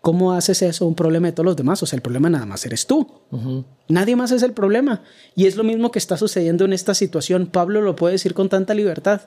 ¿cómo 0.00 0.32
haces 0.32 0.62
eso 0.62 0.86
un 0.86 0.94
problema 0.94 1.28
de 1.28 1.32
todos 1.32 1.46
los 1.46 1.56
demás? 1.56 1.82
O 1.82 1.86
sea, 1.86 1.96
el 1.96 2.02
problema 2.02 2.28
nada 2.28 2.46
más 2.46 2.64
eres 2.66 2.86
tú. 2.86 3.22
Nadie 3.88 4.16
más 4.16 4.30
es 4.30 4.42
el 4.42 4.52
problema. 4.52 5.02
Y 5.34 5.46
es 5.46 5.56
lo 5.56 5.64
mismo 5.64 5.90
que 5.90 5.98
está 5.98 6.16
sucediendo 6.16 6.64
en 6.64 6.72
esta 6.72 6.94
situación. 6.94 7.46
Pablo 7.46 7.80
lo 7.80 7.96
puede 7.96 8.12
decir 8.12 8.34
con 8.34 8.48
tanta 8.48 8.74
libertad. 8.74 9.22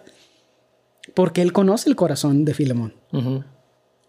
Porque 1.15 1.41
él 1.41 1.51
conoce 1.51 1.89
el 1.89 1.95
corazón 1.95 2.45
de 2.45 2.53
Filemón. 2.53 2.95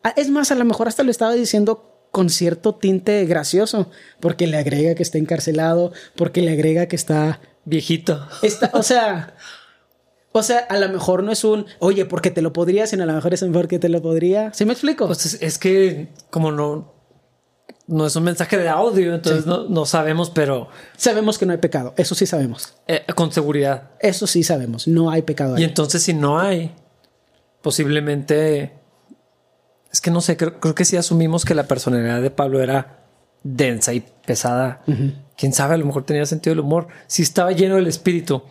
Ah, 0.05 0.13
es 0.17 0.29
más, 0.29 0.51
a 0.51 0.55
lo 0.55 0.65
mejor 0.65 0.89
hasta 0.89 1.03
lo 1.03 1.11
estaba 1.11 1.33
diciendo 1.33 1.89
con 2.11 2.29
cierto 2.29 2.75
tinte 2.75 3.25
gracioso, 3.25 3.91
porque 4.21 4.47
le 4.47 4.59
agrega 4.59 4.95
que 4.95 5.03
está 5.03 5.17
encarcelado, 5.17 5.93
porque 6.15 6.43
le 6.43 6.53
agrega 6.53 6.87
que 6.87 6.97
está 6.97 7.41
viejito. 7.65 8.27
Está, 8.43 8.71
o 8.75 8.83
sea, 8.83 9.35
o 10.33 10.43
sea, 10.43 10.61
a 10.61 10.79
lo 10.79 10.89
mejor 10.89 11.23
no 11.23 11.31
es 11.31 11.45
un, 11.45 11.67
oye, 11.79 12.07
porque 12.07 12.31
te 12.31 12.41
lo 12.41 12.53
podría, 12.53 12.87
sino 12.87 13.03
a 13.03 13.07
lo 13.07 13.13
mejor 13.13 13.35
es 13.35 13.43
un 13.43 13.53
porque 13.53 13.79
te 13.79 13.91
lo 13.91 14.01
podría. 14.01 14.53
¿Sí 14.55 14.65
me 14.65 14.73
explico? 14.73 15.07
Pues 15.07 15.39
es, 15.41 15.59
que 15.59 16.09
como 16.31 16.51
no, 16.51 16.95
no 17.87 18.07
es 18.07 18.17
un 18.17 18.25
mensaje 18.25 18.57
de 18.57 18.69
audio, 18.69 19.15
entonces 19.15 19.45
no, 19.47 19.85
sabemos, 19.85 20.31
pero... 20.31 20.69
Sabemos 20.97 21.37
que 21.37 21.45
no 21.45 21.53
hay 21.53 21.59
pecado, 21.59 21.93
eso 21.99 22.15
sí 22.15 22.25
sabemos. 22.25 22.75
Eh, 22.89 23.05
con 23.15 23.31
seguridad. 23.31 23.91
Eso 24.01 24.27
sí 24.27 24.43
sabemos, 24.43 24.89
no 24.89 25.11
hay 25.11 25.21
pecado. 25.21 25.59
Y 25.59 25.65
entonces 25.65 26.03
si 26.03 26.15
no 26.15 26.41
hay, 26.41 26.75
posiblemente... 27.61 28.81
Es 29.93 30.01
que 30.01 30.11
no 30.11 30.23
sé, 30.23 30.39
creo, 30.39 30.75
que 30.75 30.87
sí 30.87 30.97
asumimos 30.97 31.45
que 31.45 31.55
la 31.55 31.69
personalidad 31.69 32.23
de 32.23 32.31
Pablo 32.31 32.63
era 32.63 33.02
densa 33.45 33.95
y 33.95 34.05
pesada 34.25 34.83
quién 35.37 35.53
sabe, 35.53 35.75
a 35.75 35.79
lo 35.79 35.87
mejor 35.87 36.05
tenía 36.05 36.25
sentido 36.27 36.55
del 36.55 36.65
humor, 36.65 36.89
si 37.07 37.23
estaba 37.23 37.53
lleno 37.53 37.77
del 37.77 37.87
espíritu 37.87 38.43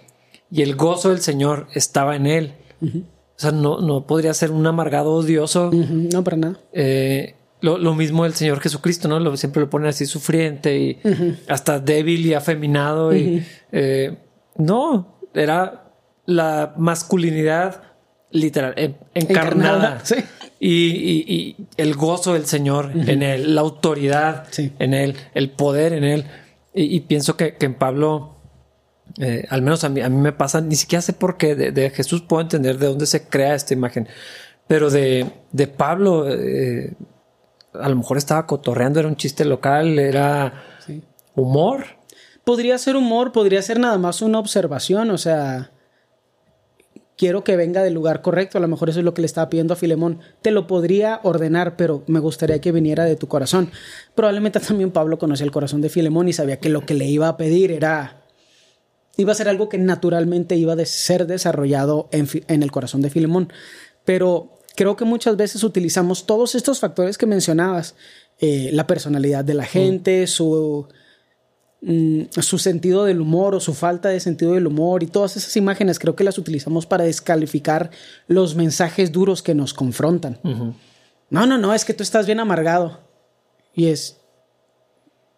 y 0.52 0.62
el 0.62 0.76
gozo 0.76 1.10
del 1.10 1.22
Señor 1.22 1.68
estaba 1.74 2.16
en 2.16 2.28
él. 2.28 2.54
O 2.82 3.40
sea, 3.42 3.52
no, 3.52 3.80
no 3.80 4.06
podría 4.06 4.34
ser 4.34 4.52
un 4.52 4.68
amargado 4.68 5.12
odioso. 5.14 5.72
No, 5.72 6.24
para 6.24 6.38
nada. 6.38 6.60
Eh, 6.74 7.36
lo, 7.62 7.96
mismo 7.96 8.26
el 8.26 8.34
Señor 8.34 8.60
Jesucristo, 8.60 9.08
¿no? 9.08 9.20
Lo, 9.20 9.38
siempre 9.38 9.62
lo 9.62 9.70
pone 9.70 9.88
así 9.88 10.06
sufriente 10.06 10.78
y 10.78 11.00
hasta 11.48 11.80
débil 11.80 12.26
y 12.26 12.34
afeminado. 12.34 13.16
Y 13.16 13.46
eh, 13.72 14.18
no, 14.58 15.18
era 15.34 15.94
la 16.26 16.74
masculinidad 16.78 17.84
literal, 18.32 18.96
encarnada. 19.14 20.02
Y, 20.60 21.56
el 21.78 21.96
gozo 21.96 22.34
del 22.34 22.46
Señor 22.46 22.92
en 22.94 23.24
él, 23.24 23.56
la 23.56 23.62
autoridad 23.62 24.48
en 24.58 24.94
él, 24.94 25.16
el 25.34 25.50
poder 25.52 25.94
en 25.94 26.04
él. 26.04 26.26
Y, 26.74 27.02
pienso 27.02 27.36
que, 27.36 27.58
en 27.60 27.74
Pablo, 27.74 28.36
eh, 29.20 29.46
al 29.50 29.62
menos 29.62 29.84
a 29.84 29.90
mí, 29.90 30.02
a 30.02 30.10
mí 30.10 30.18
me 30.18 30.32
pasa, 30.32 30.62
ni 30.62 30.76
siquiera 30.76 31.02
sé 31.02 31.14
por 31.14 31.38
qué, 31.38 31.56
de, 31.56 31.90
Jesús 31.90 32.22
puedo 32.22 32.42
entender 32.42 32.78
de 32.78 32.88
dónde 32.88 33.06
se 33.06 33.28
crea 33.28 33.56
esta 33.56 33.74
imagen, 33.74 34.08
pero 34.68 34.90
de, 34.90 35.26
de 35.52 35.68
Pablo, 35.68 36.30
eh, 36.30 36.94
a 37.74 37.90
lo 37.90 37.96
mejor 37.96 38.18
estaba 38.18 38.46
cotorreando, 38.46 39.00
era 39.00 39.10
un 39.10 39.16
chiste 39.16 39.46
local, 39.46 40.00
era 40.00 40.64
humor. 41.36 41.86
Podría 42.44 42.78
ser 42.78 42.96
humor, 42.96 43.32
podría 43.32 43.62
ser 43.62 43.80
nada 43.80 43.98
más 43.98 44.22
una 44.22 44.40
observación, 44.40 45.12
o 45.12 45.18
sea, 45.18 45.72
quiero 47.18 47.44
que 47.44 47.56
venga 47.56 47.84
del 47.84 47.94
lugar 47.94 48.22
correcto, 48.22 48.58
a 48.58 48.62
lo 48.62 48.68
mejor 48.68 48.90
eso 48.90 49.00
es 49.00 49.06
lo 49.06 49.14
que 49.14 49.22
le 49.22 49.28
estaba 49.28 49.50
pidiendo 49.50 49.74
a 49.74 49.78
Filemón, 49.78 50.20
te 50.42 50.52
lo 50.52 50.68
podría 50.68 51.20
ordenar, 51.24 51.76
pero 51.76 52.04
me 52.08 52.20
gustaría 52.20 52.60
que 52.60 52.72
viniera 52.72 53.06
de 53.06 53.16
tu 53.16 53.28
corazón. 53.28 53.72
Probablemente 54.16 54.60
también 54.68 54.92
Pablo 54.92 55.20
conocía 55.20 55.46
el 55.46 55.52
corazón 55.52 55.82
de 55.82 55.90
Filemón 55.90 56.28
y 56.28 56.34
sabía 56.34 56.60
que 56.60 56.70
lo 56.70 56.86
que 56.86 56.94
le 56.94 57.06
iba 57.06 57.28
a 57.28 57.38
pedir 57.38 57.72
era, 57.72 58.24
iba 59.18 59.32
a 59.32 59.36
ser 59.36 59.50
algo 59.50 59.70
que 59.70 59.78
naturalmente 59.78 60.56
iba 60.56 60.74
a 60.74 60.86
ser 60.86 61.28
desarrollado 61.28 62.10
en, 62.12 62.28
el 62.48 62.72
corazón 62.72 63.02
de 63.02 63.10
Filemón. 63.10 63.52
Pero 64.04 64.60
creo 64.76 64.96
que 64.96 65.06
muchas 65.06 65.38
veces 65.38 65.64
utilizamos 65.64 66.26
todos 66.26 66.56
estos 66.56 66.80
factores 66.80 67.18
que 67.18 67.28
mencionabas, 67.28 67.96
eh, 68.40 68.72
la 68.74 68.88
personalidad 68.88 69.46
de 69.46 69.54
la 69.54 69.66
gente, 69.66 70.26
su 70.26 70.88
Mm, 71.84 72.26
su 72.42 72.60
sentido 72.60 73.06
del 73.06 73.22
humor 73.22 73.56
o 73.56 73.60
su 73.60 73.74
falta 73.74 74.10
de 74.10 74.20
sentido 74.20 74.54
del 74.54 74.68
humor 74.68 75.02
y 75.02 75.08
todas 75.08 75.36
esas 75.36 75.58
imágenes 75.58 75.98
creo 75.98 76.16
que 76.16 76.24
las 76.24 76.38
utilizamos 76.38 76.86
para 76.86 77.06
descalificar 77.06 77.90
los 78.28 78.56
mensajes 78.56 79.12
duros 79.12 79.42
que 79.42 79.56
nos 79.56 79.74
confrontan. 79.74 80.38
No, 81.32 81.48
no, 81.48 81.58
no, 81.58 81.74
es 81.74 81.84
que 81.84 81.96
tú 81.96 82.04
estás 82.04 82.28
bien 82.28 82.40
amargado. 82.40 83.00
Y 83.74 83.88
es, 83.88 84.18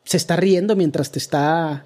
se 0.04 0.18
está 0.18 0.36
riendo 0.36 0.76
mientras 0.76 1.12
te 1.12 1.20
está 1.20 1.86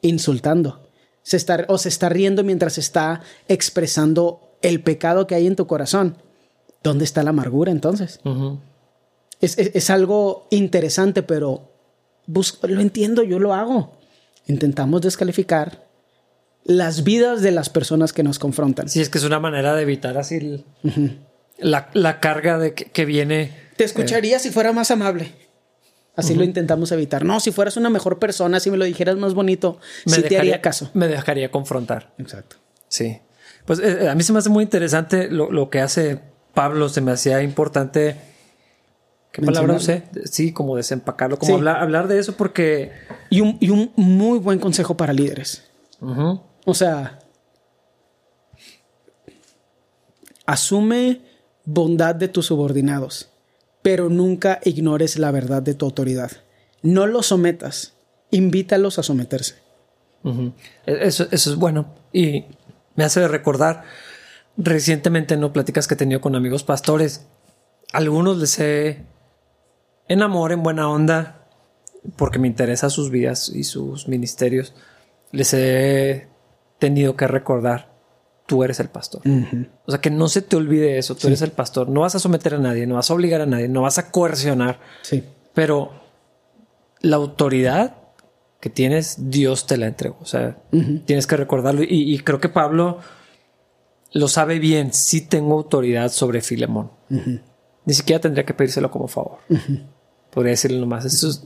insultando. 0.00 0.88
Se 1.22 1.36
está, 1.36 1.66
o 1.68 1.76
se 1.76 1.90
está 1.90 2.08
riendo 2.08 2.42
mientras 2.42 2.78
está 2.78 3.20
expresando 3.48 4.56
el 4.62 4.82
pecado 4.82 5.26
que 5.26 5.34
hay 5.34 5.46
en 5.46 5.56
tu 5.56 5.66
corazón. 5.66 6.16
¿Dónde 6.82 7.04
está 7.04 7.22
la 7.22 7.30
amargura 7.30 7.70
entonces? 7.70 8.20
es 9.40 9.90
algo 9.90 10.46
interesante, 10.50 11.22
pero 11.22 11.73
lo 12.26 12.80
entiendo, 12.80 13.22
yo 13.22 13.38
lo 13.38 13.54
hago. 13.54 13.98
Intentamos 14.46 15.02
descalificar 15.02 15.84
las 16.64 17.04
vidas 17.04 17.42
de 17.42 17.50
las 17.50 17.68
personas 17.68 18.12
que 18.12 18.22
nos 18.22 18.38
confrontan. 18.38 18.88
Sí, 18.88 19.00
es 19.00 19.08
que 19.08 19.18
es 19.18 19.24
una 19.24 19.40
manera 19.40 19.74
de 19.74 19.82
evitar 19.82 20.16
así 20.18 20.64
la, 21.58 22.20
carga 22.20 22.58
de 22.58 22.74
que, 22.74 23.04
viene. 23.04 23.52
Te 23.76 23.84
escucharía 23.84 24.38
si 24.38 24.50
fuera 24.50 24.72
más 24.72 24.90
amable. 24.90 25.32
Así 26.16 26.34
lo 26.34 26.44
intentamos 26.44 26.92
evitar. 26.92 27.24
No, 27.24 27.40
si 27.40 27.50
fueras 27.50 27.76
una 27.76 27.90
mejor 27.90 28.20
persona, 28.20 28.60
si 28.60 28.70
me 28.70 28.76
lo 28.76 28.84
dijeras 28.84 29.16
más 29.16 29.34
bonito, 29.34 29.78
me 30.06 30.18
te 30.18 30.38
haría 30.38 30.60
caso. 30.60 30.90
Me 30.94 31.08
dejaría 31.08 31.50
confrontar. 31.50 32.14
Exacto. 32.18 32.56
Sí. 32.88 33.20
Pues 33.64 33.80
eh, 33.80 34.08
a 34.08 34.14
mí 34.14 34.22
se 34.22 34.32
me 34.32 34.38
hace 34.38 34.48
muy 34.48 34.62
interesante 34.62 35.28
lo, 35.28 35.50
lo 35.50 35.70
que 35.70 35.80
hace 35.80 36.20
Pablo. 36.54 36.88
Se 36.88 37.00
me 37.00 37.10
hacía 37.10 37.42
importante 37.42 38.16
¿Qué 39.34 39.42
palabra 39.42 39.74
usé? 39.74 40.04
Sí, 40.30 40.52
como 40.52 40.76
desempacarlo, 40.76 41.38
como 41.38 41.48
Sí. 41.48 41.54
hablar, 41.54 41.78
hablar 41.82 42.06
de 42.06 42.20
eso 42.20 42.36
porque... 42.36 42.92
Y 43.30 43.40
un, 43.40 43.56
y 43.60 43.70
un 43.70 43.90
muy 43.96 44.38
buen 44.38 44.60
consejo 44.60 44.96
para 44.96 45.12
líderes. 45.12 45.64
O 46.64 46.72
sea, 46.74 47.18
asume 50.46 51.20
bondad 51.64 52.14
de 52.14 52.28
tus 52.28 52.46
subordinados, 52.46 53.30
pero 53.82 54.08
nunca 54.08 54.60
ignores 54.64 55.18
la 55.18 55.30
verdad 55.30 55.62
de 55.62 55.74
tu 55.74 55.84
autoridad. 55.86 56.30
No 56.82 57.06
los 57.06 57.26
sometas, 57.26 57.94
invítalos 58.30 58.98
a 58.98 59.02
someterse. 59.02 59.56
E- 60.86 61.06
Eso, 61.06 61.26
eso 61.30 61.50
es 61.50 61.56
bueno. 61.56 61.86
Y 62.12 62.44
me 62.94 63.04
hace 63.04 63.26
recordar 63.26 63.82
recientemente 64.56 65.36
no 65.36 65.52
pláticas 65.52 65.88
que 65.88 65.94
he 65.94 65.96
tenido 65.96 66.20
con 66.20 66.36
amigos 66.36 66.62
pastores. 66.62 67.26
Algunos 67.92 68.36
les 68.38 68.58
he 68.60 69.02
en 70.08 70.22
amor, 70.22 70.52
en 70.52 70.62
buena 70.62 70.88
onda, 70.88 71.46
porque 72.16 72.38
me 72.38 72.48
interesa 72.48 72.90
sus 72.90 73.10
vidas 73.10 73.48
y 73.48 73.64
sus 73.64 74.08
ministerios. 74.08 74.74
Les 75.32 75.54
he 75.54 76.28
tenido 76.78 77.16
que 77.16 77.26
recordar, 77.26 77.94
tú 78.46 78.62
eres 78.64 78.80
el 78.80 78.88
pastor. 78.88 79.22
O 79.86 79.90
sea, 79.90 80.00
que 80.00 80.10
no 80.10 80.28
se 80.28 80.42
te 80.42 80.56
olvide 80.56 80.98
eso, 80.98 81.14
tú 81.14 81.28
eres 81.28 81.42
el 81.42 81.52
pastor. 81.52 81.88
No 81.88 82.00
vas 82.00 82.14
a 82.14 82.18
someter 82.18 82.54
a 82.54 82.58
nadie, 82.58 82.86
no 82.86 82.96
vas 82.96 83.10
a 83.10 83.14
obligar 83.14 83.40
a 83.40 83.46
nadie, 83.46 83.68
no 83.68 83.82
vas 83.82 83.98
a 83.98 84.10
coercionar. 84.10 84.80
Sí. 85.02 85.24
Pero 85.54 85.92
la 87.00 87.16
autoridad 87.16 87.96
que 88.60 88.70
tienes, 88.70 89.30
Dios 89.30 89.66
te 89.66 89.76
la 89.76 89.86
entregó. 89.86 90.16
O 90.20 90.26
sea, 90.26 90.58
tienes 91.04 91.26
que 91.26 91.36
recordarlo. 91.36 91.82
Y, 91.82 92.14
y 92.14 92.18
creo 92.20 92.40
que 92.40 92.48
Pablo 92.48 93.00
lo 94.12 94.28
sabe 94.28 94.58
bien. 94.58 94.92
Sí 94.92 95.20
tengo 95.20 95.54
autoridad 95.54 96.10
sobre 96.10 96.40
Filemón. 96.40 96.90
Ni 97.08 97.92
siquiera 97.92 98.20
tendría 98.20 98.46
que 98.46 98.54
pedírselo 98.54 98.90
como 98.90 99.08
favor. 99.08 99.38
Podría 100.34 100.50
decirle 100.50 100.80
nomás, 100.80 101.04
esto 101.04 101.28
es, 101.28 101.44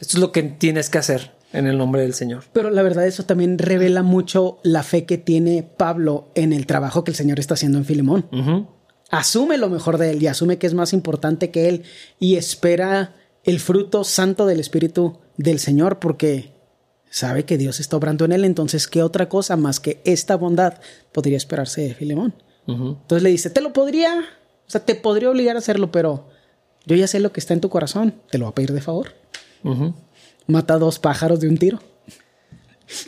esto 0.00 0.16
es 0.16 0.18
lo 0.18 0.32
que 0.32 0.44
tienes 0.44 0.88
que 0.88 0.98
hacer 0.98 1.32
en 1.52 1.66
el 1.66 1.76
nombre 1.76 2.02
del 2.02 2.14
Señor. 2.14 2.44
Pero 2.52 2.70
la 2.70 2.82
verdad 2.82 3.06
eso 3.06 3.24
también 3.24 3.58
revela 3.58 4.02
mucho 4.02 4.58
la 4.62 4.82
fe 4.82 5.04
que 5.04 5.18
tiene 5.18 5.62
Pablo 5.62 6.30
en 6.34 6.52
el 6.52 6.66
trabajo 6.66 7.02
que 7.02 7.10
el 7.10 7.16
Señor 7.16 7.40
está 7.40 7.54
haciendo 7.54 7.78
en 7.78 7.84
Filemón. 7.84 8.68
Asume 9.10 9.58
lo 9.58 9.68
mejor 9.68 9.98
de 9.98 10.10
él 10.10 10.22
y 10.22 10.26
asume 10.26 10.58
que 10.58 10.66
es 10.66 10.74
más 10.74 10.92
importante 10.92 11.50
que 11.50 11.68
él 11.68 11.82
y 12.18 12.36
espera 12.36 13.14
el 13.44 13.60
fruto 13.60 14.04
santo 14.04 14.46
del 14.46 14.60
Espíritu 14.60 15.18
del 15.36 15.58
Señor 15.58 15.98
porque 15.98 16.52
sabe 17.10 17.44
que 17.44 17.58
Dios 17.58 17.80
está 17.80 17.96
obrando 17.96 18.24
en 18.24 18.32
él. 18.32 18.44
Entonces, 18.44 18.86
¿qué 18.86 19.02
otra 19.02 19.28
cosa 19.28 19.56
más 19.56 19.80
que 19.80 20.00
esta 20.04 20.36
bondad 20.36 20.74
podría 21.12 21.36
esperarse 21.36 21.82
de 21.82 21.94
Filemón? 21.94 22.34
Entonces 22.68 23.22
le 23.22 23.30
dice, 23.30 23.48
te 23.48 23.60
lo 23.60 23.72
podría, 23.72 24.18
o 24.18 24.70
sea, 24.70 24.84
te 24.84 24.96
podría 24.96 25.30
obligar 25.30 25.54
a 25.54 25.60
hacerlo, 25.60 25.92
pero 25.92 26.28
yo 26.86 26.96
ya 26.96 27.06
sé 27.06 27.20
lo 27.20 27.32
que 27.32 27.40
está 27.40 27.52
en 27.54 27.60
tu 27.60 27.68
corazón, 27.68 28.14
te 28.30 28.38
lo 28.38 28.46
voy 28.46 28.52
a 28.52 28.54
pedir 28.54 28.72
de 28.72 28.80
favor. 28.80 29.14
Ujú. 29.64 29.94
Mata 30.46 30.78
dos 30.78 30.98
pájaros 30.98 31.40
de 31.40 31.48
un 31.48 31.58
tiro. 31.58 31.80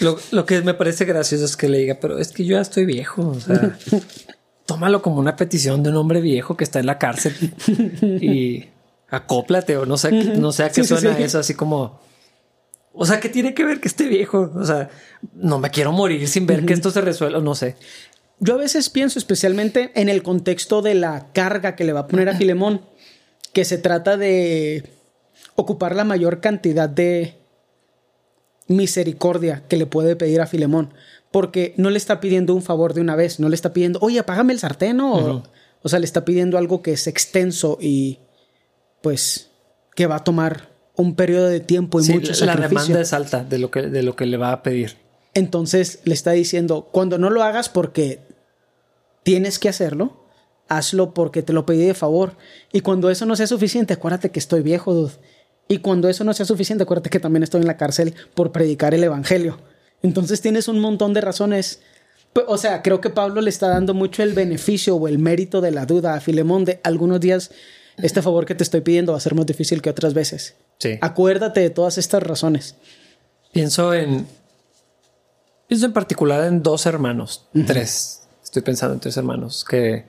Lo, 0.00 0.18
lo 0.32 0.44
que 0.44 0.60
me 0.62 0.74
parece 0.74 1.04
gracioso 1.04 1.44
es 1.44 1.56
que 1.56 1.68
le 1.68 1.78
diga, 1.78 1.98
pero 2.00 2.18
es 2.18 2.32
que 2.32 2.44
yo 2.44 2.56
ya 2.56 2.60
estoy 2.62 2.84
viejo. 2.84 3.28
O 3.28 3.40
sea, 3.40 3.78
tómalo 4.66 5.00
como 5.02 5.20
una 5.20 5.36
petición 5.36 5.82
de 5.82 5.90
un 5.90 5.96
hombre 5.96 6.20
viejo 6.20 6.56
que 6.56 6.64
está 6.64 6.80
en 6.80 6.86
la 6.86 6.98
cárcel 6.98 7.34
y 8.20 8.66
acóplate 9.08 9.76
o 9.76 9.86
no 9.86 9.96
sé, 9.96 10.10
no 10.12 10.50
sé 10.52 10.64
a 10.64 10.68
qué 10.70 10.82
Sí, 10.82 10.88
suena 10.88 11.16
sí. 11.16 11.22
eso, 11.22 11.38
así 11.38 11.54
como. 11.54 12.00
O 12.92 13.06
sea, 13.06 13.20
¿qué 13.20 13.28
tiene 13.28 13.54
que 13.54 13.64
ver 13.64 13.80
que 13.80 13.86
esté 13.86 14.08
viejo? 14.08 14.50
O 14.56 14.64
sea, 14.64 14.90
no 15.34 15.60
me 15.60 15.70
quiero 15.70 15.92
morir 15.92 16.26
sin 16.26 16.46
ver 16.46 16.66
que 16.66 16.72
esto 16.74 16.90
se 16.90 17.00
resuelva, 17.00 17.40
no 17.40 17.54
sé. 17.54 17.76
Yo 18.40 18.54
a 18.54 18.58
veces 18.58 18.90
pienso, 18.90 19.18
especialmente 19.20 19.92
en 19.94 20.08
el 20.08 20.24
contexto 20.24 20.82
de 20.82 20.94
la 20.94 21.26
carga 21.32 21.76
que 21.76 21.84
le 21.84 21.92
va 21.92 22.00
a 22.00 22.06
poner 22.08 22.28
a 22.28 22.34
Filemón, 22.36 22.80
que 23.58 23.64
se 23.64 23.76
trata 23.78 24.16
de 24.16 24.84
ocupar 25.56 25.96
la 25.96 26.04
mayor 26.04 26.40
cantidad 26.40 26.88
de 26.88 27.34
misericordia 28.68 29.64
que 29.68 29.76
le 29.76 29.84
puede 29.84 30.14
pedir 30.14 30.40
a 30.40 30.46
Filemón, 30.46 30.94
porque 31.32 31.74
no 31.76 31.90
le 31.90 31.96
está 31.98 32.20
pidiendo 32.20 32.54
un 32.54 32.62
favor 32.62 32.94
de 32.94 33.00
una 33.00 33.16
vez, 33.16 33.40
no 33.40 33.48
le 33.48 33.56
está 33.56 33.72
pidiendo, 33.72 33.98
oye, 34.00 34.20
apágame 34.20 34.52
el 34.52 34.60
sartén, 34.60 35.00
o, 35.00 35.42
o 35.82 35.88
sea, 35.88 35.98
le 35.98 36.04
está 36.04 36.24
pidiendo 36.24 36.56
algo 36.56 36.82
que 36.82 36.92
es 36.92 37.08
extenso 37.08 37.78
y 37.80 38.20
pues 39.02 39.50
que 39.96 40.06
va 40.06 40.14
a 40.18 40.22
tomar 40.24 40.68
un 40.94 41.16
periodo 41.16 41.48
de 41.48 41.58
tiempo 41.58 41.98
y 41.98 42.04
Sí, 42.04 42.12
mucho 42.12 42.28
la 42.28 42.34
sacrificio. 42.52 42.68
demanda 42.68 43.00
es 43.00 43.12
alta 43.12 43.42
de 43.42 43.58
lo 43.58 43.72
que, 43.72 43.82
de 43.82 44.04
lo 44.04 44.14
que 44.14 44.26
le 44.26 44.36
va 44.36 44.52
a 44.52 44.62
pedir. 44.62 44.98
Entonces 45.34 45.98
le 46.04 46.14
está 46.14 46.30
diciendo, 46.30 46.88
cuando 46.92 47.18
no 47.18 47.28
lo 47.28 47.42
hagas 47.42 47.68
porque 47.68 48.20
tienes 49.24 49.58
que 49.58 49.68
hacerlo, 49.68 50.27
hazlo 50.68 51.14
porque 51.14 51.42
te 51.42 51.52
lo 51.52 51.66
pedí 51.66 51.86
de 51.86 51.94
favor. 51.94 52.36
Y 52.72 52.80
cuando 52.80 53.10
eso 53.10 53.26
no 53.26 53.36
sea 53.36 53.46
suficiente, 53.46 53.94
acuérdate 53.94 54.30
que 54.30 54.38
estoy 54.38 54.62
viejo, 54.62 54.94
dude. 54.94 55.14
Y 55.68 55.78
cuando 55.78 56.08
eso 56.08 56.24
no 56.24 56.32
sea 56.32 56.46
suficiente, 56.46 56.84
acuérdate 56.84 57.10
que 57.10 57.20
también 57.20 57.42
estoy 57.42 57.60
en 57.60 57.66
la 57.66 57.76
cárcel 57.76 58.14
por 58.34 58.52
predicar 58.52 58.94
el 58.94 59.04
evangelio. 59.04 59.58
Entonces 60.02 60.40
tienes 60.40 60.68
un 60.68 60.80
montón 60.80 61.12
de 61.12 61.20
razones. 61.20 61.80
O 62.46 62.56
sea, 62.56 62.82
creo 62.82 63.00
que 63.00 63.10
Pablo 63.10 63.40
le 63.40 63.50
está 63.50 63.68
dando 63.68 63.94
mucho 63.94 64.22
el 64.22 64.32
beneficio 64.32 64.96
o 64.96 65.08
el 65.08 65.18
mérito 65.18 65.60
de 65.60 65.72
la 65.72 65.86
duda 65.86 66.14
a 66.14 66.20
Filemón 66.20 66.64
de 66.64 66.80
algunos 66.84 67.20
días. 67.20 67.50
Este 67.96 68.22
favor 68.22 68.46
que 68.46 68.54
te 68.54 68.62
estoy 68.62 68.80
pidiendo 68.80 69.12
va 69.12 69.18
a 69.18 69.20
ser 69.20 69.34
más 69.34 69.44
difícil 69.44 69.82
que 69.82 69.90
otras 69.90 70.14
veces. 70.14 70.54
Sí. 70.78 70.98
Acuérdate 71.00 71.60
de 71.60 71.70
todas 71.70 71.98
estas 71.98 72.22
razones. 72.22 72.76
Pienso 73.52 73.92
en. 73.92 74.26
Pienso 75.66 75.86
en 75.86 75.92
particular 75.92 76.44
en 76.44 76.62
dos 76.62 76.86
hermanos, 76.86 77.46
tres. 77.66 78.22
Estoy 78.42 78.62
pensando 78.62 78.94
en 78.94 79.00
tres 79.00 79.16
hermanos 79.18 79.66
que, 79.68 80.06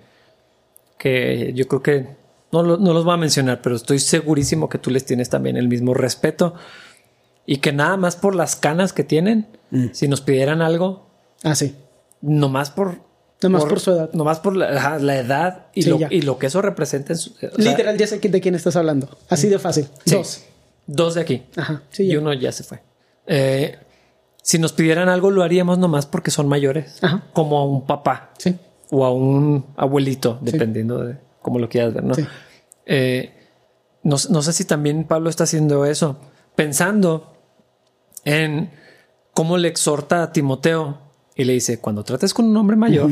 que 0.99 1.51
yo 1.55 1.67
creo 1.67 1.81
que 1.81 2.15
no, 2.51 2.61
no 2.61 2.93
los 2.93 3.03
voy 3.05 3.15
a 3.15 3.17
mencionar, 3.17 3.61
pero 3.63 3.75
estoy 3.75 3.97
segurísimo 3.99 4.69
que 4.69 4.77
tú 4.77 4.91
les 4.91 5.05
tienes 5.05 5.29
también 5.29 5.57
el 5.57 5.67
mismo 5.67 5.95
respeto 5.95 6.53
y 7.47 7.57
que 7.57 7.71
nada 7.73 7.97
más 7.97 8.15
por 8.15 8.35
las 8.35 8.55
canas 8.55 8.93
que 8.93 9.03
tienen, 9.03 9.47
si 9.93 10.07
nos 10.07 10.21
pidieran 10.21 10.61
algo, 10.61 11.07
Ah, 11.43 11.55
sí. 11.55 11.75
nomás 12.21 12.69
por. 12.69 13.07
Nomás 13.41 13.63
por 13.65 13.79
su 13.79 13.91
edad. 13.91 14.09
Nomás 14.13 14.39
por 14.41 14.55
la, 14.57 14.99
la 14.99 15.15
edad 15.17 15.67
y, 15.73 15.83
Sí, 15.83 15.89
lo, 15.89 15.99
y 16.09 16.21
lo 16.23 16.37
que 16.37 16.47
eso 16.47 16.61
representa. 16.61 17.13
En 17.13 17.19
su, 17.19 17.31
o 17.31 17.37
sea, 17.39 17.49
Literal, 17.55 17.97
ya 17.97 18.05
sé 18.05 18.19
de 18.19 18.41
quién 18.41 18.53
estás 18.55 18.75
hablando. 18.75 19.09
Así 19.29 19.47
de 19.47 19.57
fácil. 19.57 19.87
sí, 20.05 20.15
Dos. 20.15 20.43
Dos 20.85 21.15
de 21.15 21.21
aquí. 21.21 21.43
Ajá. 21.55 21.83
Sí, 21.91 22.03
y 22.03 22.13
ya. 22.13 22.19
uno 22.19 22.33
ya 22.33 22.51
se 22.51 22.63
fue. 22.63 22.81
Eh, 23.27 23.77
si 24.41 24.59
nos 24.59 24.73
pidieran 24.73 25.07
algo, 25.07 25.31
lo 25.31 25.43
haríamos 25.43 25.77
nomás 25.77 26.05
porque 26.07 26.31
son 26.31 26.47
mayores, 26.49 27.01
Ajá. 27.01 27.23
como 27.31 27.59
a 27.59 27.65
un 27.65 27.85
papá 27.85 28.31
Sí. 28.37 28.55
O 28.91 29.05
a 29.05 29.11
un 29.11 29.65
abuelito, 29.75 30.39
dependiendo 30.41 31.03
de 31.03 31.17
cómo 31.41 31.59
lo 31.59 31.69
quieras 31.69 31.93
ver, 31.93 32.03
¿no? 32.03 32.13
Sí. 32.13 32.25
Eh, 32.85 33.33
no, 34.03 34.15
no 34.29 34.41
sé 34.41 34.53
si 34.53 34.65
también 34.65 35.05
Pablo 35.05 35.29
está 35.29 35.43
haciendo 35.43 35.85
eso, 35.85 36.17
pensando 36.55 37.33
en 38.25 38.71
cómo 39.33 39.57
le 39.57 39.67
exhorta 39.67 40.23
a 40.23 40.31
Timoteo 40.31 40.99
y 41.35 41.43
le 41.43 41.53
dice: 41.53 41.79
Cuando 41.79 42.03
trates 42.03 42.33
con 42.33 42.45
un 42.45 42.57
hombre 42.57 42.75
mayor, 42.75 43.11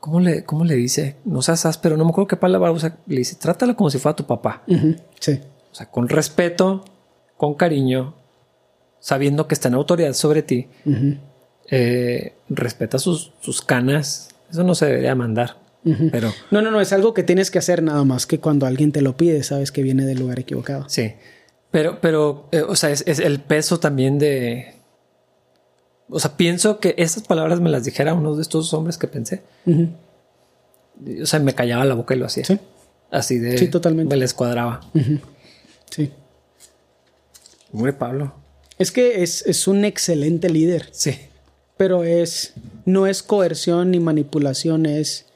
¿cómo, 0.00 0.20
le, 0.20 0.44
¿cómo 0.44 0.64
le 0.64 0.74
dice? 0.74 1.16
No 1.24 1.42
seas 1.42 1.66
áspero, 1.66 1.96
no 1.96 2.04
me 2.04 2.10
acuerdo 2.10 2.28
qué 2.28 2.36
palabra 2.36 2.72
usa. 2.72 2.98
Le 3.06 3.18
dice: 3.18 3.36
Trátalo 3.36 3.76
como 3.76 3.90
si 3.90 3.98
fuera 3.98 4.16
tu 4.16 4.24
papá. 4.24 4.62
Sí. 5.20 5.40
O 5.70 5.74
sea, 5.74 5.90
con 5.90 6.08
respeto, 6.08 6.84
con 7.36 7.54
cariño, 7.54 8.14
sabiendo 9.00 9.46
que 9.46 9.54
está 9.54 9.68
en 9.68 9.74
autoridad 9.74 10.12
sobre 10.12 10.42
ti, 10.42 10.68
eh, 11.70 12.34
respeta 12.48 12.98
sus, 12.98 13.32
sus 13.40 13.62
canas. 13.62 14.28
Eso 14.50 14.62
no 14.64 14.74
se 14.74 14.86
debería 14.86 15.14
mandar. 15.14 15.56
Pero 16.10 16.32
No, 16.50 16.62
no, 16.62 16.70
no. 16.70 16.80
Es 16.80 16.92
algo 16.94 17.12
que 17.12 17.22
tienes 17.22 17.50
que 17.50 17.58
hacer 17.58 17.82
nada 17.82 18.04
más 18.04 18.26
que 18.26 18.40
cuando 18.40 18.64
alguien 18.66 18.90
te 18.92 19.02
lo 19.02 19.16
pide, 19.16 19.42
sabes 19.42 19.70
que 19.70 19.82
viene 19.82 20.06
del 20.06 20.18
lugar 20.18 20.38
equivocado. 20.38 20.88
sí. 20.88 21.12
Pero, 21.70 22.00
pero, 22.00 22.48
eh, 22.52 22.62
o 22.62 22.76
sea, 22.76 22.90
es, 22.90 23.02
es 23.08 23.18
el 23.18 23.40
peso 23.40 23.80
también 23.80 24.16
de. 24.20 24.76
O 26.08 26.20
sea, 26.20 26.36
pienso 26.36 26.78
que 26.78 26.94
esas 26.98 27.24
palabras 27.24 27.60
me 27.60 27.68
las 27.68 27.82
dijera 27.84 28.14
uno 28.14 28.36
de 28.36 28.42
estos 28.42 28.72
hombres 28.74 28.96
que 28.96 29.08
pensé. 29.08 29.42
O 29.66 31.26
sea, 31.26 31.40
me 31.40 31.52
callaba 31.52 31.84
la 31.84 31.94
boca 31.94 32.14
y 32.14 32.18
lo 32.18 32.26
hacía. 32.26 32.44
Sí. 32.44 32.60
Así 33.10 33.38
de. 33.38 33.58
Sí, 33.58 33.66
totalmente. 33.66 34.14
Me 34.14 34.20
les 34.20 34.34
cuadraba. 34.34 34.82
Sí. 35.90 36.12
Hombre, 37.72 37.92
Pablo. 37.92 38.34
Es 38.78 38.92
que 38.92 39.24
es, 39.24 39.44
es 39.44 39.66
un 39.66 39.84
excelente 39.84 40.48
líder, 40.50 40.88
Sí. 40.92 41.18
Pero 41.76 42.04
es 42.04 42.54
no 42.84 43.06
es 43.06 43.22
coerción 43.22 43.90
ni 43.90 44.00
manipulación, 44.00 44.86
es 44.86 45.26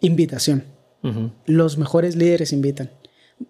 invitación. 0.00 0.64
Los 1.46 1.78
mejores 1.78 2.16
líderes 2.16 2.52
invitan. 2.52 2.90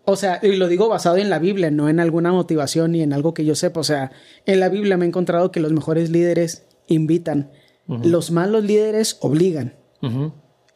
O 0.05 0.16
sea, 0.16 0.39
y 0.43 0.55
lo 0.57 0.69
digo 0.69 0.89
basado 0.89 1.16
en 1.16 1.31
la 1.31 1.39
Biblia, 1.39 1.71
no 1.71 1.89
en 1.89 1.99
alguna 1.99 2.31
motivación 2.31 2.93
ni 2.93 3.03
en 3.03 3.12
algo 3.12 3.35
que 3.35 3.45
yo 3.45 3.55
sepa. 3.55 3.81
O 3.81 3.85
sea, 3.85 4.12
en 4.47 4.61
la 4.61 4.69
Biblia 4.69 4.97
me 4.97 5.07
he 5.07 5.09
encontrado 5.09 5.51
que 5.51 5.61
los 5.61 5.73
mejores 5.73 6.11
líderes 6.11 6.66
invitan. 6.87 7.51
Los 7.87 8.31
malos 8.31 8.64
líderes 8.64 9.16
obligan. 9.21 9.75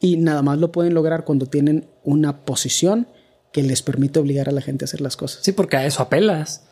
Y 0.01 0.17
nada 0.17 0.43
más 0.43 0.59
lo 0.59 0.73
pueden 0.73 0.95
lograr 0.95 1.25
cuando 1.25 1.47
tienen 1.47 1.89
una 2.03 2.45
posición 2.45 3.07
que 3.53 3.63
les 3.63 3.83
permite 3.83 4.19
obligar 4.19 4.49
a 4.49 4.53
la 4.53 4.63
gente 4.63 4.85
a 4.85 4.87
hacer 4.87 5.03
las 5.03 5.17
cosas. 5.17 5.45
Sí, 5.45 5.53
porque 5.53 5.77
a 5.77 5.87
eso 5.87 6.03
apelas. 6.03 6.65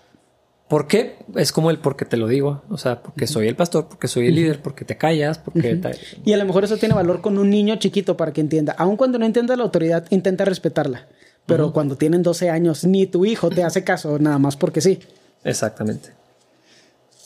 ¿Por 0.71 0.87
qué? 0.87 1.17
Es 1.35 1.51
como 1.53 1.71
el 1.71 1.79
porque 1.81 2.05
te 2.05 2.17
lo 2.17 2.29
digo. 2.29 2.63
O 2.71 2.79
sea, 2.79 3.03
porque 3.03 3.27
soy 3.27 3.49
el 3.49 3.57
pastor, 3.57 3.89
porque 3.89 4.07
soy 4.09 4.29
el 4.29 4.37
líder, 4.37 4.63
porque 4.63 4.85
te 4.87 4.97
callas, 4.97 5.37
porque... 5.39 5.75
ta- 5.77 5.91
Y 6.25 6.33
a 6.33 6.37
lo 6.37 6.45
mejor 6.47 6.63
eso 6.65 6.77
tiene 6.79 6.95
valor 6.95 7.21
con 7.21 7.37
un 7.39 7.51
niño 7.51 7.75
chiquito 7.77 8.17
para 8.17 8.33
que 8.33 8.41
entienda. 8.41 8.73
Aun 8.79 8.97
cuando 8.97 9.19
no 9.19 9.27
entienda 9.27 9.57
la 9.57 9.65
autoridad, 9.65 10.07
intenta 10.11 10.45
respetarla. 10.45 11.09
pero 11.45 11.73
cuando 11.73 11.97
tienen 11.97 12.23
12 12.23 12.49
años, 12.51 12.85
ni 12.85 13.07
tu 13.07 13.25
hijo 13.27 13.51
te 13.51 13.65
hace 13.65 13.83
caso, 13.83 14.19
nada 14.21 14.39
más 14.39 14.57
porque 14.57 14.81
sí. 14.81 15.01
Exactamente. 15.43 16.11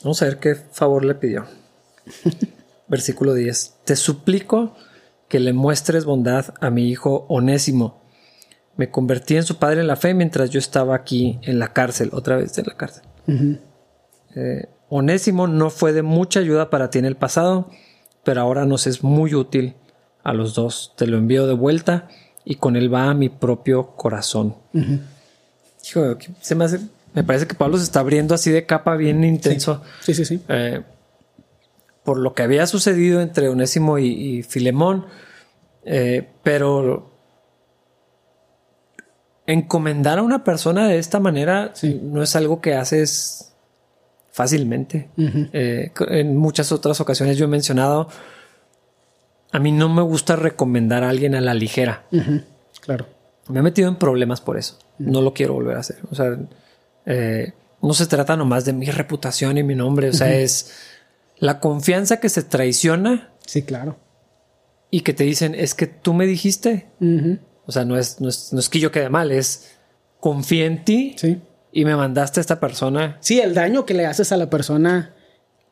Vamos 0.02 0.22
a 0.22 0.24
ver 0.24 0.38
qué 0.38 0.54
favor 0.54 1.04
le 1.04 1.14
pidió. 1.14 1.44
Versículo 2.88 3.34
10. 3.34 3.74
Te 3.84 3.96
suplico 3.96 4.74
que 5.28 5.40
le 5.40 5.52
muestres 5.52 6.04
bondad 6.04 6.54
a 6.60 6.70
mi 6.70 6.88
hijo 6.88 7.26
Onésimo. 7.28 8.02
Me 8.76 8.90
convertí 8.90 9.36
en 9.36 9.44
su 9.44 9.56
padre 9.58 9.80
en 9.82 9.86
la 9.86 9.96
fe 9.96 10.14
mientras 10.14 10.50
yo 10.50 10.58
estaba 10.58 10.94
aquí 10.94 11.38
en 11.42 11.58
la 11.58 11.72
cárcel, 11.72 12.10
otra 12.12 12.36
vez 12.36 12.56
en 12.58 12.66
la 12.66 12.76
cárcel. 12.76 13.04
Eh, 13.26 14.68
Onésimo 14.88 15.46
no 15.46 15.70
fue 15.70 15.92
de 15.92 16.02
mucha 16.02 16.40
ayuda 16.40 16.70
para 16.70 16.90
ti 16.90 16.98
en 16.98 17.04
el 17.04 17.16
pasado, 17.16 17.70
pero 18.22 18.40
ahora 18.40 18.66
nos 18.66 18.86
es 18.86 19.02
muy 19.02 19.34
útil 19.34 19.74
a 20.22 20.32
los 20.32 20.54
dos. 20.54 20.92
Te 20.96 21.06
lo 21.06 21.18
envío 21.18 21.46
de 21.46 21.54
vuelta 21.54 22.08
y 22.44 22.56
con 22.56 22.76
él 22.76 22.92
va 22.92 23.10
a 23.10 23.14
mi 23.14 23.28
propio 23.28 23.96
corazón. 23.96 24.54
Hijo, 24.72 26.16
se 26.40 26.54
me, 26.54 26.64
hace, 26.64 26.80
me 27.12 27.24
parece 27.24 27.46
que 27.46 27.54
Pablo 27.54 27.78
se 27.78 27.84
está 27.84 28.00
abriendo 28.00 28.34
así 28.34 28.50
de 28.50 28.66
capa 28.66 28.96
bien 28.96 29.24
intenso. 29.24 29.82
Sí, 30.00 30.14
sí, 30.14 30.24
sí. 30.24 30.40
Eh, 30.48 30.82
por 32.04 32.18
lo 32.18 32.34
que 32.34 32.42
había 32.42 32.66
sucedido 32.66 33.20
entre 33.20 33.48
Onésimo 33.48 33.98
y, 33.98 34.06
y 34.08 34.42
Filemón, 34.42 35.06
eh, 35.84 36.28
pero 36.42 37.13
encomendar 39.46 40.18
a 40.18 40.22
una 40.22 40.44
persona 40.44 40.88
de 40.88 40.98
esta 40.98 41.20
manera 41.20 41.72
no 42.02 42.22
es 42.22 42.34
algo 42.36 42.60
que 42.60 42.74
haces 42.74 43.52
fácilmente. 44.32 45.10
Eh, 45.16 45.92
en 46.08 46.36
muchas 46.36 46.72
otras 46.72 47.00
ocasiones 47.00 47.36
yo 47.36 47.44
he 47.44 47.48
mencionado, 47.48 48.08
a 49.52 49.58
mí 49.58 49.70
no 49.70 49.88
me 49.88 50.02
gusta 50.02 50.36
recomendar 50.36 51.04
a 51.04 51.10
alguien 51.10 51.34
a 51.34 51.40
la 51.40 51.54
ligera. 51.54 52.04
Claro. 52.80 53.06
Me 53.48 53.60
he 53.60 53.62
metido 53.62 53.88
en 53.88 53.96
problemas 53.96 54.40
por 54.40 54.58
eso. 54.58 54.78
No 54.98 55.20
lo 55.20 55.34
quiero 55.34 55.54
volver 55.54 55.76
a 55.76 55.80
hacer. 55.80 55.98
O 56.10 56.14
sea, 56.14 56.36
eh, 57.06 57.52
no 57.82 57.92
se 57.92 58.06
trata 58.06 58.36
nomás 58.36 58.64
de 58.64 58.72
mi 58.72 58.86
reputación 58.86 59.58
y 59.58 59.62
mi 59.62 59.74
nombre. 59.74 60.08
O 60.08 60.12
sea, 60.12 60.34
es 60.34 60.72
la 61.38 61.60
confianza 61.60 62.18
que 62.18 62.28
se 62.28 62.42
traiciona. 62.42 63.30
Sí, 63.46 63.62
claro. 63.62 63.98
Y 64.90 65.02
que 65.02 65.12
te 65.12 65.24
dicen, 65.24 65.54
es 65.54 65.74
que 65.74 65.86
tú 65.86 66.14
me 66.14 66.26
dijiste. 66.26 66.86
O 67.66 67.72
sea, 67.72 67.84
no 67.84 67.96
es, 67.96 68.20
no 68.20 68.28
es, 68.28 68.52
no 68.52 68.60
es 68.60 68.68
que 68.68 68.78
yo 68.78 68.92
quede 68.92 69.08
mal, 69.08 69.30
es 69.32 69.70
confía 70.20 70.66
en 70.66 70.84
ti. 70.84 71.14
Sí 71.16 71.40
y 71.74 71.84
me 71.84 71.96
mandaste 71.96 72.40
a 72.40 72.42
esta 72.42 72.60
persona. 72.60 73.18
Sí, 73.20 73.40
el 73.40 73.52
daño 73.52 73.84
que 73.84 73.94
le 73.94 74.06
haces 74.06 74.30
a 74.30 74.36
la 74.36 74.48
persona 74.48 75.12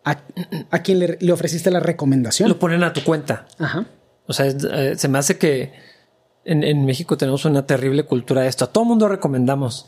a, 0.04 0.82
quien 0.82 0.98
le, 0.98 1.32
ofreciste 1.32 1.70
la 1.70 1.78
recomendación. 1.78 2.48
Lo 2.48 2.58
ponen 2.58 2.82
a 2.82 2.92
tu 2.92 3.04
cuenta. 3.04 3.46
Ajá. 3.58 3.86
O 4.26 4.32
sea, 4.32 4.46
eh, 4.46 4.94
se 4.96 5.08
me 5.08 5.18
hace 5.18 5.38
que 5.38 5.72
en, 6.44 6.84
México 6.84 7.16
tenemos 7.16 7.44
una 7.44 7.66
terrible 7.66 8.02
cultura 8.02 8.42
de 8.42 8.48
esto. 8.48 8.64
A 8.64 8.72
todo 8.72 8.84
mundo 8.84 9.06
recomendamos. 9.08 9.86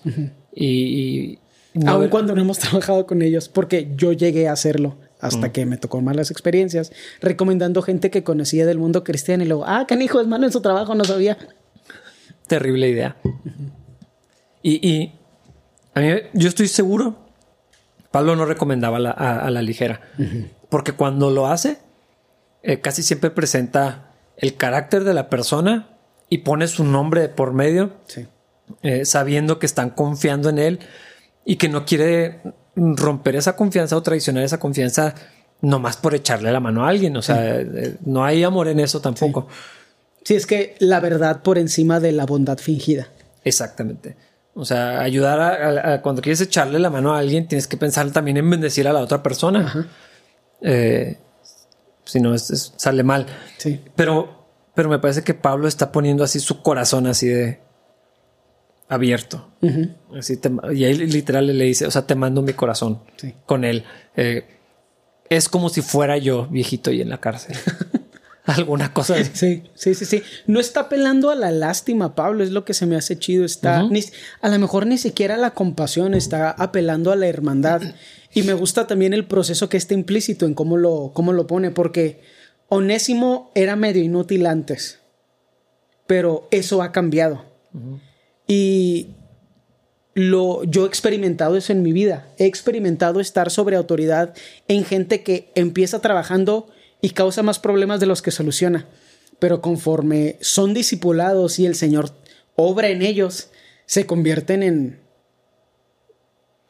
Y, 0.54 1.40
Aun 1.84 2.08
cuando 2.10 2.36
no 2.36 2.42
hemos 2.42 2.58
trabajado 2.60 3.06
con 3.06 3.20
ellos, 3.20 3.48
porque 3.48 3.90
yo 3.96 4.12
llegué 4.12 4.46
a 4.46 4.52
hacerlo 4.52 4.96
hasta 5.20 5.50
que 5.50 5.66
me 5.66 5.78
tocó 5.78 6.00
malas 6.00 6.30
experiencias, 6.30 6.92
recomendando 7.20 7.82
gente 7.82 8.10
que 8.10 8.22
conocía 8.22 8.66
del 8.66 8.78
mundo 8.78 9.02
cristiano 9.02 9.42
y 9.42 9.48
luego, 9.48 9.64
ah, 9.66 9.86
canijo, 9.88 10.20
es 10.20 10.28
malo 10.28 10.44
en 10.44 10.52
su 10.52 10.60
trabajo, 10.60 10.94
no 10.94 11.04
sabía. 11.04 11.38
Terrible 12.46 12.88
idea. 12.88 13.16
y 14.62 15.12
a 15.94 16.00
mí, 16.00 16.08
yo 16.32 16.48
estoy 16.48 16.68
seguro, 16.68 17.16
Pablo 18.10 18.36
no 18.36 18.46
recomendaba 18.46 18.98
a, 18.98 19.50
la 19.50 19.62
ligera, 19.62 20.00
porque 20.68 20.92
cuando 20.92 21.30
lo 21.30 21.46
hace, 21.46 21.78
eh, 22.62 22.80
casi 22.80 23.02
siempre 23.02 23.30
presenta 23.30 24.12
el 24.36 24.56
carácter 24.56 25.04
de 25.04 25.14
la 25.14 25.28
persona 25.28 25.88
y 26.28 26.38
pone 26.38 26.66
su 26.66 26.84
nombre 26.84 27.28
por 27.28 27.54
medio, 27.54 27.92
eh, 28.82 29.04
sabiendo 29.04 29.58
que 29.58 29.66
están 29.66 29.90
confiando 29.90 30.48
en 30.48 30.58
él 30.58 30.78
y 31.44 31.56
que 31.56 31.68
no 31.68 31.84
quiere 31.84 32.40
romper 32.74 33.36
esa 33.36 33.54
confianza 33.54 33.96
o 33.96 34.02
traicionar 34.02 34.42
esa 34.42 34.58
confianza 34.58 35.14
nomás 35.60 35.96
por 35.96 36.14
echarle 36.14 36.50
la 36.50 36.60
mano 36.60 36.84
a 36.84 36.88
alguien. 36.88 37.16
O 37.16 37.22
sea, 37.22 37.60
eh, 37.60 37.96
no 38.04 38.24
hay 38.24 38.42
amor 38.42 38.66
en 38.66 38.80
eso 38.80 39.00
tampoco. 39.00 39.46
sí, 39.48 39.54
es 40.28 40.46
que 40.46 40.74
la 40.78 41.00
verdad 41.00 41.42
por 41.42 41.58
encima 41.58 42.00
de 42.00 42.12
la 42.12 42.24
bondad 42.24 42.58
fingida. 42.58 43.08
Exactamente. 43.44 44.16
O 44.54 44.64
sea, 44.64 45.00
ayudar 45.00 45.40
a, 45.40 46.00
cuando 46.00 46.22
quieres 46.22 46.40
echarle 46.40 46.78
la 46.78 46.88
mano 46.88 47.14
a 47.14 47.18
alguien, 47.18 47.48
tienes 47.48 47.66
que 47.66 47.76
pensar 47.76 48.10
también 48.12 48.36
en 48.36 48.48
bendecir 48.48 48.86
a 48.86 48.92
la 48.92 49.00
otra 49.00 49.22
persona. 49.22 49.90
Eh, 50.62 51.18
si 52.04 52.20
no, 52.20 52.38
sale 52.38 53.02
mal. 53.02 53.26
Sí. 53.58 53.80
Pero, 53.96 54.46
pero 54.74 54.88
me 54.88 54.98
parece 54.98 55.22
que 55.22 55.34
Pablo 55.34 55.66
está 55.66 55.90
poniendo 55.90 56.22
así 56.22 56.38
su 56.38 56.62
corazón 56.62 57.06
así 57.06 57.28
de 57.28 57.60
abierto. 58.88 59.50
así 60.16 60.38
y 60.72 60.84
ahí 60.84 60.94
literal 60.94 61.46
le 61.46 61.64
dice, 61.64 61.86
o 61.86 61.90
sea, 61.90 62.06
te 62.06 62.14
mando 62.14 62.40
mi 62.42 62.52
corazón 62.52 63.00
con 63.46 63.64
él. 63.64 63.84
Eh, 64.16 64.46
es 65.28 65.48
como 65.48 65.68
si 65.68 65.82
fuera 65.82 66.16
yo 66.16 66.46
viejito 66.46 66.90
y 66.92 67.00
en 67.00 67.08
la 67.08 67.18
cárcel. 67.18 67.56
alguna 68.46 68.92
cosa. 68.92 69.16
Sí, 69.24 69.62
sí, 69.74 69.94
sí, 69.94 70.04
sí. 70.04 70.22
No 70.46 70.60
está 70.60 70.80
apelando 70.80 71.30
a 71.30 71.34
la 71.34 71.50
lástima, 71.50 72.14
Pablo, 72.14 72.44
es 72.44 72.50
lo 72.50 72.64
que 72.64 72.74
se 72.74 72.84
me 72.84 72.96
hace 72.96 73.18
chido. 73.18 73.44
Está, 73.44 73.80
a 73.80 74.48
lo 74.48 74.58
mejor 74.58 74.86
ni 74.86 74.98
siquiera 74.98 75.36
a 75.36 75.38
la 75.38 75.52
compasión, 75.52 76.14
está 76.14 76.50
apelando 76.50 77.10
a 77.10 77.16
la 77.16 77.26
hermandad. 77.26 77.80
Y 78.34 78.42
me 78.42 78.52
gusta 78.52 78.86
también 78.86 79.14
el 79.14 79.26
proceso 79.26 79.68
que 79.68 79.78
está 79.78 79.94
implícito 79.94 80.44
en 80.44 80.54
cómo 80.54 80.76
lo, 80.76 81.12
cómo 81.14 81.32
lo 81.32 81.46
pone, 81.46 81.70
porque 81.70 82.20
Onésimo 82.68 83.50
era 83.54 83.76
medio 83.76 84.02
inútil 84.02 84.46
antes, 84.46 84.98
pero 86.06 86.48
eso 86.50 86.82
ha 86.82 86.92
cambiado. 86.92 87.46
Y 88.46 89.14
lo, 90.12 90.64
yo 90.64 90.84
he 90.84 90.88
experimentado 90.88 91.56
eso 91.56 91.72
en 91.72 91.82
mi 91.82 91.92
vida. 91.92 92.28
He 92.36 92.44
experimentado 92.44 93.20
estar 93.20 93.50
sobre 93.50 93.76
autoridad 93.76 94.34
en 94.68 94.84
gente 94.84 95.22
que 95.22 95.50
empieza 95.54 96.00
trabajando 96.00 96.68
y 97.04 97.10
causa 97.10 97.42
más 97.42 97.58
problemas 97.58 98.00
de 98.00 98.06
los 98.06 98.22
que 98.22 98.30
soluciona. 98.30 98.88
Pero 99.38 99.60
conforme 99.60 100.38
son 100.40 100.72
discipulados 100.72 101.58
y 101.58 101.66
el 101.66 101.74
Señor 101.74 102.12
obra 102.56 102.88
en 102.88 103.02
ellos, 103.02 103.50
se 103.84 104.06
convierten 104.06 104.62
en 104.62 105.00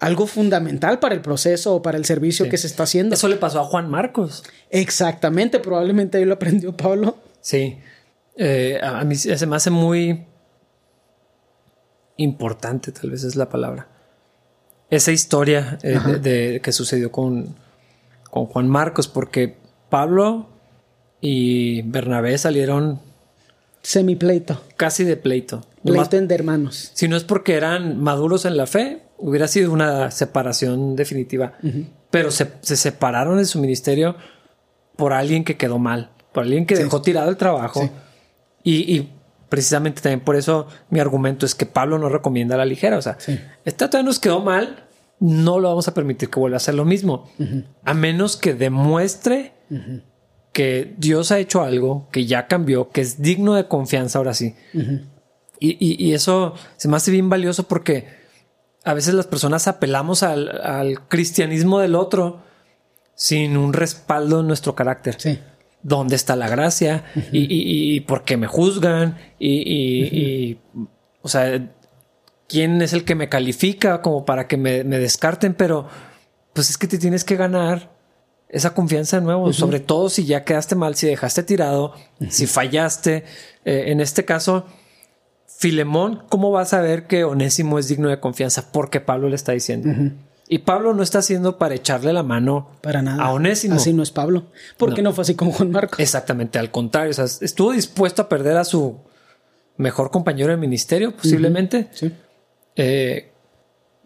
algo 0.00 0.26
fundamental 0.26 0.98
para 0.98 1.14
el 1.14 1.20
proceso 1.20 1.76
o 1.76 1.82
para 1.82 1.98
el 1.98 2.04
servicio 2.04 2.48
que 2.48 2.58
se 2.58 2.66
está 2.66 2.82
haciendo. 2.82 3.14
Eso 3.14 3.28
le 3.28 3.36
pasó 3.36 3.60
a 3.60 3.64
Juan 3.64 3.88
Marcos. 3.88 4.42
Exactamente, 4.70 5.60
probablemente 5.60 6.18
ahí 6.18 6.24
lo 6.24 6.34
aprendió 6.34 6.76
Pablo. 6.76 7.16
Sí, 7.40 7.78
eh, 8.36 8.80
a 8.82 9.04
mí 9.04 9.14
se 9.14 9.46
me 9.46 9.54
hace 9.54 9.70
muy 9.70 10.26
importante, 12.16 12.90
tal 12.90 13.10
vez 13.10 13.22
es 13.22 13.36
la 13.36 13.48
palabra. 13.48 13.86
Esa 14.90 15.12
historia 15.12 15.78
eh, 15.84 15.96
de, 16.20 16.60
que 16.60 16.72
sucedió 16.72 17.12
con, 17.12 17.54
con 18.32 18.46
Juan 18.46 18.68
Marcos, 18.68 19.06
porque 19.06 19.62
Pablo 19.94 20.48
y 21.20 21.82
Bernabé 21.82 22.36
salieron 22.36 23.00
semipleito. 23.80 24.60
Casi 24.76 25.04
de 25.04 25.16
pleito. 25.16 25.64
Pleito 25.84 26.20
de 26.20 26.34
hermanos. 26.34 26.90
Si 26.94 27.06
no 27.06 27.16
es 27.16 27.22
porque 27.22 27.54
eran 27.54 28.02
maduros 28.02 28.44
en 28.44 28.56
la 28.56 28.66
fe, 28.66 29.02
hubiera 29.18 29.46
sido 29.46 29.70
una 29.70 30.10
separación 30.10 30.96
definitiva. 30.96 31.52
Pero 32.10 32.32
se, 32.32 32.50
separaron 32.62 33.38
de 33.38 33.44
su 33.44 33.60
ministerio 33.60 34.16
por 34.96 35.12
alguien 35.12 35.44
que 35.44 35.56
quedó 35.56 35.78
mal, 35.78 36.10
por 36.32 36.42
alguien 36.42 36.66
que 36.66 36.74
dejó 36.74 37.00
tirado 37.00 37.30
el 37.30 37.36
trabajo. 37.36 37.88
Y, 38.64 39.10
precisamente 39.48 40.02
también 40.02 40.24
por 40.24 40.34
eso 40.34 40.66
mi 40.90 40.98
argumento 40.98 41.46
es 41.46 41.54
que 41.54 41.66
Pablo 41.66 42.00
no 42.00 42.08
recomienda 42.08 42.56
la 42.56 42.64
ligera. 42.64 42.98
O 42.98 43.02
sea, 43.02 43.16
esta 43.64 43.88
todavía 43.88 44.08
nos 44.08 44.18
quedó 44.18 44.40
mal, 44.40 44.83
no 45.24 45.58
lo 45.58 45.70
vamos 45.70 45.88
a 45.88 45.94
permitir 45.94 46.28
que 46.28 46.38
vuelva 46.38 46.56
a 46.56 46.58
hacer 46.58 46.74
lo 46.74 46.84
mismo. 46.84 47.30
A 47.82 47.94
menos 47.94 48.36
que 48.36 48.52
demuestre 48.52 49.54
que 50.52 50.94
Dios 50.98 51.32
ha 51.32 51.38
hecho 51.38 51.62
algo, 51.62 52.08
que 52.12 52.26
ya 52.26 52.46
cambió, 52.46 52.90
que 52.90 53.00
es 53.00 53.22
digno 53.22 53.54
de 53.54 53.66
confianza 53.66 54.18
ahora 54.18 54.34
sí. 54.34 54.54
y, 55.58 56.12
eso 56.12 56.54
se 56.76 56.88
me 56.88 56.98
hace 56.98 57.10
bien 57.10 57.30
valioso 57.30 57.62
porque 57.62 58.06
a 58.84 58.92
veces 58.92 59.14
las 59.14 59.26
personas 59.26 59.66
apelamos 59.66 60.22
al, 60.22 61.00
cristianismo 61.08 61.80
del 61.80 61.94
otro 61.94 62.42
sin 63.14 63.56
un 63.56 63.72
respaldo 63.72 64.40
en 64.40 64.46
nuestro 64.46 64.74
carácter. 64.74 65.16
Sí. 65.18 65.38
¿Dónde 65.82 66.16
está 66.16 66.36
la 66.36 66.48
gracia? 66.48 67.04
y, 67.32 67.98
por 68.00 68.24
qué 68.24 68.36
me 68.36 68.46
juzgan? 68.46 69.16
Y, 69.38 70.58
o 71.22 71.28
sea, 71.28 71.74
¿quién 72.54 72.80
es 72.82 72.92
el 72.92 73.04
que 73.04 73.16
me 73.16 73.28
califica 73.28 74.00
como 74.00 74.24
para 74.24 74.46
que 74.46 74.56
me, 74.56 74.84
me 74.84 75.00
descarten? 75.00 75.54
Pero 75.54 75.88
pues 76.52 76.70
es 76.70 76.78
que 76.78 76.86
te 76.86 76.98
tienes 76.98 77.24
que 77.24 77.34
ganar 77.34 77.90
esa 78.48 78.74
confianza 78.74 79.18
de 79.18 79.24
nuevo, 79.24 79.52
sobre 79.52 79.80
todo 79.80 80.08
si 80.08 80.24
ya 80.24 80.44
quedaste 80.44 80.76
mal, 80.76 80.94
si 80.94 81.08
dejaste 81.08 81.42
tirado, 81.42 81.94
si 82.28 82.46
fallaste. 82.46 83.24
Eh, 83.64 83.86
en 83.88 84.00
este 84.00 84.24
caso, 84.24 84.66
Filemón, 85.48 86.22
¿cómo 86.28 86.52
vas 86.52 86.74
a 86.74 86.80
ver 86.80 87.08
que 87.08 87.24
Onésimo 87.24 87.80
es 87.80 87.88
digno 87.88 88.08
de 88.08 88.20
confianza? 88.20 88.70
Porque 88.70 89.00
Pablo 89.00 89.28
le 89.28 89.34
está 89.34 89.50
diciendo. 89.50 90.12
Y 90.46 90.58
Pablo 90.58 90.94
no 90.94 91.02
está 91.02 91.18
haciendo 91.18 91.58
para 91.58 91.74
echarle 91.74 92.12
la 92.12 92.22
mano 92.22 92.68
para 92.82 93.02
nada. 93.02 93.24
a 93.24 93.32
Onésimo. 93.32 93.74
Así 93.74 93.92
no 93.92 94.04
es 94.04 94.12
Pablo. 94.12 94.44
¿Por 94.76 94.94
qué 94.94 95.02
no. 95.02 95.12
fue 95.12 95.22
así 95.22 95.34
con 95.34 95.50
Juan 95.50 95.72
Marcos? 95.72 95.98
Exactamente, 95.98 96.60
al 96.60 96.70
contrario. 96.70 97.10
estuvo 97.40 97.72
dispuesto 97.72 98.22
a 98.22 98.28
perder 98.28 98.58
a 98.58 98.64
su 98.64 99.00
mejor 99.76 100.12
compañero 100.12 100.52
de 100.52 100.56
ministerio, 100.56 101.16
posiblemente. 101.16 101.88
Sí. 101.92 102.12
Eh, 102.76 103.30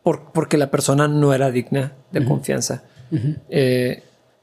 por- 0.02 0.32
porque 0.32 0.56
la 0.56 0.70
persona 0.70 1.08
no 1.08 1.32
era 1.34 1.50
digna 1.50 1.94
de 2.12 2.24
confianza. 2.24 2.82
Eh, 3.48 4.02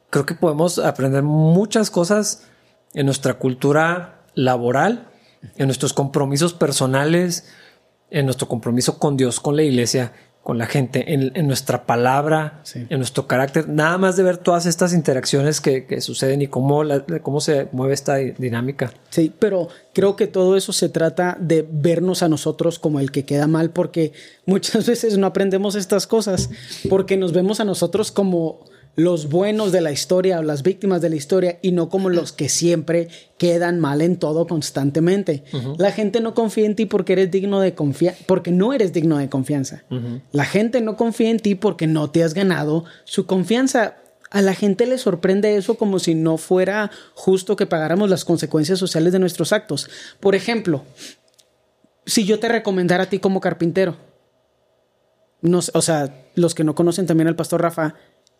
creo 0.10 0.26
que 0.26 0.34
podemos 0.36 0.80
aprender 0.80 1.24
muchas 1.24 1.90
cosas 1.92 2.48
en 2.94 3.06
nuestra 3.06 3.36
cultura 3.36 4.22
laboral, 4.34 5.08
en 5.58 5.68
nuestros 5.68 5.94
compromisos 5.94 6.54
personales, 6.54 7.48
en 8.10 8.26
nuestro 8.26 8.48
compromiso 8.48 8.98
con 9.00 9.18
Dios, 9.18 9.40
con 9.40 9.56
la 9.56 9.64
iglesia, 9.64 10.14
con 10.46 10.60
la 10.60 10.68
gente, 10.68 11.12
en, 11.16 11.32
en 11.34 11.48
nuestra 11.48 11.88
palabra, 11.88 12.60
Sí. 12.62 12.86
en 12.92 13.00
nuestro 13.00 13.26
carácter. 13.26 13.68
Nada 13.68 13.98
más 13.98 14.16
de 14.16 14.22
ver 14.22 14.38
todas 14.38 14.68
estas 14.68 14.94
interacciones 14.94 15.60
que, 15.60 15.88
que 15.88 16.02
suceden 16.02 16.44
y 16.44 16.48
cómo, 16.48 16.84
la- 16.84 17.04
cómo 17.24 17.42
se 17.42 17.68
mueve 17.72 17.96
esta 17.96 18.18
di- 18.18 18.34
dinámica. 18.38 18.94
Sí, 19.10 19.34
pero 19.40 19.70
creo 19.92 20.16
que 20.16 20.28
todo 20.28 20.56
eso 20.56 20.72
se 20.72 20.88
trata 20.88 21.36
de 21.40 21.68
vernos 21.68 22.22
a 22.22 22.30
nosotros 22.30 22.78
como 22.78 23.00
el 23.00 23.10
que 23.12 23.26
queda 23.26 23.48
mal, 23.48 23.72
porque 23.72 24.14
muchas 24.46 24.86
veces 24.88 25.18
no 25.18 25.26
aprendemos 25.26 25.74
estas 25.74 26.06
cosas, 26.06 26.52
porque 26.92 27.18
nos 27.18 27.34
vemos 27.34 27.60
a 27.60 27.64
nosotros 27.66 28.12
como 28.12 28.66
los 28.96 29.30
buenos 29.30 29.72
de 29.72 29.82
la 29.82 29.92
historia 29.92 30.40
o 30.40 30.44
las 30.44 30.64
víctimas 30.64 31.02
de 31.02 31.10
la 31.10 31.16
historia 31.16 31.60
y 31.62 31.72
no 31.72 31.90
como 31.90 32.10
los 32.10 32.32
que 32.32 32.50
siempre 32.50 33.10
quedan 33.38 33.80
mal 33.80 34.02
en 34.02 34.18
todo 34.18 34.48
constantemente. 34.48 35.44
La 35.78 35.92
gente 35.92 36.22
no 36.22 36.34
confía 36.34 36.66
en 36.66 36.76
ti 36.76 36.86
porque 36.86 37.14
eres 37.14 37.32
digno 37.32 37.60
de 37.60 37.76
confianza, 37.76 38.24
porque 38.26 38.52
no 38.52 38.74
eres 38.74 38.94
digno 38.94 39.18
de 39.18 39.30
confianza. 39.30 39.84
La 40.32 40.46
gente 40.46 40.82
no 40.82 40.96
confía 40.96 41.30
en 41.30 41.40
ti 41.40 41.56
porque 41.56 41.88
no 41.88 42.10
te 42.10 42.24
has 42.24 42.34
ganado 42.34 42.86
su 43.04 43.26
confianza. 43.26 43.98
A 44.32 44.42
la 44.42 44.54
gente 44.54 44.86
le 44.86 44.98
sorprende 44.98 45.56
eso 45.56 45.76
como 45.76 46.00
si 46.00 46.16
no 46.16 46.38
fuera 46.38 46.90
justo 47.14 47.56
que 47.56 47.66
pagáramos 47.66 48.10
las 48.10 48.26
consecuencias 48.26 48.80
sociales 48.80 49.14
de 49.14 49.20
nuestros 49.20 49.54
actos. 49.54 49.90
Por 50.20 50.36
ejemplo, 50.36 50.84
si 52.06 52.26
yo 52.26 52.40
te 52.40 52.48
recomendara 52.48 53.04
a 53.04 53.10
ti 53.10 53.20
como 53.20 53.42
carpintero, 53.42 53.98
no 55.42 55.60
o 55.74 55.82
sea, 55.82 56.28
los 56.36 56.56
que 56.56 56.64
no 56.64 56.76
conocen 56.76 57.06
también 57.06 57.28
al 57.28 57.36
pastor 57.36 57.62
Rafa, 57.62 57.96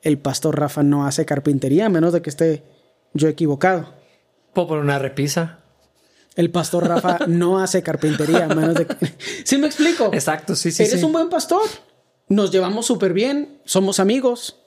el 0.06 0.20
pastor 0.20 0.58
Rafa 0.60 0.84
no 0.84 1.06
hace 1.08 1.26
carpintería 1.26 1.88
a 1.88 1.90
menos 1.90 2.14
de 2.14 2.22
que 2.22 2.30
esté 2.30 2.64
yo 3.14 3.28
equivocado. 3.28 3.94
Puedo 4.54 4.70
poner 4.70 4.84
una 4.84 5.00
repisa. 5.00 5.60
El 6.36 6.52
pastor 6.52 6.88
Rafa 6.88 7.20
no 7.28 7.60
hace 7.60 7.82
carpintería 7.82 8.46
a 8.46 8.48
menos 8.54 8.76
de 8.76 8.86
que... 8.86 8.96
¿Sí 9.44 9.58
me 9.58 9.66
explico? 9.66 10.12
Exacto, 10.14 10.56
sí, 10.56 10.72
sí. 10.72 10.84
Eres 10.84 11.00
sí. 11.00 11.06
un 11.06 11.12
buen 11.12 11.30
pastor. 11.30 11.64
Nos 12.28 12.52
llevamos 12.52 12.86
súper 12.86 13.14
bien, 13.14 13.60
somos 13.66 14.00
amigos. 14.00 14.62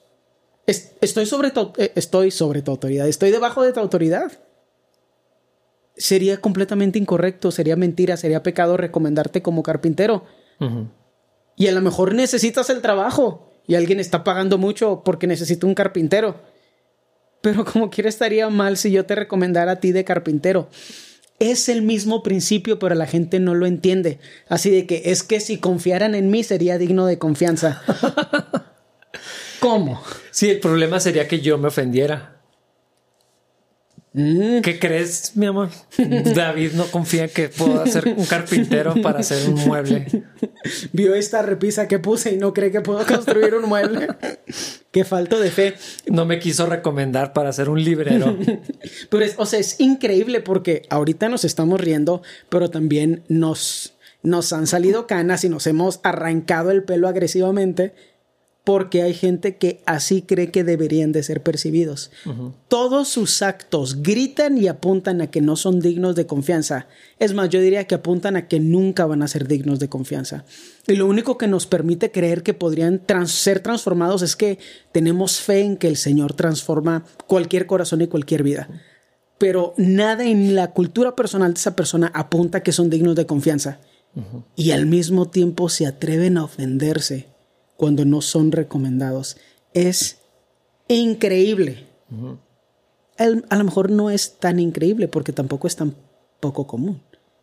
Es- 0.66 0.94
estoy, 1.00 1.24
sobre 1.24 1.52
tu, 1.52 1.72
eh, 1.76 1.92
estoy 1.94 2.32
sobre 2.32 2.62
tu 2.62 2.72
autoridad, 2.72 3.06
estoy 3.06 3.30
debajo 3.30 3.62
de 3.62 3.72
tu 3.72 3.78
autoridad. 3.78 4.32
Sería 5.96 6.40
completamente 6.40 6.98
incorrecto, 6.98 7.52
sería 7.52 7.76
mentira, 7.76 8.16
sería 8.16 8.42
pecado 8.42 8.76
recomendarte 8.76 9.40
como 9.40 9.62
carpintero. 9.62 10.24
Y 11.56 11.68
a 11.68 11.72
lo 11.72 11.80
mejor 11.80 12.14
necesitas 12.14 12.70
el 12.70 12.80
trabajo 12.82 13.47
y 13.68 13.76
alguien 13.76 14.00
está 14.00 14.24
pagando 14.24 14.58
mucho 14.58 15.02
porque 15.04 15.28
necesita 15.28 15.66
un 15.66 15.74
carpintero. 15.74 16.40
Pero 17.40 17.64
como 17.64 17.90
quiera 17.90 18.08
estaría 18.08 18.48
mal 18.48 18.76
si 18.76 18.90
yo 18.90 19.06
te 19.06 19.14
recomendara 19.14 19.72
a 19.72 19.76
ti 19.80 19.92
de 19.92 20.04
carpintero. 20.04 20.68
Es 21.38 21.68
el 21.68 21.82
mismo 21.82 22.24
principio, 22.24 22.80
pero 22.80 22.96
la 22.96 23.06
gente 23.06 23.38
no 23.38 23.54
lo 23.54 23.66
entiende. 23.66 24.18
Así 24.48 24.70
de 24.70 24.86
que 24.86 25.02
es 25.04 25.22
que 25.22 25.38
si 25.38 25.58
confiaran 25.58 26.16
en 26.16 26.30
mí 26.30 26.42
sería 26.42 26.78
digno 26.78 27.06
de 27.06 27.18
confianza. 27.18 27.82
¿Cómo? 29.60 30.02
Sí, 30.32 30.50
el 30.50 30.60
problema 30.60 30.98
sería 30.98 31.28
que 31.28 31.40
yo 31.40 31.58
me 31.58 31.68
ofendiera. 31.68 32.37
Mm, 34.14 34.60
¿Qué 34.62 34.78
crees, 34.78 35.32
mi 35.36 35.46
amor? 35.46 35.68
David 36.34 36.72
no 36.72 36.86
confía 36.86 37.24
en 37.24 37.30
que 37.30 37.48
puedo 37.48 37.82
hacer 37.82 38.14
un 38.16 38.24
carpintero 38.24 38.94
para 39.02 39.20
hacer 39.20 39.48
un 39.48 39.54
mueble. 39.66 40.24
Vio 40.92 41.14
esta 41.14 41.42
repisa 41.42 41.88
que 41.88 41.98
puse 41.98 42.32
y 42.32 42.36
no 42.36 42.54
cree 42.54 42.70
que 42.70 42.80
puedo 42.80 43.04
construir 43.06 43.54
un 43.54 43.68
mueble. 43.68 44.08
Qué 44.90 45.04
falto 45.04 45.38
de 45.38 45.50
fe. 45.50 45.74
No 46.06 46.24
me 46.24 46.38
quiso 46.38 46.66
recomendar 46.66 47.32
para 47.32 47.50
hacer 47.50 47.68
un 47.68 47.82
librero. 47.84 48.36
Pero 49.10 49.24
es, 49.24 49.34
o 49.36 49.46
sea, 49.46 49.58
es 49.58 49.78
increíble 49.78 50.40
porque 50.40 50.82
ahorita 50.88 51.28
nos 51.28 51.44
estamos 51.44 51.80
riendo, 51.80 52.22
pero 52.48 52.70
también 52.70 53.24
nos, 53.28 53.94
nos 54.22 54.52
han 54.52 54.66
salido 54.66 55.06
canas 55.06 55.44
y 55.44 55.48
nos 55.48 55.66
hemos 55.66 56.00
arrancado 56.02 56.70
el 56.70 56.82
pelo 56.82 57.08
agresivamente 57.08 57.94
porque 58.68 59.00
hay 59.02 59.14
gente 59.14 59.56
que 59.56 59.80
así 59.86 60.20
cree 60.20 60.50
que 60.50 60.62
deberían 60.62 61.10
de 61.10 61.22
ser 61.22 61.42
percibidos. 61.42 62.10
Todos 62.68 63.08
sus 63.08 63.40
actos 63.40 64.02
gritan 64.02 64.58
y 64.58 64.68
apuntan 64.68 65.22
a 65.22 65.30
que 65.30 65.40
no 65.40 65.56
son 65.56 65.80
dignos 65.80 66.14
de 66.16 66.26
confianza. 66.26 66.86
Es 67.18 67.32
más, 67.32 67.48
yo 67.48 67.62
diría 67.62 67.84
que 67.86 67.94
apuntan 67.94 68.36
a 68.36 68.46
que 68.46 68.60
nunca 68.60 69.06
van 69.06 69.22
a 69.22 69.28
ser 69.28 69.48
dignos 69.48 69.78
de 69.78 69.88
confianza. 69.88 70.44
Y 70.86 70.96
lo 70.96 71.06
único 71.06 71.38
que 71.38 71.46
nos 71.48 71.66
permite 71.66 72.10
creer 72.10 72.42
que 72.42 72.52
podrían 72.52 72.98
trans- 72.98 73.30
ser 73.30 73.60
transformados 73.60 74.20
es 74.20 74.36
que 74.36 74.58
tenemos 74.92 75.40
fe 75.40 75.60
en 75.60 75.78
que 75.78 75.88
el 75.88 75.96
Señor 75.96 76.34
transforma 76.34 77.06
cualquier 77.26 77.64
corazón 77.64 78.02
y 78.02 78.06
cualquier 78.08 78.42
vida. 78.42 78.68
Pero 79.38 79.72
nada 79.78 80.24
en 80.24 80.54
la 80.54 80.72
cultura 80.72 81.16
personal 81.16 81.54
de 81.54 81.58
esa 81.58 81.74
persona 81.74 82.12
apunta 82.14 82.58
a 82.58 82.62
que 82.62 82.72
son 82.72 82.90
dignos 82.90 83.16
de 83.16 83.24
confianza. 83.24 83.80
Y 84.56 84.72
al 84.72 84.84
mismo 84.84 85.30
tiempo 85.30 85.70
se 85.70 85.86
atreven 85.86 86.36
a 86.36 86.44
ofenderse 86.44 87.37
cuando 87.78 88.04
no 88.04 88.20
son 88.20 88.52
recomendados. 88.52 89.38
Es 89.72 90.18
increíble. 90.88 91.86
El- 93.16 93.44
a 93.48 93.56
lo 93.56 93.64
mejor 93.64 93.90
no 93.90 94.10
es 94.10 94.38
tan 94.38 94.58
increíble 94.60 95.08
porque 95.08 95.32
tampoco 95.32 95.66
es 95.66 95.76
tan 95.76 95.94
poco 96.40 96.66
común. 96.66 97.00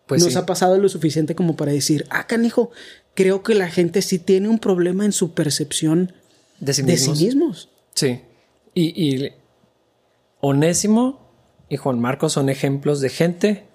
Pues 0.08 0.24
Nos 0.24 0.34
sí. 0.34 0.38
ha 0.40 0.46
pasado 0.46 0.78
lo 0.78 0.88
suficiente 0.90 1.34
como 1.36 1.56
para 1.56 1.72
decir, 1.72 2.06
ah, 2.12 2.28
canijo, 2.28 2.70
creo 3.16 3.42
que 3.42 3.56
la 3.56 3.70
gente 3.70 4.02
sí 4.04 4.20
tiene 4.20 4.50
un 4.50 4.60
problema 4.60 5.04
en 5.06 5.12
su 5.14 5.34
percepción 5.34 6.14
De 6.60 6.74
sí 6.74 6.84
de 6.84 6.98
sí 6.98 7.10
mismos. 7.12 7.22
mismos. 7.22 7.70
Sí. 7.96 8.22
Y, 8.76 8.84
y 9.04 9.32
Onésimo 10.42 11.20
y 11.70 11.78
Juan 11.78 12.00
Marcos 12.00 12.34
son 12.34 12.50
ejemplos 12.50 13.00
de 13.02 13.10
gente 13.10 13.66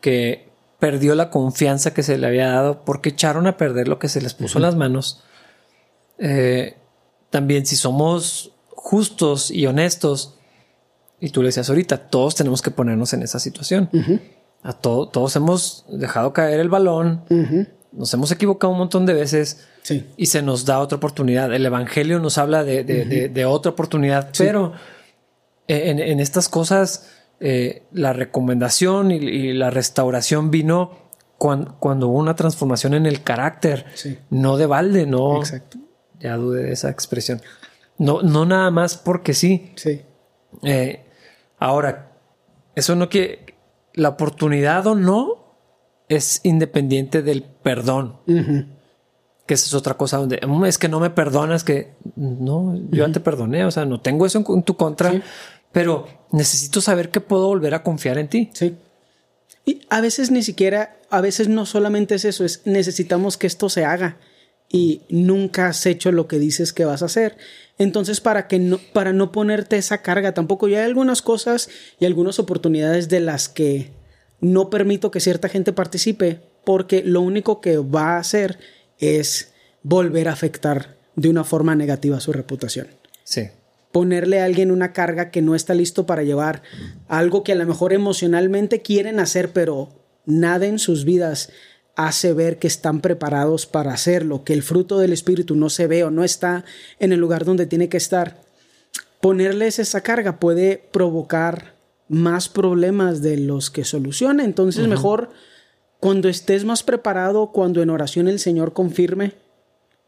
que 0.00 0.48
perdió 0.78 1.14
la 1.14 1.30
confianza 1.30 1.94
que 1.94 2.02
se 2.02 2.18
le 2.18 2.26
había 2.26 2.48
dado 2.48 2.84
porque 2.84 3.10
echaron 3.10 3.46
a 3.46 3.56
perder 3.56 3.88
lo 3.88 3.98
que 3.98 4.08
se 4.08 4.20
les 4.20 4.34
puso 4.34 4.58
en 4.58 4.62
las 4.62 4.76
manos. 4.76 5.22
Eh, 6.20 6.76
también 7.30 7.66
si 7.66 7.74
somos 7.76 8.52
justos 8.68 9.50
y 9.50 9.66
honestos, 9.66 10.36
y 11.20 11.30
tú 11.30 11.42
le 11.42 11.48
decías 11.48 11.68
ahorita, 11.68 11.96
todos 12.08 12.34
tenemos 12.34 12.62
que 12.62 12.70
ponernos 12.70 13.12
en 13.12 13.22
esa 13.22 13.38
situación. 13.38 13.90
A 14.62 14.72
todo- 14.74 15.08
todos 15.08 15.34
hemos 15.36 15.84
dejado 15.88 16.32
caer 16.32 16.60
el 16.60 16.68
balón, 16.68 17.24
nos 17.92 18.12
hemos 18.14 18.30
equivocado 18.30 18.72
un 18.72 18.78
montón 18.78 19.04
de 19.06 19.14
veces 19.14 19.66
Sí. 19.82 20.06
y 20.16 20.26
se 20.26 20.42
nos 20.42 20.64
da 20.66 20.78
otra 20.78 20.96
oportunidad. 20.98 21.52
El 21.52 21.64
Evangelio 21.66 22.20
nos 22.20 22.36
habla 22.38 22.62
de, 22.64 22.84
de- 22.84 23.04
de- 23.06 23.28
de 23.28 23.44
otra 23.44 23.72
oportunidad, 23.72 24.30
pero 24.36 24.72
en, 25.68 25.98
en 26.00 26.20
estas 26.20 26.48
cosas 26.48 27.08
eh, 27.42 27.84
la 27.92 28.12
recomendación 28.12 29.10
y, 29.10 29.14
y 29.16 29.52
la 29.54 29.70
restauración 29.70 30.50
vino 30.50 30.90
cuan- 31.38 31.74
cuando 31.78 32.08
hubo 32.08 32.18
una 32.18 32.36
transformación 32.36 32.92
en 32.92 33.06
el 33.06 33.22
carácter, 33.22 33.86
Sí. 33.94 34.18
no 34.28 34.58
de 34.58 34.66
balde, 34.66 35.06
no. 35.06 35.38
Exacto. 35.38 35.78
Ya 36.20 36.36
dudé 36.36 36.64
de 36.64 36.72
esa 36.72 36.90
expresión. 36.90 37.40
No, 37.98 38.22
no 38.22 38.44
nada 38.46 38.70
más 38.70 38.96
porque 38.96 39.34
sí. 39.34 39.72
Sí. 39.76 40.02
Eh, 40.62 41.04
ahora, 41.58 42.12
eso 42.74 42.94
no 42.96 43.08
que 43.08 43.54
la 43.94 44.10
oportunidad 44.10 44.86
o 44.86 44.94
no 44.94 45.56
es 46.08 46.40
independiente 46.44 47.22
del 47.22 47.42
perdón. 47.42 48.16
Que 49.46 49.54
esa 49.54 49.66
es 49.66 49.74
otra 49.74 49.94
cosa 49.94 50.18
donde 50.18 50.40
"Mm, 50.46 50.64
es 50.66 50.78
que 50.78 50.88
no 50.88 51.00
me 51.00 51.10
perdonas, 51.10 51.64
que 51.64 51.94
no, 52.16 52.74
yo 52.90 53.06
ya 53.06 53.12
te 53.12 53.20
perdoné, 53.20 53.64
o 53.64 53.70
sea, 53.70 53.84
no 53.84 54.00
tengo 54.00 54.26
eso 54.26 54.38
en, 54.38 54.44
en 54.48 54.62
tu 54.62 54.76
contra, 54.76 55.10
Sí. 55.12 55.22
pero 55.72 56.06
necesito 56.32 56.80
saber 56.80 57.10
que 57.10 57.20
puedo 57.20 57.46
volver 57.46 57.74
a 57.74 57.82
confiar 57.82 58.18
en 58.18 58.28
ti. 58.28 58.50
Sí. 58.54 58.76
Y 59.64 59.82
a 59.90 60.00
veces 60.00 60.30
ni 60.30 60.42
siquiera, 60.42 60.96
a 61.10 61.20
veces 61.20 61.48
no 61.48 61.66
solamente 61.66 62.14
es 62.14 62.24
eso, 62.24 62.44
es 62.44 62.62
necesitamos 62.64 63.36
que 63.36 63.46
esto 63.46 63.68
se 63.68 63.84
haga 63.84 64.16
y 64.72 65.02
nunca 65.08 65.66
has 65.66 65.84
hecho 65.84 66.12
lo 66.12 66.28
que 66.28 66.38
dices 66.38 66.72
que 66.72 66.84
vas 66.84 67.02
a 67.02 67.06
hacer. 67.06 67.36
Entonces, 67.76 68.20
para 68.20 68.46
que 68.46 68.58
no, 68.58 68.78
para 68.92 69.12
no 69.12 69.32
ponerte 69.32 69.76
esa 69.76 69.98
carga 69.98 70.32
tampoco, 70.32 70.68
ya 70.68 70.78
hay 70.78 70.84
algunas 70.84 71.22
cosas 71.22 71.68
y 71.98 72.06
algunas 72.06 72.38
oportunidades 72.38 73.08
de 73.08 73.20
las 73.20 73.48
que 73.48 73.90
no 74.40 74.70
permito 74.70 75.10
que 75.10 75.20
cierta 75.20 75.48
gente 75.48 75.72
participe, 75.72 76.40
porque 76.64 77.02
lo 77.04 77.20
único 77.20 77.60
que 77.60 77.78
va 77.78 78.16
a 78.16 78.18
hacer 78.18 78.58
es 78.98 79.52
volver 79.82 80.28
a 80.28 80.32
afectar 80.32 80.96
de 81.16 81.28
una 81.30 81.42
forma 81.42 81.74
negativa 81.74 82.20
su 82.20 82.32
reputación 82.32 82.86
Sí. 83.24 83.48
ponerle 83.92 84.40
a 84.40 84.44
alguien 84.44 84.70
una 84.70 84.92
carga 84.92 85.30
que 85.30 85.42
no 85.42 85.54
está 85.54 85.74
listo 85.74 86.06
para 86.06 86.22
llevar, 86.22 86.62
algo 87.08 87.42
que 87.42 87.52
a 87.52 87.56
lo 87.56 87.66
mejor 87.66 87.92
emocionalmente 87.92 88.82
quieren 88.82 89.18
hacer, 89.18 89.52
pero 89.52 89.88
nada 90.26 90.66
en 90.66 90.78
sus 90.78 91.04
vidas 91.04 91.50
hace 92.06 92.32
ver 92.32 92.58
que 92.58 92.66
están 92.66 93.00
preparados 93.00 93.66
para 93.66 93.92
hacerlo, 93.92 94.44
que 94.44 94.52
el 94.52 94.62
fruto 94.62 94.98
del 94.98 95.12
Espíritu 95.12 95.56
no 95.56 95.70
se 95.70 95.86
ve 95.86 96.04
o 96.04 96.10
no 96.10 96.24
está 96.24 96.64
en 96.98 97.12
el 97.12 97.20
lugar 97.20 97.44
donde 97.44 97.66
tiene 97.66 97.88
que 97.88 97.96
estar. 97.96 98.40
Ponerles 99.20 99.78
esa 99.78 100.00
carga 100.00 100.38
puede 100.38 100.78
provocar 100.92 101.74
más 102.08 102.48
problemas 102.48 103.22
de 103.22 103.36
los 103.36 103.70
que 103.70 103.84
soluciona, 103.84 104.44
entonces 104.44 104.86
mejor 104.88 105.30
Cuando 106.00 106.30
estés 106.30 106.64
más 106.64 106.82
preparado, 106.82 107.52
cuando 107.52 107.82
en 107.82 107.90
oración 107.90 108.26
el 108.26 108.38
Señor 108.38 108.72
confirme, 108.72 109.34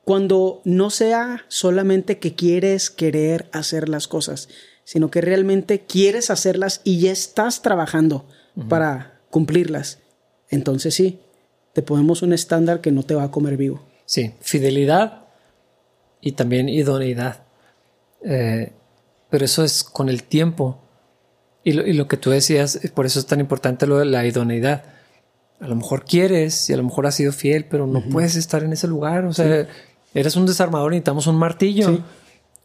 cuando 0.04 0.62
no 0.64 0.88
sea 0.88 1.44
solamente 1.48 2.18
que 2.18 2.34
quieres 2.34 2.88
querer 2.88 3.50
hacer 3.52 3.90
las 3.90 4.08
cosas, 4.08 4.48
sino 4.84 5.10
que 5.10 5.20
realmente 5.20 5.84
quieres 5.84 6.30
hacerlas 6.30 6.80
y 6.82 7.00
ya 7.00 7.12
estás 7.12 7.60
trabajando 7.60 8.24
para 8.70 9.20
cumplirlas, 9.30 9.98
entonces 10.48 10.94
sí, 10.94 11.20
te 11.72 11.82
ponemos 11.82 12.22
un 12.22 12.32
estándar 12.32 12.80
que 12.80 12.92
no 12.92 13.02
te 13.02 13.14
va 13.14 13.24
a 13.24 13.30
comer 13.30 13.56
vivo. 13.56 13.82
Sí, 14.04 14.32
fidelidad 14.40 15.24
y 16.20 16.32
también 16.32 16.68
idoneidad. 16.68 17.42
Eh, 18.24 18.72
pero 19.30 19.44
eso 19.44 19.64
es 19.64 19.82
con 19.82 20.08
el 20.08 20.22
tiempo. 20.24 20.78
Y 21.64 21.72
lo, 21.72 21.86
y 21.86 21.92
lo, 21.92 22.08
que 22.08 22.16
tú 22.16 22.30
decías, 22.30 22.80
por 22.94 23.06
eso 23.06 23.18
es 23.18 23.26
tan 23.26 23.40
importante 23.40 23.86
lo 23.86 23.98
de 23.98 24.04
la 24.04 24.26
idoneidad. 24.26 24.84
A 25.60 25.68
lo 25.68 25.76
mejor 25.76 26.04
quieres 26.04 26.68
y 26.68 26.72
a 26.72 26.76
lo 26.76 26.82
mejor 26.82 27.06
has 27.06 27.14
sido 27.14 27.32
fiel, 27.32 27.66
pero 27.66 27.86
no 27.86 28.02
puedes 28.10 28.34
estar 28.34 28.64
en 28.64 28.72
ese 28.72 28.88
lugar. 28.88 29.24
O 29.24 29.32
sea, 29.32 29.68
eres 30.12 30.36
un 30.36 30.44
desarmador, 30.44 30.92
y 30.92 30.96
necesitamos 30.96 31.26
un 31.28 31.36
martillo. 31.36 32.00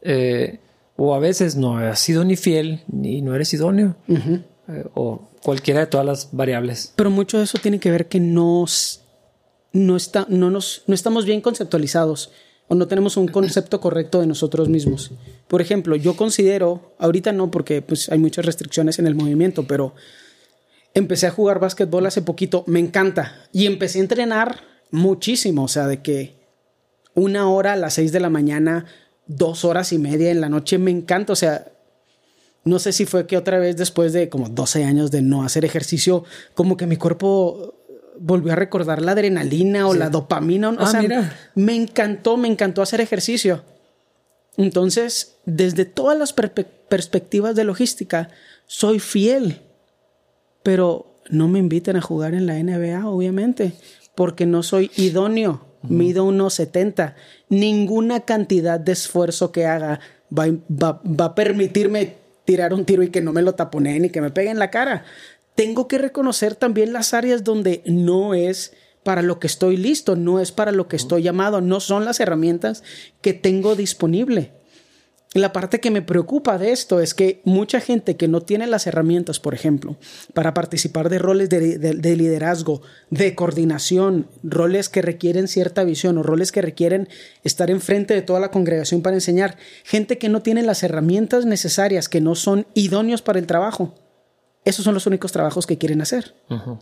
Eh, 0.01 0.59
o 0.95 1.13
a 1.13 1.19
veces 1.19 1.55
no 1.55 1.77
has 1.77 1.99
sido 1.99 2.23
ni 2.25 2.35
fiel 2.35 2.83
ni 2.87 3.21
no 3.21 3.35
eres 3.35 3.53
idóneo. 3.53 3.95
Eh, 4.09 4.83
o 4.95 5.29
cualquiera 5.47 5.79
de 5.79 5.85
todas 5.85 6.05
las 6.05 6.27
variables. 6.33 6.91
Pero 6.97 7.09
mucho 7.09 7.37
de 7.37 7.45
eso 7.45 7.57
tiene 7.57 7.79
que 7.79 7.89
ver 7.89 8.09
que 8.09 8.19
no, 8.19 8.65
está, 8.65 10.25
no, 10.27 10.51
nos, 10.51 10.83
no 10.87 10.93
estamos 10.93 11.23
bien 11.23 11.39
conceptualizados 11.39 12.31
o 12.67 12.75
no 12.75 12.89
tenemos 12.89 13.15
un 13.15 13.29
concepto 13.29 13.79
correcto 13.79 14.19
de 14.19 14.27
nosotros 14.27 14.67
mismos. 14.67 15.11
Por 15.47 15.61
ejemplo, 15.61 15.95
yo 15.95 16.17
considero, 16.17 16.93
ahorita 16.99 17.31
no 17.31 17.49
porque 17.49 17.81
pues, 17.81 18.09
hay 18.09 18.19
muchas 18.19 18.45
restricciones 18.45 18.99
en 18.99 19.07
el 19.07 19.15
movimiento, 19.15 19.65
pero 19.65 19.95
empecé 20.93 21.27
a 21.27 21.31
jugar 21.31 21.61
básquetbol 21.61 22.05
hace 22.05 22.21
poquito, 22.21 22.65
me 22.67 22.81
encanta, 22.81 23.47
y 23.53 23.67
empecé 23.67 23.99
a 23.99 24.01
entrenar 24.01 24.63
muchísimo, 24.91 25.63
o 25.63 25.69
sea, 25.69 25.87
de 25.87 26.01
que 26.01 26.35
una 27.13 27.49
hora 27.49 27.71
a 27.71 27.77
las 27.77 27.93
seis 27.93 28.11
de 28.11 28.19
la 28.19 28.29
mañana, 28.29 28.85
dos 29.27 29.63
horas 29.63 29.93
y 29.93 29.97
media 29.97 30.29
en 30.29 30.41
la 30.41 30.49
noche, 30.49 30.77
me 30.77 30.91
encanta, 30.91 31.31
o 31.31 31.37
sea, 31.37 31.71
no 32.67 32.79
sé 32.79 32.91
si 32.91 33.05
fue 33.05 33.27
que 33.27 33.37
otra 33.37 33.59
vez 33.59 33.77
después 33.77 34.13
de 34.13 34.29
como 34.29 34.49
12 34.49 34.83
años 34.83 35.11
de 35.11 35.21
no 35.21 35.43
hacer 35.43 35.65
ejercicio, 35.65 36.23
como 36.53 36.77
que 36.77 36.87
mi 36.87 36.97
cuerpo 36.97 37.75
volvió 38.19 38.53
a 38.53 38.55
recordar 38.55 39.01
la 39.01 39.11
adrenalina 39.13 39.87
o 39.87 39.93
la 39.93 40.09
dopamina. 40.09 40.69
O 40.69 40.75
ah, 40.79 40.87
sea, 40.87 41.01
mira. 41.01 41.35
me 41.55 41.75
encantó, 41.75 42.37
me 42.37 42.47
encantó 42.47 42.81
hacer 42.81 43.01
ejercicio. 43.01 43.63
Entonces, 44.57 45.35
desde 45.45 45.85
todas 45.85 46.17
las 46.17 46.33
perspectivas 46.33 47.55
de 47.55 47.63
logística, 47.63 48.29
soy 48.65 48.99
fiel. 48.99 49.61
Pero 50.63 51.19
no 51.29 51.47
me 51.47 51.59
inviten 51.59 51.95
a 51.95 52.01
jugar 52.01 52.33
en 52.33 52.47
la 52.47 52.55
NBA, 52.55 53.07
obviamente, 53.07 53.73
porque 54.15 54.45
no 54.45 54.63
soy 54.63 54.91
idóneo. 54.95 55.65
Mido 55.83 56.25
unos 56.25 56.55
70. 56.55 57.15
Ninguna 57.49 58.21
cantidad 58.21 58.79
de 58.79 58.91
esfuerzo 58.91 59.51
que 59.51 59.67
haga 59.67 59.99
va, 60.37 60.47
va, 60.69 61.01
va 61.05 61.25
a 61.25 61.35
permitirme 61.35 62.15
tirar 62.47 62.73
un 62.73 62.85
tiro 62.85 63.03
y 63.03 63.09
que 63.09 63.19
no 63.19 63.33
me 63.33 63.41
lo 63.41 63.55
taponeen 63.55 64.05
y 64.05 64.09
que 64.09 64.21
me 64.21 64.31
peguen 64.31 64.53
en 64.53 64.59
la 64.59 64.71
cara. 64.71 65.03
Tengo 65.53 65.89
que 65.89 65.97
reconocer 65.97 66.55
también 66.55 66.93
las 66.93 67.13
áreas 67.13 67.43
donde 67.43 67.83
no 67.85 68.33
es 68.33 68.73
para 69.03 69.21
lo 69.21 69.37
que 69.37 69.47
estoy 69.47 69.75
listo, 69.75 70.15
no 70.15 70.39
es 70.39 70.53
para 70.53 70.71
lo 70.71 70.87
que 70.87 70.95
estoy 70.95 71.23
llamado, 71.23 71.59
no 71.59 71.81
son 71.81 72.05
las 72.05 72.21
herramientas 72.21 72.83
que 73.19 73.33
tengo 73.33 73.75
disponible. 73.75 74.53
La 75.33 75.51
parte 75.51 75.79
que 75.81 75.91
me 75.91 76.01
preocupa 76.01 76.57
de 76.57 76.71
esto 76.71 77.01
es 77.01 77.13
que 77.13 77.41
mucha 77.43 77.81
gente 77.81 78.15
que 78.15 78.29
no 78.29 78.41
tiene 78.41 78.65
las 78.65 78.87
herramientas, 78.87 79.39
por 79.39 79.53
ejemplo, 79.53 79.97
para 80.33 80.53
participar 80.53 81.09
de 81.09 81.19
roles 81.19 81.49
de, 81.49 81.77
de, 81.77 81.93
de, 81.95 82.15
liderazgo, 82.15 82.81
de 83.09 83.35
coordinación, 83.35 84.29
roles 84.41 84.87
que 84.87 85.01
requieren 85.01 85.49
cierta 85.49 85.83
visión 85.83 86.17
o 86.17 86.23
roles 86.23 86.53
que 86.53 86.61
requieren 86.61 87.09
estar 87.43 87.69
enfrente 87.69 88.13
de 88.13 88.21
toda 88.21 88.39
la 88.39 88.51
congregación 88.51 89.01
para 89.01 89.17
enseñar, 89.17 89.57
gente 89.83 90.17
que 90.17 90.29
no 90.29 90.41
tiene 90.41 90.63
las 90.63 90.81
herramientas 90.83 91.45
necesarias, 91.45 92.07
que 92.07 92.21
no 92.21 92.33
son 92.35 92.65
idóneos 92.73 93.21
para 93.21 93.39
el 93.39 93.47
trabajo, 93.47 93.95
esos 94.63 94.85
son 94.85 94.93
los 94.93 95.07
únicos 95.07 95.33
trabajos 95.33 95.67
que 95.67 95.77
quieren 95.77 96.01
hacer. 96.01 96.35
Uh 96.49 96.55
-huh. 96.55 96.79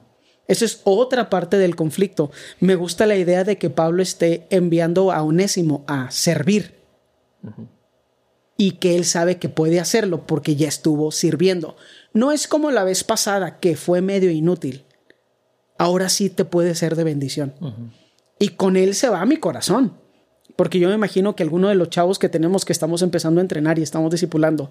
Eso 0.48 0.66
es 0.66 0.82
otra 0.84 1.32
parte 1.32 1.58
del 1.58 1.76
conflicto. 1.76 2.32
Me 2.60 2.76
gusta 2.76 3.08
la 3.08 3.16
idea 3.16 3.44
de 3.44 3.58
que 3.58 3.72
Pablo 3.72 4.04
esté 4.04 4.46
enviando 4.52 5.12
a 5.12 5.24
Onésimo 5.24 5.84
a 5.88 6.12
servir. 6.12 6.76
Uh 7.42 7.50
-huh 7.50 7.75
y 8.58 8.72
que 8.74 8.96
él 8.96 9.06
sabe 9.06 9.38
que 9.38 9.50
puede 9.50 9.80
hacerlo 9.80 10.26
porque 10.26 10.56
ya 10.56 10.68
estuvo 10.68 11.12
sirviendo. 11.12 11.76
No 12.14 12.32
es 12.32 12.48
como 12.48 12.72
la 12.72 12.84
vez 12.84 13.04
pasada 13.04 13.60
que 13.60 13.76
fue 13.76 14.02
medio 14.02 14.32
inútil. 14.32 14.86
Ahora 15.78 16.10
sí 16.10 16.30
te 16.30 16.46
puede 16.46 16.74
ser 16.76 16.96
de 16.96 17.04
bendición. 17.04 17.54
Uh 17.60 17.68
-huh. 17.68 17.92
Y 18.40 18.50
con 18.50 18.78
él 18.78 18.96
se 18.96 19.10
va 19.10 19.22
a 19.22 19.26
mi 19.26 19.38
corazón. 19.38 19.98
Porque 20.56 20.80
yo 20.80 20.88
me 20.88 20.96
imagino 20.96 21.36
que 21.36 21.44
alguno 21.44 21.68
de 21.68 21.76
los 21.76 21.90
chavos 21.90 22.18
que 22.18 22.30
tenemos 22.30 22.64
que 22.64 22.72
estamos 22.72 23.02
empezando 23.02 23.42
a 23.42 23.44
entrenar 23.44 23.78
y 23.78 23.84
estamos 23.84 24.10
discipulando, 24.12 24.70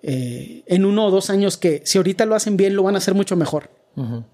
eh, 0.00 0.62
en 0.66 0.84
uno 0.84 1.06
o 1.06 1.10
dos 1.10 1.28
años 1.28 1.56
que 1.56 1.82
si 1.84 1.98
ahorita 1.98 2.24
lo 2.24 2.36
hacen 2.36 2.56
bien, 2.56 2.76
lo 2.76 2.84
van 2.84 2.94
a 2.94 2.98
hacer 2.98 3.14
mucho 3.14 3.34
mejor. 3.34 3.70
Uh 3.96 4.02
-huh. 4.02 4.24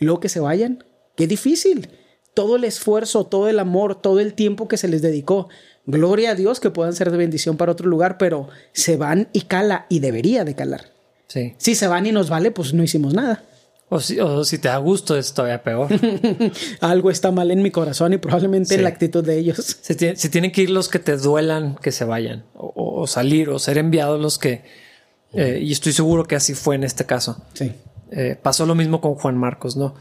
Luego 0.00 0.18
que 0.18 0.28
se 0.28 0.40
vayan, 0.40 0.84
qué 1.14 1.28
difícil. 1.28 1.88
Todo 2.34 2.56
el 2.56 2.64
esfuerzo, 2.64 3.24
todo 3.24 3.48
el 3.48 3.60
amor, 3.60 3.94
todo 4.00 4.18
el 4.18 4.34
tiempo 4.34 4.66
que 4.66 4.76
se 4.76 4.88
les 4.88 5.02
dedicó. 5.02 5.48
Gloria 5.88 6.32
a 6.32 6.34
Dios 6.34 6.60
que 6.60 6.68
puedan 6.68 6.92
ser 6.92 7.10
de 7.10 7.16
bendición 7.16 7.56
para 7.56 7.72
otro 7.72 7.88
lugar, 7.88 8.18
pero 8.18 8.50
se 8.72 8.98
van 8.98 9.28
y 9.32 9.42
cala 9.42 9.86
y 9.88 10.00
debería 10.00 10.44
de 10.44 10.54
calar. 10.54 10.92
Sí. 11.28 11.54
Si 11.56 11.74
se 11.74 11.86
van 11.86 12.04
y 12.04 12.12
nos 12.12 12.28
vale, 12.28 12.50
pues 12.50 12.74
no 12.74 12.82
hicimos 12.82 13.14
nada. 13.14 13.42
O 13.88 13.98
si, 13.98 14.20
o 14.20 14.44
si 14.44 14.58
te 14.58 14.68
da 14.68 14.76
gusto, 14.76 15.16
es 15.16 15.32
todavía 15.32 15.62
peor. 15.62 15.88
Algo 16.80 17.10
está 17.10 17.30
mal 17.30 17.50
en 17.50 17.62
mi 17.62 17.70
corazón 17.70 18.12
y 18.12 18.18
probablemente 18.18 18.68
sí. 18.68 18.74
en 18.74 18.82
la 18.82 18.90
actitud 18.90 19.24
de 19.24 19.38
ellos. 19.38 19.78
Se, 19.80 19.94
tiene, 19.94 20.16
se, 20.16 20.28
tienen 20.28 20.52
que 20.52 20.60
ir 20.60 20.68
los 20.68 20.90
que 20.90 20.98
te 20.98 21.16
duelan 21.16 21.76
que 21.76 21.90
se 21.90 22.04
vayan, 22.04 22.44
o, 22.54 22.72
o 22.76 23.06
salir, 23.06 23.48
o 23.48 23.58
ser 23.58 23.78
enviados 23.78 24.20
los 24.20 24.38
que. 24.38 24.64
Eh, 25.32 25.60
y 25.62 25.72
estoy 25.72 25.94
seguro 25.94 26.24
que 26.24 26.36
así 26.36 26.52
fue 26.52 26.74
en 26.74 26.84
este 26.84 27.06
caso. 27.06 27.42
Sí. 27.54 27.72
Eh, 28.10 28.38
pasó 28.40 28.66
lo 28.66 28.74
mismo 28.74 29.00
con 29.00 29.14
Juan 29.14 29.38
Marcos, 29.38 29.78
¿no? 29.78 29.94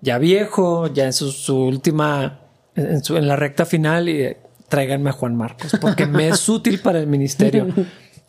Ya 0.00 0.16
viejo, 0.16 0.86
ya 0.86 1.04
en 1.04 1.12
su, 1.12 1.30
su 1.30 1.58
última. 1.58 2.40
En, 2.74 3.04
su, 3.04 3.18
en 3.18 3.28
la 3.28 3.36
recta 3.36 3.66
final, 3.66 4.08
y 4.08 4.34
tráiganme 4.68 5.10
a 5.10 5.12
Juan 5.12 5.36
Marcos, 5.36 5.72
porque 5.80 6.06
me 6.06 6.28
es 6.28 6.48
útil 6.48 6.80
para 6.80 6.98
el 6.98 7.06
ministerio. 7.06 7.68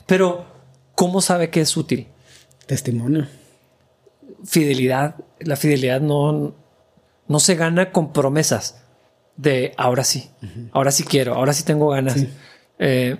Pero, 0.05 0.45
¿cómo 0.95 1.21
sabe 1.21 1.49
que 1.49 1.61
es 1.61 1.75
útil? 1.75 2.07
Testimonio. 2.65 3.27
Fidelidad. 4.45 5.15
La 5.39 5.55
fidelidad 5.55 6.01
no, 6.01 6.55
no 7.27 7.39
se 7.39 7.55
gana 7.55 7.91
con 7.91 8.13
promesas 8.13 8.81
de 9.35 9.73
ahora 9.77 10.03
sí, 10.03 10.31
uh 10.41 10.45
-huh. 10.45 10.69
ahora 10.71 10.91
sí 10.91 11.03
quiero, 11.03 11.35
ahora 11.35 11.53
sí 11.53 11.63
tengo 11.63 11.89
ganas. 11.89 12.15
Sí. 12.15 12.29
Eh, 12.79 13.17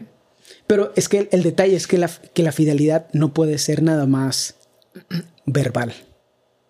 Pero 0.65 0.91
es 0.95 1.09
que 1.09 1.20
el, 1.20 1.30
el, 1.32 1.43
detalle 1.43 1.76
es 1.76 1.88
que 1.88 1.97
la, 1.97 2.09
que 2.34 2.43
la 2.43 2.51
fidelidad 2.51 3.07
no 3.13 3.34
puede 3.34 3.57
ser 3.59 3.84
nada 3.84 4.07
más 4.07 4.55
verbal. 5.45 5.93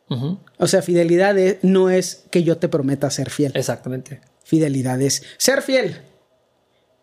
Uh 0.09 0.15
-huh. 0.15 0.39
O 0.57 0.67
sea, 0.67 0.81
fidelidad 0.81 1.37
es, 1.37 1.57
no 1.63 1.89
es 1.89 2.25
que 2.29 2.43
yo 2.43 2.57
te 2.57 2.67
prometa 2.67 3.09
ser 3.09 3.29
fiel. 3.29 3.53
Exactamente. 3.55 4.21
Fidelidad 4.43 5.01
es 5.01 5.23
ser 5.37 5.61
fiel 5.61 5.97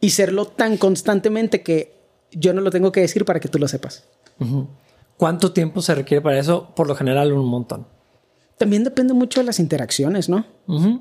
y 0.01 0.11
serlo 0.11 0.47
tan 0.47 0.77
constantemente 0.77 1.63
que 1.63 1.95
yo 2.33 2.53
no 2.53 2.61
lo 2.61 2.71
tengo 2.71 2.93
que 2.93 3.01
decir 3.01 3.25
para 3.25 3.41
que 3.41 3.49
tú 3.49 3.59
lo 3.59 3.69
sepas. 3.69 4.05
Uh 4.41 4.45
-huh. 4.45 4.69
¿Cuánto 5.17 5.53
tiempo 5.53 5.81
se 5.81 5.95
requiere 5.95 6.21
para 6.21 6.39
eso? 6.39 6.75
Por 6.75 6.89
lo 6.89 6.95
general, 6.97 7.33
un 7.33 7.47
montón. 7.47 7.87
También 8.59 8.85
depende 8.85 9.15
mucho 9.15 9.41
de 9.41 9.47
las 9.47 9.61
interacciones, 9.61 10.29
¿no? 10.29 10.47
Uh 10.67 10.79
-huh. 10.81 11.01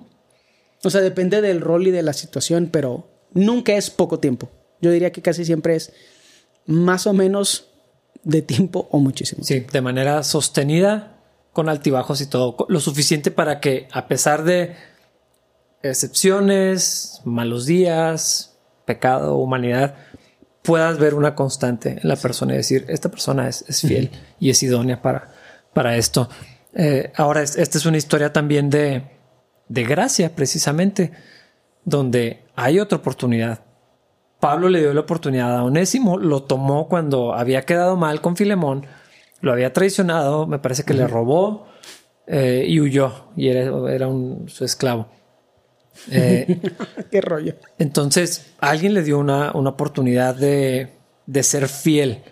O 0.83 0.89
sea, 0.89 1.01
depende 1.01 1.41
del 1.41 1.61
rol 1.61 1.87
y 1.87 1.91
de 1.91 2.03
la 2.03 2.13
situación, 2.13 2.69
pero 2.71 3.07
nunca 3.33 3.73
es 3.73 3.89
poco 3.89 4.19
tiempo. 4.19 4.49
Yo 4.81 4.91
diría 4.91 5.11
que 5.11 5.21
casi 5.21 5.45
siempre 5.45 5.75
es 5.75 5.93
más 6.65 7.07
o 7.07 7.13
menos 7.13 7.69
de 8.23 8.41
tiempo 8.41 8.87
o 8.91 8.99
muchísimo. 8.99 9.43
Sí, 9.43 9.61
de 9.61 9.81
manera 9.81 10.23
sostenida, 10.23 11.17
con 11.53 11.69
altibajos 11.69 12.21
y 12.21 12.27
todo. 12.27 12.55
Lo 12.67 12.79
suficiente 12.79 13.31
para 13.31 13.59
que, 13.59 13.87
a 13.91 14.07
pesar 14.07 14.43
de 14.43 14.75
excepciones, 15.81 17.21
malos 17.23 17.65
días, 17.65 18.52
pecado, 18.85 19.35
humanidad, 19.35 19.95
puedas 20.61 20.97
ver 20.97 21.13
una 21.13 21.35
constante 21.35 21.99
en 22.01 22.07
la 22.07 22.15
persona 22.15 22.53
y 22.53 22.57
decir, 22.57 22.85
esta 22.87 23.09
persona 23.09 23.47
es, 23.47 23.65
es 23.67 23.81
fiel 23.81 24.09
uh 24.11 24.15
-huh. 24.15 24.35
y 24.39 24.49
es 24.49 24.63
idónea 24.63 25.01
para, 25.01 25.31
para 25.73 25.97
esto. 25.97 26.29
Eh, 26.73 27.11
ahora, 27.15 27.43
esta 27.43 27.77
es 27.77 27.85
una 27.85 27.97
historia 27.97 28.31
también 28.31 28.69
de, 28.69 29.03
de 29.67 29.83
gracia, 29.83 30.33
precisamente, 30.35 31.11
donde 31.85 32.43
hay 32.55 32.79
otra 32.79 32.97
oportunidad. 32.97 33.59
Pablo 34.39 34.69
le 34.69 34.79
dio 34.79 34.93
la 34.93 35.01
oportunidad 35.01 35.57
a 35.57 35.63
Onésimo, 35.63 36.17
lo 36.17 36.43
tomó 36.43 36.87
cuando 36.87 37.33
había 37.33 37.63
quedado 37.63 37.95
mal 37.95 38.21
con 38.21 38.35
Filemón, 38.35 38.85
lo 39.41 39.51
había 39.51 39.71
traicionado, 39.73 40.47
me 40.47 40.59
parece 40.59 40.83
que 40.83 40.93
uh 40.93 40.95
-huh. 40.95 40.99
le 40.99 41.07
robó 41.07 41.67
eh, 42.27 42.65
y 42.67 42.79
huyó, 42.79 43.11
y 43.35 43.49
era, 43.49 43.91
era 43.91 44.07
un, 44.07 44.47
su 44.47 44.63
esclavo. 44.63 45.07
Eh, 46.11 46.59
Qué 47.11 47.21
rollo. 47.21 47.55
Entonces, 47.77 48.47
alguien 48.59 48.93
le 48.93 49.03
dio 49.03 49.19
una, 49.19 49.51
una 49.53 49.71
oportunidad 49.71 50.35
de, 50.35 50.89
de, 51.25 51.43
ser 51.43 51.67
fiel 51.67 52.23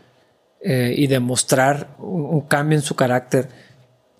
eh, 0.62 0.94
y 0.96 1.08
de 1.08 1.20
mostrar 1.20 1.96
un, 2.00 2.26
un, 2.26 2.42
cambio 2.42 2.78
en 2.78 2.84
su 2.84 2.96
carácter. 2.96 3.50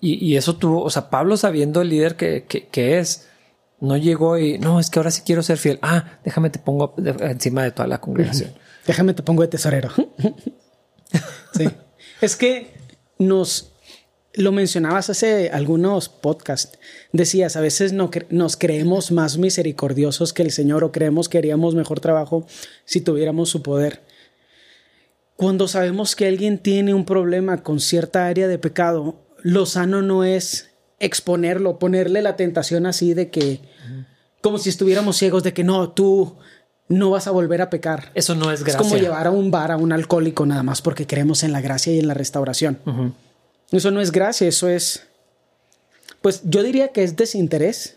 Y, 0.04 0.34
eso 0.34 0.56
tuvo, 0.56 0.82
o 0.82 0.90
sea, 0.90 1.10
Pablo 1.10 1.36
sabiendo 1.36 1.80
el 1.80 1.90
líder 1.90 2.16
que, 2.16 2.44
que, 2.44 2.98
es, 2.98 3.28
no 3.78 3.96
llegó 3.96 4.36
y 4.36 4.58
no, 4.58 4.80
es 4.80 4.90
que 4.90 4.98
ahora 4.98 5.12
sí 5.12 5.22
quiero 5.24 5.44
ser 5.44 5.58
fiel. 5.58 5.78
Ah, 5.80 6.18
déjame 6.24 6.50
te 6.50 6.58
pongo 6.58 6.92
encima 6.98 7.62
de 7.62 7.70
toda 7.70 7.86
la 7.86 8.00
congregación. 8.00 8.52
Déjame 8.84 9.14
te 9.14 9.22
pongo 9.22 9.42
de 9.42 9.48
tesorero. 9.48 9.90
sí. 11.54 11.70
Es 12.20 12.34
que 12.34 12.74
nos 13.20 13.71
lo 14.34 14.52
mencionabas 14.52 15.10
hace 15.10 15.50
algunos 15.50 16.08
podcasts. 16.08 16.78
Decías, 17.12 17.56
a 17.56 17.60
veces 17.60 17.92
no 17.92 18.10
nos 18.30 18.56
creemos 18.56 19.12
más 19.12 19.36
misericordiosos 19.38 20.32
que 20.32 20.42
el 20.42 20.50
Señor 20.50 20.84
o 20.84 20.92
creemos 20.92 21.28
que 21.28 21.38
haríamos 21.38 21.74
mejor 21.74 22.00
trabajo 22.00 22.46
si 22.84 23.00
tuviéramos 23.00 23.50
su 23.50 23.62
poder. 23.62 24.02
Cuando 25.36 25.68
sabemos 25.68 26.16
que 26.16 26.28
alguien 26.28 26.58
tiene 26.58 26.94
un 26.94 27.04
problema 27.04 27.62
con 27.62 27.80
cierta 27.80 28.26
área 28.26 28.48
de 28.48 28.58
pecado, 28.58 29.16
lo 29.42 29.66
sano 29.66 30.00
no 30.02 30.24
es 30.24 30.70
exponerlo, 30.98 31.78
ponerle 31.78 32.22
la 32.22 32.36
tentación 32.36 32.86
así 32.86 33.12
de 33.12 33.28
que, 33.28 33.60
como 34.40 34.58
si 34.58 34.68
estuviéramos 34.68 35.16
ciegos 35.16 35.42
de 35.42 35.52
que 35.52 35.64
no, 35.64 35.90
tú 35.90 36.36
no 36.88 37.10
vas 37.10 37.26
a 37.26 37.32
volver 37.32 37.60
a 37.60 37.70
pecar. 37.70 38.12
Eso 38.14 38.34
no 38.34 38.52
es 38.52 38.62
gracia. 38.62 38.80
Es 38.80 38.86
como 38.86 39.00
llevar 39.00 39.26
a 39.26 39.30
un 39.30 39.50
bar 39.50 39.72
a 39.72 39.76
un 39.76 39.92
alcohólico 39.92 40.46
nada 40.46 40.62
más 40.62 40.80
porque 40.80 41.06
creemos 41.06 41.42
en 41.42 41.52
la 41.52 41.60
gracia 41.60 41.92
y 41.92 41.98
en 41.98 42.06
la 42.06 42.14
restauración. 42.14 42.78
Eso 43.72 43.90
no 43.90 44.00
es 44.00 44.12
gracia, 44.12 44.46
eso 44.46 44.68
es, 44.68 45.06
pues 46.20 46.42
yo 46.44 46.62
diría 46.62 46.88
que 46.88 47.02
es 47.02 47.16
desinterés. 47.16 47.96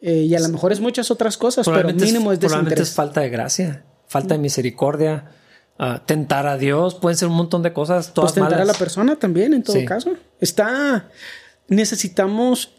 Eh, 0.00 0.22
y 0.22 0.34
a 0.34 0.40
lo 0.40 0.48
mejor 0.48 0.72
es 0.72 0.80
muchas 0.80 1.10
otras 1.10 1.36
cosas, 1.36 1.66
pero 1.66 1.92
mínimo 1.92 2.32
es, 2.32 2.40
desinterés. 2.40 2.88
es 2.88 2.94
falta 2.94 3.20
de 3.20 3.30
gracia, 3.30 3.84
falta 4.08 4.34
de 4.34 4.40
misericordia, 4.40 5.32
tentar 6.06 6.46
a 6.46 6.56
Dios, 6.56 6.94
pueden 6.94 7.16
ser 7.16 7.28
un 7.28 7.36
montón 7.36 7.62
de 7.62 7.72
cosas. 7.72 8.12
Todas 8.14 8.32
pues 8.32 8.42
tentar 8.42 8.60
a 8.60 8.64
la 8.64 8.74
persona 8.74 9.16
también, 9.16 9.54
en 9.54 9.62
todo 9.62 9.82
caso. 9.84 10.14
Está. 10.40 11.08
Necesitamos. 11.68 12.72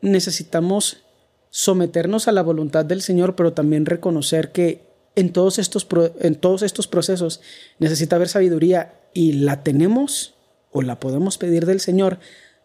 Necesitamos 0.00 1.04
someternos 1.50 2.28
a 2.28 2.32
la 2.32 2.42
voluntad 2.42 2.84
del 2.84 3.02
Señor, 3.02 3.34
pero 3.34 3.52
también 3.52 3.84
reconocer 3.84 4.52
que 4.52 4.86
en 5.16 5.32
todos 5.32 5.58
estos, 5.58 5.86
en 6.20 6.36
todos 6.36 6.62
estos 6.62 6.86
procesos 6.86 7.40
necesita 7.78 8.16
haber 8.16 8.28
sabiduría 8.28 8.94
y 9.12 9.32
la 9.32 9.64
tenemos 9.64 10.34
o 10.72 10.82
la 10.82 11.00
podemos 11.00 11.38
pedir 11.38 11.66
del 11.66 11.80
Señor, 11.80 12.18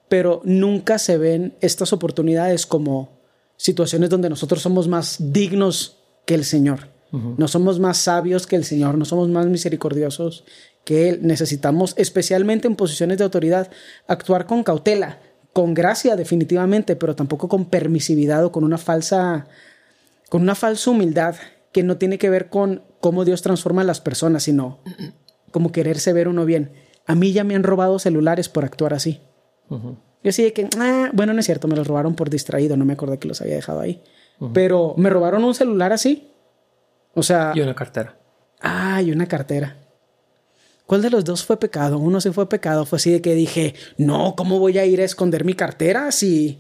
pero 0.10 0.42
nunca 0.44 1.00
se 1.00 1.18
ven 1.18 1.56
estas 1.62 1.94
oportunidades 1.94 2.66
como 2.66 3.10
situaciones 3.58 4.10
donde 4.10 4.30
nosotros 4.30 4.62
somos 4.62 4.88
más 4.88 5.18
dignos 5.20 5.98
que 6.26 6.36
el 6.36 6.46
Señor. 6.46 6.92
No 7.38 7.48
somos 7.48 7.80
más 7.80 7.98
sabios 7.98 8.48
que 8.48 8.56
el 8.56 8.66
Señor, 8.66 8.98
no 8.98 9.06
somos 9.06 9.30
más 9.30 9.46
misericordiosos 9.46 10.46
que 10.84 11.10
Él. 11.10 11.20
Necesitamos, 11.22 11.94
especialmente 11.96 12.68
en 12.68 12.76
posiciones 12.76 13.20
de 13.20 13.24
autoridad, 13.24 13.70
actuar 14.08 14.48
con 14.48 14.64
cautela, 14.64 15.20
con 15.54 15.76
gracia 15.76 16.16
definitivamente, 16.16 16.96
pero 16.96 17.16
tampoco 17.16 17.48
con 17.48 17.66
permisividad 17.66 18.44
o 18.44 18.52
con 18.52 18.64
una 18.64 18.80
falsa, 18.80 19.46
con 20.30 20.42
una 20.42 20.56
falsa 20.56 20.90
humildad 20.90 21.36
que 21.72 21.84
no 21.84 21.98
tiene 21.98 22.18
que 22.18 22.32
ver 22.32 22.50
con 22.50 22.82
cómo 23.00 23.26
Dios 23.26 23.44
transforma 23.44 23.84
a 23.84 23.86
las 23.86 24.02
personas, 24.02 24.42
sino 24.44 24.80
como 25.52 25.72
quererse 25.72 26.14
ver 26.14 26.28
uno 26.28 26.46
bien. 26.46 26.72
A 27.06 27.16
mí 27.16 27.34
ya 27.34 27.44
me 27.44 27.56
han 27.56 27.64
robado 27.64 28.00
celulares 28.00 28.50
por 28.50 28.66
actuar 28.66 28.94
así. 28.94 29.20
Yo 30.24 30.32
sí 30.32 30.44
de 30.44 30.54
que, 30.54 30.70
ah, 30.80 31.10
bueno, 31.14 31.34
no 31.34 31.40
es 31.40 31.46
cierto, 31.46 31.68
me 31.68 31.76
los 31.76 31.88
robaron 31.88 32.16
por 32.16 32.30
distraído, 32.30 32.78
no 32.78 32.86
me 32.86 32.94
acordé 32.94 33.20
que 33.20 33.28
los 33.28 33.42
había 33.42 33.56
dejado 33.56 33.80
ahí. 33.80 34.02
Pero 34.54 34.94
me 34.98 35.10
robaron 35.10 35.44
un 35.44 35.56
celular 35.56 35.94
así 35.94 36.34
o 37.14 37.24
sea. 37.24 37.52
Y 37.56 37.62
una 37.62 37.76
cartera. 37.76 38.18
Ah, 38.62 39.02
y 39.02 39.12
una 39.12 39.28
cartera. 39.28 39.78
¿Cuál 40.86 41.02
de 41.02 41.10
los 41.10 41.24
dos 41.24 41.46
fue 41.46 41.58
pecado? 41.58 41.98
Uno 41.98 42.20
sí 42.20 42.32
fue 42.32 42.50
pecado. 42.50 42.86
Fue 42.86 42.98
así 42.98 43.12
de 43.12 43.22
que 43.22 43.36
dije, 43.36 43.74
no, 43.98 44.36
¿cómo 44.36 44.60
voy 44.60 44.78
a 44.78 44.86
ir 44.86 45.00
a 45.02 45.06
esconder 45.06 45.46
mi 45.46 45.54
cartera 45.54 46.12
si, 46.12 46.60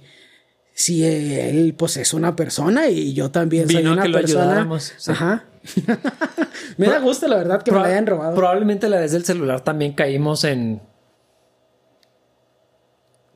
si 0.73 1.05
él 1.05 1.75
pues 1.77 1.97
es 1.97 2.13
una 2.13 2.35
persona 2.35 2.87
y 2.89 3.13
yo 3.13 3.31
también 3.31 3.69
soy 3.69 3.85
una 3.85 4.03
persona? 4.03 4.67
Ajá. 5.07 5.45
me 6.77 6.87
da 6.87 6.99
gusto, 6.99 7.27
la 7.27 7.37
verdad, 7.37 7.61
que 7.63 7.71
me 7.71 7.79
la 7.79 7.85
hayan 7.85 8.05
robado. 8.05 8.35
Probablemente 8.35 8.89
la 8.89 8.99
vez 8.99 9.11
del 9.11 9.23
celular 9.23 9.61
también 9.61 9.93
caímos 9.93 10.43
en 10.43 10.81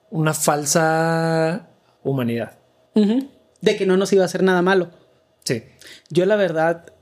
una 0.09 0.33
falsa 0.33 1.69
humanidad. 2.03 2.57
De 2.93 3.77
que 3.77 3.85
no 3.85 3.97
nos 3.97 4.11
iba 4.13 4.23
a 4.23 4.25
hacer 4.25 4.43
nada 4.43 4.61
malo. 4.61 4.89
Sí. 5.43 5.63
Yo 6.09 6.25
la 6.25 6.35
verdad 6.35 6.93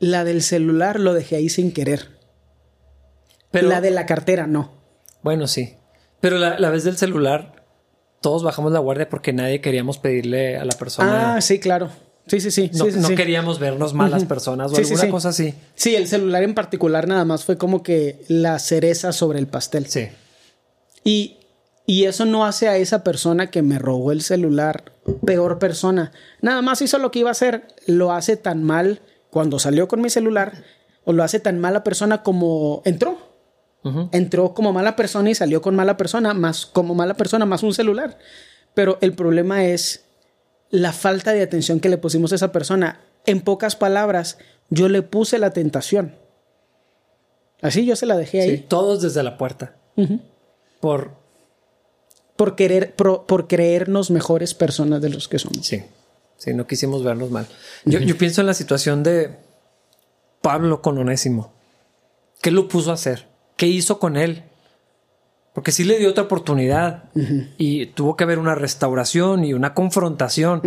la 0.00 0.24
del 0.24 0.42
celular 0.42 0.98
lo 0.98 1.14
dejé 1.14 1.36
ahí 1.36 1.48
sin 1.48 1.72
querer. 1.72 2.18
Pero, 3.50 3.68
la 3.68 3.80
de 3.80 3.90
la 3.90 4.06
cartera 4.06 4.46
no. 4.46 4.72
Bueno, 5.22 5.46
sí. 5.46 5.76
Pero 6.20 6.38
la, 6.38 6.70
vez 6.70 6.84
del 6.84 6.96
celular, 6.96 7.59
todos 8.20 8.42
bajamos 8.42 8.72
la 8.72 8.78
guardia 8.78 9.08
porque 9.08 9.32
nadie 9.32 9.60
queríamos 9.60 9.98
pedirle 9.98 10.56
a 10.56 10.64
la 10.64 10.72
persona. 10.72 11.36
Ah, 11.36 11.40
sí, 11.40 11.58
claro. 11.58 11.90
Sí, 12.26 12.40
sí, 12.40 12.50
sí. 12.50 12.70
No, 12.74 12.86
no 12.86 13.08
queríamos 13.08 13.58
vernos 13.58 13.92
malas 13.92 14.24
personas 14.24 14.72
o 14.72 14.76
alguna 14.76 15.10
cosa 15.10 15.30
así. 15.30 15.54
Sí, 15.74 15.96
el 15.96 16.06
celular 16.06 16.42
en 16.42 16.54
particular 16.54 17.08
nada 17.08 17.24
más 17.24 17.44
fue 17.44 17.58
como 17.58 17.82
que 17.82 18.22
la 18.28 18.58
cereza 18.58 19.12
sobre 19.12 19.38
el 19.40 19.48
pastel. 19.48 19.86
Sí. 19.86 20.08
Y, 21.02 21.38
y 21.86 22.04
eso 22.04 22.26
no 22.26 22.44
hace 22.44 22.68
a 22.68 22.76
esa 22.76 23.02
persona 23.02 23.50
que 23.50 23.62
me 23.62 23.78
robó 23.78 24.12
el 24.12 24.22
celular 24.22 24.92
peor 25.26 25.58
persona. 25.58 26.12
Nada 26.40 26.62
más 26.62 26.82
hizo 26.82 26.98
lo 26.98 27.10
que 27.10 27.20
iba 27.20 27.30
a 27.30 27.32
hacer. 27.32 27.66
Lo 27.86 28.12
hace 28.12 28.36
tan 28.36 28.62
mal 28.62 29.00
cuando 29.30 29.58
salió 29.58 29.88
con 29.88 30.00
mi 30.00 30.10
celular, 30.10 30.64
o 31.04 31.12
lo 31.12 31.22
hace 31.22 31.40
tan 31.40 31.58
mala 31.58 31.82
persona 31.82 32.22
como 32.22 32.82
entró. 32.84 33.29
Entró 34.12 34.52
como 34.52 34.72
mala 34.72 34.94
persona 34.94 35.30
y 35.30 35.34
salió 35.34 35.62
con 35.62 35.74
mala 35.74 35.96
persona, 35.96 36.34
más 36.34 36.66
como 36.66 36.94
mala 36.94 37.14
persona, 37.14 37.46
más 37.46 37.62
un 37.62 37.72
celular. 37.72 38.18
Pero 38.74 38.98
el 39.00 39.14
problema 39.14 39.64
es 39.64 40.04
la 40.68 40.92
falta 40.92 41.32
de 41.32 41.42
atención 41.42 41.80
que 41.80 41.88
le 41.88 41.98
pusimos 41.98 42.32
a 42.32 42.34
esa 42.34 42.52
persona. 42.52 43.00
En 43.26 43.40
pocas 43.40 43.76
palabras, 43.76 44.38
yo 44.68 44.88
le 44.88 45.02
puse 45.02 45.38
la 45.38 45.50
tentación. 45.50 46.14
Así 47.62 47.84
yo 47.86 47.96
se 47.96 48.06
la 48.06 48.16
dejé 48.16 48.42
ahí. 48.42 48.58
todos 48.58 49.02
desde 49.02 49.22
la 49.22 49.38
puerta. 49.38 49.76
Por. 50.80 51.18
Por 52.36 52.56
querer, 52.56 52.94
por 52.94 53.48
creernos 53.48 54.10
mejores 54.10 54.54
personas 54.54 55.02
de 55.02 55.10
los 55.10 55.28
que 55.28 55.38
somos. 55.38 55.66
Sí. 55.66 55.82
Sí, 56.40 56.54
no 56.54 56.66
quisimos 56.66 57.04
vernos 57.04 57.30
mal. 57.30 57.46
Yo, 57.84 58.00
pienso 58.16 58.40
en 58.40 58.46
la 58.46 58.54
situación 58.54 59.02
de 59.02 59.36
Pablo 60.40 60.80
con 60.80 60.96
Onésimo. 60.96 61.52
¿Qué 62.40 62.50
lo 62.50 62.66
puso 62.66 62.90
a 62.90 62.94
hacer? 62.94 63.26
¿Qué 63.60 63.66
hizo 63.66 63.98
con 63.98 64.16
él? 64.16 64.44
Porque 65.52 65.70
sí 65.70 65.84
le 65.84 65.98
dio 65.98 66.08
otra 66.08 66.24
oportunidad 66.24 67.10
y 67.58 67.84
tuvo 67.88 68.16
que 68.16 68.24
haber 68.24 68.38
una 68.38 68.54
restauración 68.54 69.44
y 69.44 69.52
una 69.52 69.74
confrontación. 69.74 70.62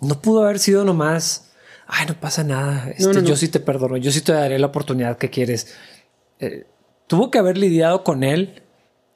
No 0.00 0.22
pudo 0.22 0.44
haber 0.44 0.60
sido 0.60 0.84
nomás, 0.84 1.50
ay, 1.88 2.06
no 2.06 2.14
pasa 2.14 2.44
nada. 2.44 2.88
Este, 2.96 3.24
yo 3.24 3.34
sí 3.34 3.48
te 3.48 3.58
perdono, 3.58 3.96
yo 3.96 4.12
sí 4.12 4.20
te 4.20 4.30
daré 4.30 4.60
la 4.60 4.68
oportunidad 4.68 5.18
que 5.18 5.28
quieres. 5.28 5.74
Eh, 6.38 6.68
tuvo 7.08 7.32
que 7.32 7.38
haber 7.38 7.58
lidiado 7.58 8.04
con 8.04 8.22
él. 8.22 8.62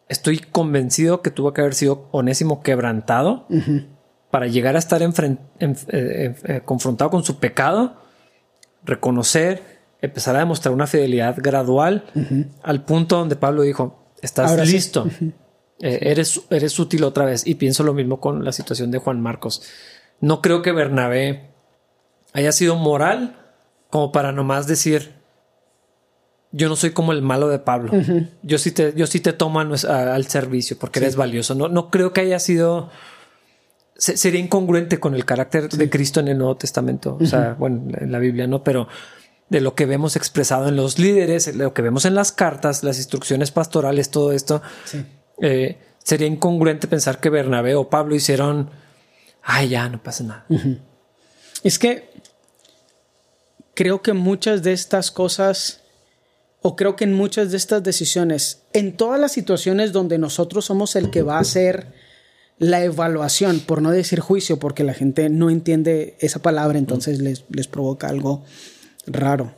Estoy 0.09 0.39
convencido 0.39 1.23
que 1.23 1.31
tuvo 1.31 1.53
que 1.53 1.61
haber 1.61 1.75
sido 1.75 2.09
Onésimo 2.11 2.65
quebrantado 2.65 3.47
para 4.33 4.49
llegar 4.49 4.75
a 4.75 4.81
estar 4.81 5.03
eh, 5.03 5.39
eh, 5.61 6.63
confrontado 6.65 7.11
con 7.13 7.23
su 7.23 7.39
pecado, 7.39 7.95
reconocer, 8.83 9.80
empezar 10.03 10.37
a 10.37 10.41
demostrar 10.41 10.75
una 10.75 10.87
fidelidad 10.87 11.37
gradual 11.39 12.05
al 12.63 12.85
punto 12.85 13.19
donde 13.19 13.37
Pablo 13.37 13.63
dijo, 13.63 14.15
estás 14.23 14.69
listo, 14.69 15.09
eh, 15.81 15.99
eres, 16.03 16.43
eres 16.51 16.79
útil 16.79 17.05
otra 17.05 17.25
vez. 17.25 17.47
Y 17.47 17.57
pienso 17.57 17.83
lo 17.83 17.95
mismo 17.95 18.21
con 18.21 18.45
la 18.45 18.53
situación 18.53 18.91
de 18.91 18.99
Juan 18.99 19.21
Marcos. 19.21 19.63
No 20.21 20.43
creo 20.43 20.63
que 20.63 20.73
Bernabé 20.73 21.51
haya 22.33 22.53
sido 22.53 22.77
moral 22.77 23.37
como 23.91 24.13
para 24.13 24.33
nomás 24.33 24.67
decir, 24.67 25.13
yo 26.53 26.69
no 26.69 26.77
soy 26.77 26.91
como 26.91 27.13
el 27.13 27.23
malo 27.23 27.49
de 27.49 27.59
Pablo. 27.59 27.93
Yo 28.43 28.59
sí 28.59 28.73
te, 28.73 28.93
yo 28.95 29.07
sí 29.07 29.21
te 29.21 29.33
tomo 29.33 29.61
al 29.61 30.27
servicio 30.27 30.79
porque 30.79 30.99
eres 31.01 31.17
valioso. 31.17 31.55
No, 31.55 31.69
no 31.69 31.91
creo 31.91 32.13
que 32.13 32.21
haya 32.21 32.39
sido 32.39 32.91
sería 34.01 34.41
incongruente 34.41 34.99
con 34.99 35.15
el 35.15 35.27
carácter 35.27 35.69
de 35.69 35.91
Cristo 35.91 36.21
en 36.21 36.29
el 36.29 36.39
Nuevo 36.39 36.57
Testamento. 36.57 37.19
O 37.21 37.27
sea, 37.27 37.55
bueno, 37.59 37.83
en 37.99 38.11
la 38.11 38.19
Biblia 38.19 38.47
no, 38.47 38.65
pero 38.65 38.89
de 39.51 39.61
lo 39.61 39.75
que 39.75 39.85
vemos 39.85 40.17
expresado 40.17 40.69
en 40.69 40.77
los 40.77 40.99
líderes, 40.99 41.55
lo 41.55 41.75
que 41.75 41.83
vemos 41.83 42.05
en 42.05 42.15
las 42.15 42.33
cartas, 42.33 42.83
las 42.85 42.99
instrucciones 42.99 43.51
pastorales, 43.51 44.11
todo 44.11 44.33
esto, 44.33 44.63
eh, 45.43 45.77
sería 46.03 46.29
incongruente 46.29 46.87
pensar 46.87 47.21
que 47.21 47.31
Bernabé 47.31 47.75
o 47.75 47.91
Pablo 47.91 48.15
hicieron, 48.15 48.71
ay, 49.43 49.71
ya, 49.71 49.89
no 49.89 50.03
pasa 50.03 50.25
nada. 50.25 50.47
Es 51.65 51.79
que 51.79 52.09
creo 53.75 54.03
que 54.03 54.13
muchas 54.13 54.63
de 54.63 54.73
estas 54.73 55.11
cosas, 55.11 55.81
o 56.63 56.77
creo 56.77 56.95
que 56.95 57.05
en 57.05 57.13
muchas 57.13 57.51
de 57.51 57.57
estas 57.57 57.83
decisiones, 57.83 58.63
en 58.73 58.97
todas 58.97 59.19
las 59.19 59.33
situaciones 59.33 59.93
donde 59.93 60.17
nosotros 60.17 60.65
somos 60.65 60.95
el 60.95 61.11
que 61.11 61.23
va 61.23 61.41
a 61.41 61.45
ser 61.45 61.93
la 62.59 62.85
evaluación, 62.85 63.59
por 63.61 63.83
no 63.83 63.91
decir 63.91 64.21
juicio, 64.21 64.61
porque 64.61 64.85
la 64.85 64.95
gente 64.95 65.29
no 65.29 65.51
entiende 65.51 66.17
esa 66.21 66.41
palabra, 66.41 66.79
entonces 66.79 67.19
les, 67.19 67.45
les 67.51 67.67
provoca 67.67 68.09
algo 68.09 68.45
raro. 69.13 69.55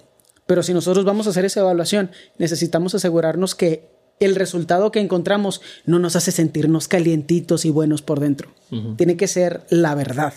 Pero 0.47 0.63
si 0.63 0.75
nosotros 0.75 1.05
vamos 1.05 1.27
a 1.27 1.31
hacer 1.31 1.45
esa 1.45 1.61
evaluación, 1.61 2.11
necesitamos 2.39 2.95
asegurarnos 2.95 3.55
que 3.55 3.89
el 4.21 4.35
resultado 4.35 4.93
que 4.93 5.01
encontramos 5.01 5.61
no 5.87 5.99
nos 5.99 6.17
hace 6.17 6.33
sentirnos 6.33 6.89
calientitos 6.89 7.65
y 7.65 7.71
buenos 7.71 8.03
por 8.03 8.21
dentro. 8.21 8.51
Tiene 8.97 9.17
que 9.17 9.27
ser 9.27 9.63
la 9.69 9.95
verdad. 9.95 10.33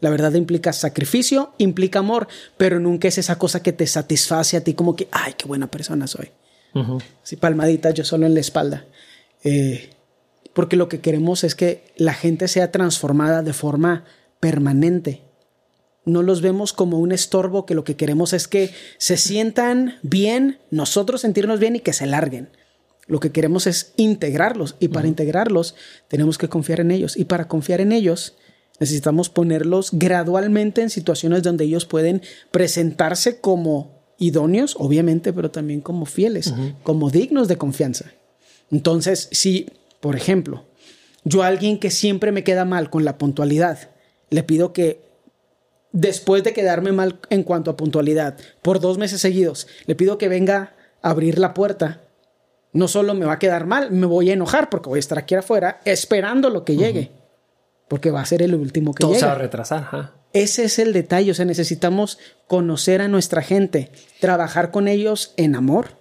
La 0.00 0.10
verdad 0.10 0.34
implica 0.34 0.72
sacrificio, 0.72 1.52
implica 1.58 2.00
amor, 2.00 2.28
pero 2.56 2.78
nunca 2.78 3.08
es 3.08 3.18
esa 3.18 3.38
cosa 3.38 3.62
que 3.62 3.72
te 3.72 3.86
satisface 3.86 4.56
a 4.56 4.62
ti 4.62 4.74
como 4.74 4.94
que, 4.94 5.08
ay, 5.10 5.34
qué 5.36 5.46
buena 5.46 5.70
persona 5.70 6.06
soy. 6.06 6.30
Si 7.22 7.36
palmaditas 7.36 7.94
yo 7.94 8.04
solo 8.04 8.26
en 8.26 8.34
la 8.34 8.40
espalda. 8.40 8.86
Eh, 9.42 9.90
porque 10.52 10.76
lo 10.76 10.88
que 10.88 11.00
queremos 11.00 11.44
es 11.44 11.54
que 11.54 11.92
la 11.96 12.14
gente 12.14 12.48
sea 12.48 12.70
transformada 12.70 13.42
de 13.42 13.52
forma 13.52 14.04
permanente. 14.40 15.22
No 16.08 16.22
los 16.22 16.40
vemos 16.40 16.72
como 16.72 16.98
un 16.98 17.12
estorbo 17.12 17.66
que 17.66 17.74
lo 17.74 17.84
que 17.84 17.96
queremos 17.96 18.32
es 18.32 18.48
que 18.48 18.70
se 18.96 19.18
sientan 19.18 19.96
bien, 20.02 20.58
nosotros 20.70 21.20
sentirnos 21.20 21.60
bien 21.60 21.76
y 21.76 21.80
que 21.80 21.92
se 21.92 22.06
larguen. 22.06 22.48
Lo 23.06 23.20
que 23.20 23.30
queremos 23.30 23.66
es 23.66 23.92
integrarlos 23.96 24.76
y 24.80 24.88
para 24.88 25.06
integrarlos 25.06 25.74
tenemos 26.08 26.38
que 26.38 26.48
confiar 26.48 26.80
en 26.80 26.90
ellos 26.90 27.16
y 27.16 27.24
para 27.24 27.46
confiar 27.46 27.80
en 27.82 27.92
ellos 27.92 28.36
necesitamos 28.80 29.28
ponerlos 29.28 29.90
gradualmente 29.92 30.82
en 30.82 30.90
situaciones 30.90 31.42
donde 31.42 31.64
ellos 31.64 31.84
pueden 31.84 32.22
presentarse 32.50 33.40
como 33.40 33.98
idóneos, 34.18 34.76
obviamente, 34.78 35.32
pero 35.32 35.50
también 35.50 35.80
como 35.80 36.06
fieles, 36.06 36.54
como 36.84 37.10
dignos 37.10 37.48
de 37.48 37.56
confianza. 37.56 38.12
Entonces, 38.70 39.28
si, 39.32 39.66
por 40.00 40.16
ejemplo, 40.16 40.64
yo 41.24 41.42
a 41.42 41.48
alguien 41.48 41.78
que 41.78 41.90
siempre 41.90 42.32
me 42.32 42.44
queda 42.44 42.64
mal 42.64 42.88
con 42.88 43.04
la 43.04 43.18
puntualidad, 43.18 43.90
le 44.30 44.42
pido 44.42 44.72
que 44.72 45.07
después 45.92 46.44
de 46.44 46.52
quedarme 46.52 46.92
mal 46.92 47.18
en 47.30 47.42
cuanto 47.42 47.70
a 47.70 47.76
puntualidad 47.76 48.36
por 48.62 48.80
dos 48.80 48.98
meses 48.98 49.20
seguidos, 49.20 49.66
le 49.86 49.94
pido 49.94 50.18
que 50.18 50.28
venga 50.28 50.74
a 51.02 51.10
abrir 51.10 51.38
la 51.38 51.54
puerta 51.54 52.02
no 52.72 52.88
solo 52.88 53.14
me 53.14 53.26
va 53.26 53.34
a 53.34 53.38
quedar 53.38 53.66
mal, 53.66 53.90
me 53.90 54.06
voy 54.06 54.30
a 54.30 54.34
enojar 54.34 54.70
porque 54.70 54.88
voy 54.88 54.98
a 54.98 55.00
estar 55.00 55.18
aquí 55.18 55.34
afuera 55.34 55.80
esperando 55.84 56.50
lo 56.50 56.64
que 56.64 56.76
llegue. 56.76 57.10
Porque 57.88 58.10
va 58.10 58.20
a 58.20 58.26
ser 58.26 58.42
el 58.42 58.54
último 58.54 58.92
que 58.92 59.00
Todo 59.00 59.12
llegue. 59.12 59.20
se 59.20 59.26
va 59.26 59.32
a 59.32 59.36
retrasar. 59.36 60.12
Ese 60.34 60.64
es 60.64 60.78
el 60.78 60.92
detalle. 60.92 61.30
O 61.30 61.34
sea, 61.34 61.46
necesitamos 61.46 62.18
conocer 62.46 63.00
a 63.00 63.08
nuestra 63.08 63.42
gente, 63.42 63.90
trabajar 64.20 64.70
con 64.70 64.86
ellos 64.86 65.32
en 65.38 65.56
amor, 65.56 65.96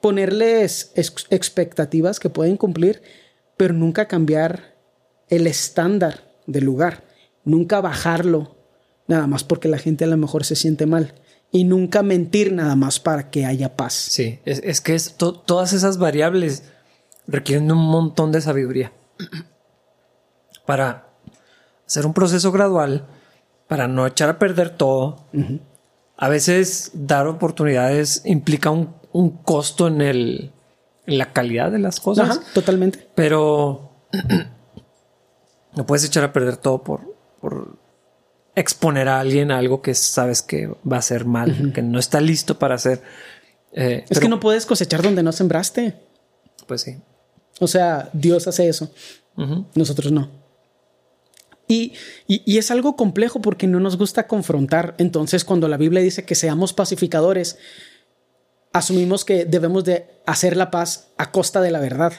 ponerles 0.00 0.92
expectativas 0.94 2.18
que 2.18 2.30
pueden 2.30 2.56
cumplir, 2.56 3.02
pero 3.56 3.74
nunca 3.74 4.08
cambiar 4.08 4.74
el 5.28 5.46
estándar 5.46 6.24
del 6.46 6.64
lugar, 6.64 7.04
nunca 7.44 7.80
bajarlo, 7.80 8.55
nada 9.08 9.26
más 9.26 9.44
porque 9.44 9.68
la 9.68 9.78
gente 9.78 10.04
a 10.04 10.08
lo 10.08 10.16
mejor 10.16 10.44
se 10.44 10.56
siente 10.56 10.86
mal 10.86 11.14
y 11.52 11.64
nunca 11.64 12.02
mentir 12.02 12.52
nada 12.52 12.76
más 12.76 13.00
para 13.00 13.30
que 13.30 13.46
haya 13.46 13.76
paz. 13.76 13.94
Sí, 13.94 14.40
es, 14.44 14.80
que 14.80 14.94
es 14.94 15.16
todas 15.16 15.72
esas 15.72 15.98
variables 15.98 16.64
requieren 17.26 17.70
un 17.70 17.86
montón 17.86 18.32
de 18.32 18.40
sabiduría 18.40 18.92
para 20.66 21.08
hacer 21.86 22.06
un 22.06 22.14
proceso 22.14 22.52
gradual, 22.52 23.06
para 23.68 23.88
no 23.88 24.06
echar 24.06 24.28
a 24.28 24.38
perder 24.38 24.70
todo. 24.70 25.24
A 26.16 26.28
veces 26.28 26.90
dar 26.94 27.26
oportunidades 27.26 28.22
implica 28.24 28.70
un, 28.70 29.30
costo 29.44 29.86
en, 29.86 30.02
el, 30.02 30.52
en 31.06 31.18
la 31.18 31.32
calidad 31.32 31.70
de 31.70 31.78
las 31.78 32.00
cosas. 32.00 32.40
totalmente. 32.52 33.08
Pero 33.14 33.92
no 35.74 35.86
puedes 35.86 36.04
echar 36.04 36.24
a 36.24 36.32
perder 36.32 36.56
todo 36.56 36.82
por, 36.82 37.14
por 37.40 37.78
exponer 38.56 39.06
a 39.08 39.20
alguien 39.20 39.52
a 39.52 39.58
algo 39.58 39.82
que 39.82 39.94
sabes 39.94 40.42
que 40.42 40.68
va 40.90 40.96
a 40.96 41.02
ser 41.02 41.26
mal, 41.26 41.72
que 41.74 41.82
no 41.82 41.98
está 41.98 42.20
listo 42.20 42.58
para 42.58 42.74
hacer. 42.74 43.02
Eh, 43.72 44.04
es 44.08 44.18
que 44.18 44.28
no 44.28 44.40
puedes 44.40 44.66
cosechar 44.66 45.02
donde 45.02 45.22
no 45.22 45.30
sembraste. 45.30 45.94
Pues 46.66 46.80
sí. 46.80 46.96
O 47.60 47.68
sea, 47.68 48.10
Dios 48.12 48.48
hace 48.48 48.68
eso. 48.68 48.90
Nosotros 49.74 50.10
no. 50.10 50.30
Y, 51.68 51.92
y, 52.26 52.58
es 52.58 52.70
algo 52.70 52.96
complejo 52.96 53.42
porque 53.42 53.66
no 53.66 53.80
nos 53.80 53.98
gusta 53.98 54.26
confrontar. 54.26 54.94
Entonces, 54.98 55.44
cuando 55.44 55.68
la 55.68 55.76
Biblia 55.76 56.00
dice 56.00 56.24
que 56.24 56.36
seamos 56.36 56.72
pacificadores, 56.72 57.58
asumimos 58.72 59.24
que 59.24 59.44
debemos 59.44 59.84
de 59.84 60.06
hacer 60.26 60.56
la 60.56 60.70
paz 60.70 61.08
a 61.18 61.32
costa 61.32 61.60
de 61.60 61.72
la 61.72 61.80
verdad. 61.80 62.12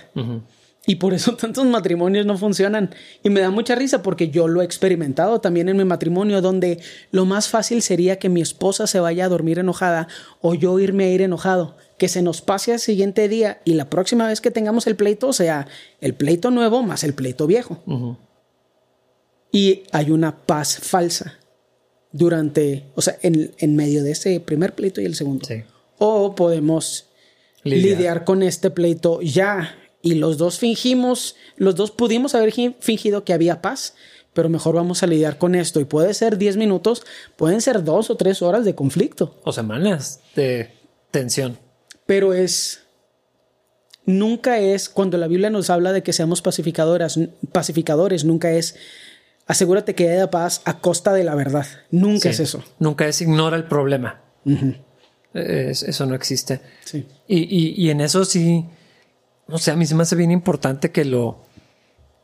Y 0.90 0.96
por 0.96 1.14
eso 1.14 1.36
tantos 1.38 1.66
matrimonios 1.66 2.26
no 2.26 2.38
funcionan. 2.38 2.90
Y 3.22 3.30
me 3.30 3.42
da 3.42 3.52
mucha 3.52 3.76
risa 3.76 4.02
porque 4.02 4.30
yo 4.30 4.48
lo 4.48 4.62
he 4.62 4.66
experimentado 4.66 5.40
también 5.42 5.70
en 5.70 5.78
mi 5.78 5.84
matrimonio, 5.84 6.42
donde 6.42 6.80
lo 7.12 7.26
más 7.26 7.50
fácil 7.50 7.84
sería 7.84 8.18
que 8.18 8.30
mi 8.30 8.42
esposa 8.42 8.88
se 8.88 9.00
vaya 9.00 9.26
a 9.26 9.30
dormir 9.30 9.60
enojada 9.60 10.08
o 10.42 10.56
yo 10.56 10.80
irme 10.80 11.04
a 11.04 11.10
ir 11.10 11.22
enojado. 11.22 11.76
Que 12.00 12.08
se 12.08 12.22
nos 12.22 12.42
pase 12.42 12.72
al 12.72 12.80
siguiente 12.80 13.28
día 13.28 13.62
y 13.66 13.74
la 13.74 13.90
próxima 13.90 14.28
vez 14.28 14.40
que 14.40 14.50
tengamos 14.50 14.88
el 14.88 14.96
pleito 14.96 15.34
sea 15.34 15.68
el 16.00 16.14
pleito 16.14 16.52
nuevo 16.52 16.82
más 16.84 17.04
el 17.04 17.14
pleito 17.14 17.48
viejo. 17.48 18.18
Y 19.52 19.84
hay 19.92 20.12
una 20.12 20.46
paz 20.46 20.80
falsa 20.82 21.38
durante, 22.12 22.86
o 22.96 23.02
sea, 23.02 23.18
en, 23.24 23.52
en, 23.58 23.76
medio 23.76 24.04
de 24.04 24.12
ese 24.12 24.40
primer 24.40 24.74
pleito 24.74 25.02
y 25.02 25.06
el 25.06 25.16
segundo. 25.16 25.48
O 25.98 26.36
podemos 26.36 27.08
lidiar 27.64 28.24
con 28.24 28.44
este 28.44 28.70
pleito 28.70 29.22
ya 29.22 29.76
y 30.08 30.16
los 30.16 30.38
dos 30.38 30.60
fingimos, 30.60 31.36
los 31.58 31.76
dos 31.76 31.92
pudimos 31.92 32.36
haber 32.36 32.54
fingido 32.80 33.24
que 33.24 33.34
había 33.34 33.62
paz, 33.62 33.96
pero 34.34 34.50
mejor 34.50 34.76
vamos 34.76 35.04
a 35.04 35.08
lidiar 35.08 35.38
con 35.38 35.56
esto. 35.56 35.80
Y 35.80 35.86
puede 35.86 36.14
ser 36.14 36.38
10 36.38 36.58
minutos, 36.58 37.04
pueden 37.36 37.62
ser 37.62 37.84
dos 37.84 38.10
o 38.10 38.16
tres 38.18 38.42
horas 38.42 38.66
de 38.66 38.76
conflicto. 38.76 39.40
O 39.44 39.52
semanas 39.52 40.22
de 40.36 40.72
tensión. 41.12 41.58
Pero 42.06 42.34
es... 42.34 42.84
Nunca 44.06 44.60
es, 44.60 44.88
cuando 44.88 45.18
la 45.18 45.28
Biblia 45.28 45.50
nos 45.50 45.70
habla 45.70 45.92
de 45.92 46.02
que 46.02 46.14
seamos 46.14 46.42
pacificadoras, 46.42 47.20
pacificadores, 47.52 48.24
nunca 48.24 48.52
es 48.52 48.76
asegúrate 49.48 49.96
que 49.96 50.10
haya 50.10 50.30
paz 50.30 50.62
a 50.66 50.80
costa 50.80 51.14
de 51.14 51.24
la 51.24 51.34
verdad. 51.36 51.66
Nunca 51.90 52.30
es 52.30 52.40
eso. 52.40 52.64
Nunca 52.80 53.08
es 53.08 53.22
ignora 53.22 53.58
el 53.58 53.64
problema. 53.66 54.22
eso 55.34 56.06
no 56.06 56.16
existe. 56.16 56.62
Sí. 56.86 57.06
Y, 57.28 57.84
y, 57.84 57.90
en 57.90 58.02
eso 58.02 58.24
sí, 58.26 58.66
no 59.48 59.58
sé, 59.58 59.72
a 59.72 59.76
mí 59.76 59.86
se 59.86 59.96
me 59.96 60.04
hace 60.04 60.16
bien 60.16 60.32
importante 60.32 60.92
que 60.92 61.06
lo, 61.06 61.44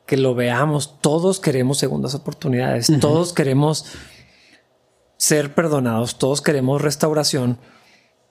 que 0.06 0.18
lo 0.18 0.36
veamos. 0.36 1.00
Todos 1.02 1.40
queremos 1.40 1.78
segundas 1.78 2.16
oportunidades, 2.16 2.92
todos 3.00 3.34
queremos 3.34 3.86
ser 5.18 5.56
perdonados, 5.56 6.18
todos 6.18 6.42
queremos 6.42 6.82
restauración, 6.82 7.58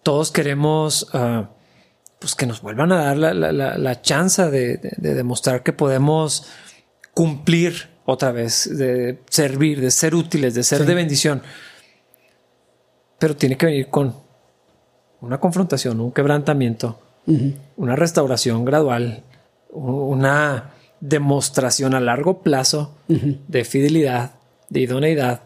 todos 0.02 0.30
queremos 0.30 1.08
ah, 1.14 1.50
pues 2.22 2.36
que 2.36 2.46
nos 2.46 2.62
vuelvan 2.62 2.92
a 2.92 3.04
dar 3.04 3.16
la, 3.16 3.34
la, 3.34 3.78
la, 3.78 4.00
chance 4.00 4.48
de, 4.48 4.78
demostrar 4.98 5.64
que 5.64 5.72
podemos 5.72 6.46
cumplir 7.14 7.90
otra 8.04 8.30
vez, 8.30 8.78
de 8.78 9.20
servir, 9.28 9.80
de 9.80 9.90
ser 9.90 10.14
útiles, 10.14 10.54
de 10.54 10.62
ser 10.62 10.86
de 10.86 10.94
bendición. 10.94 11.42
Pero 13.18 13.34
tiene 13.34 13.56
que 13.56 13.66
venir 13.66 13.88
con 13.88 14.14
una 15.20 15.40
confrontación, 15.40 16.00
un 16.00 16.12
quebrantamiento, 16.12 17.01
una 17.76 17.96
restauración 17.96 18.64
gradual, 18.64 19.22
una 19.70 20.72
demostración 21.00 21.94
a 21.94 22.00
largo 22.00 22.42
plazo 22.42 22.94
de 23.08 23.64
fidelidad, 23.64 24.36
de 24.68 24.80
idoneidad, 24.80 25.42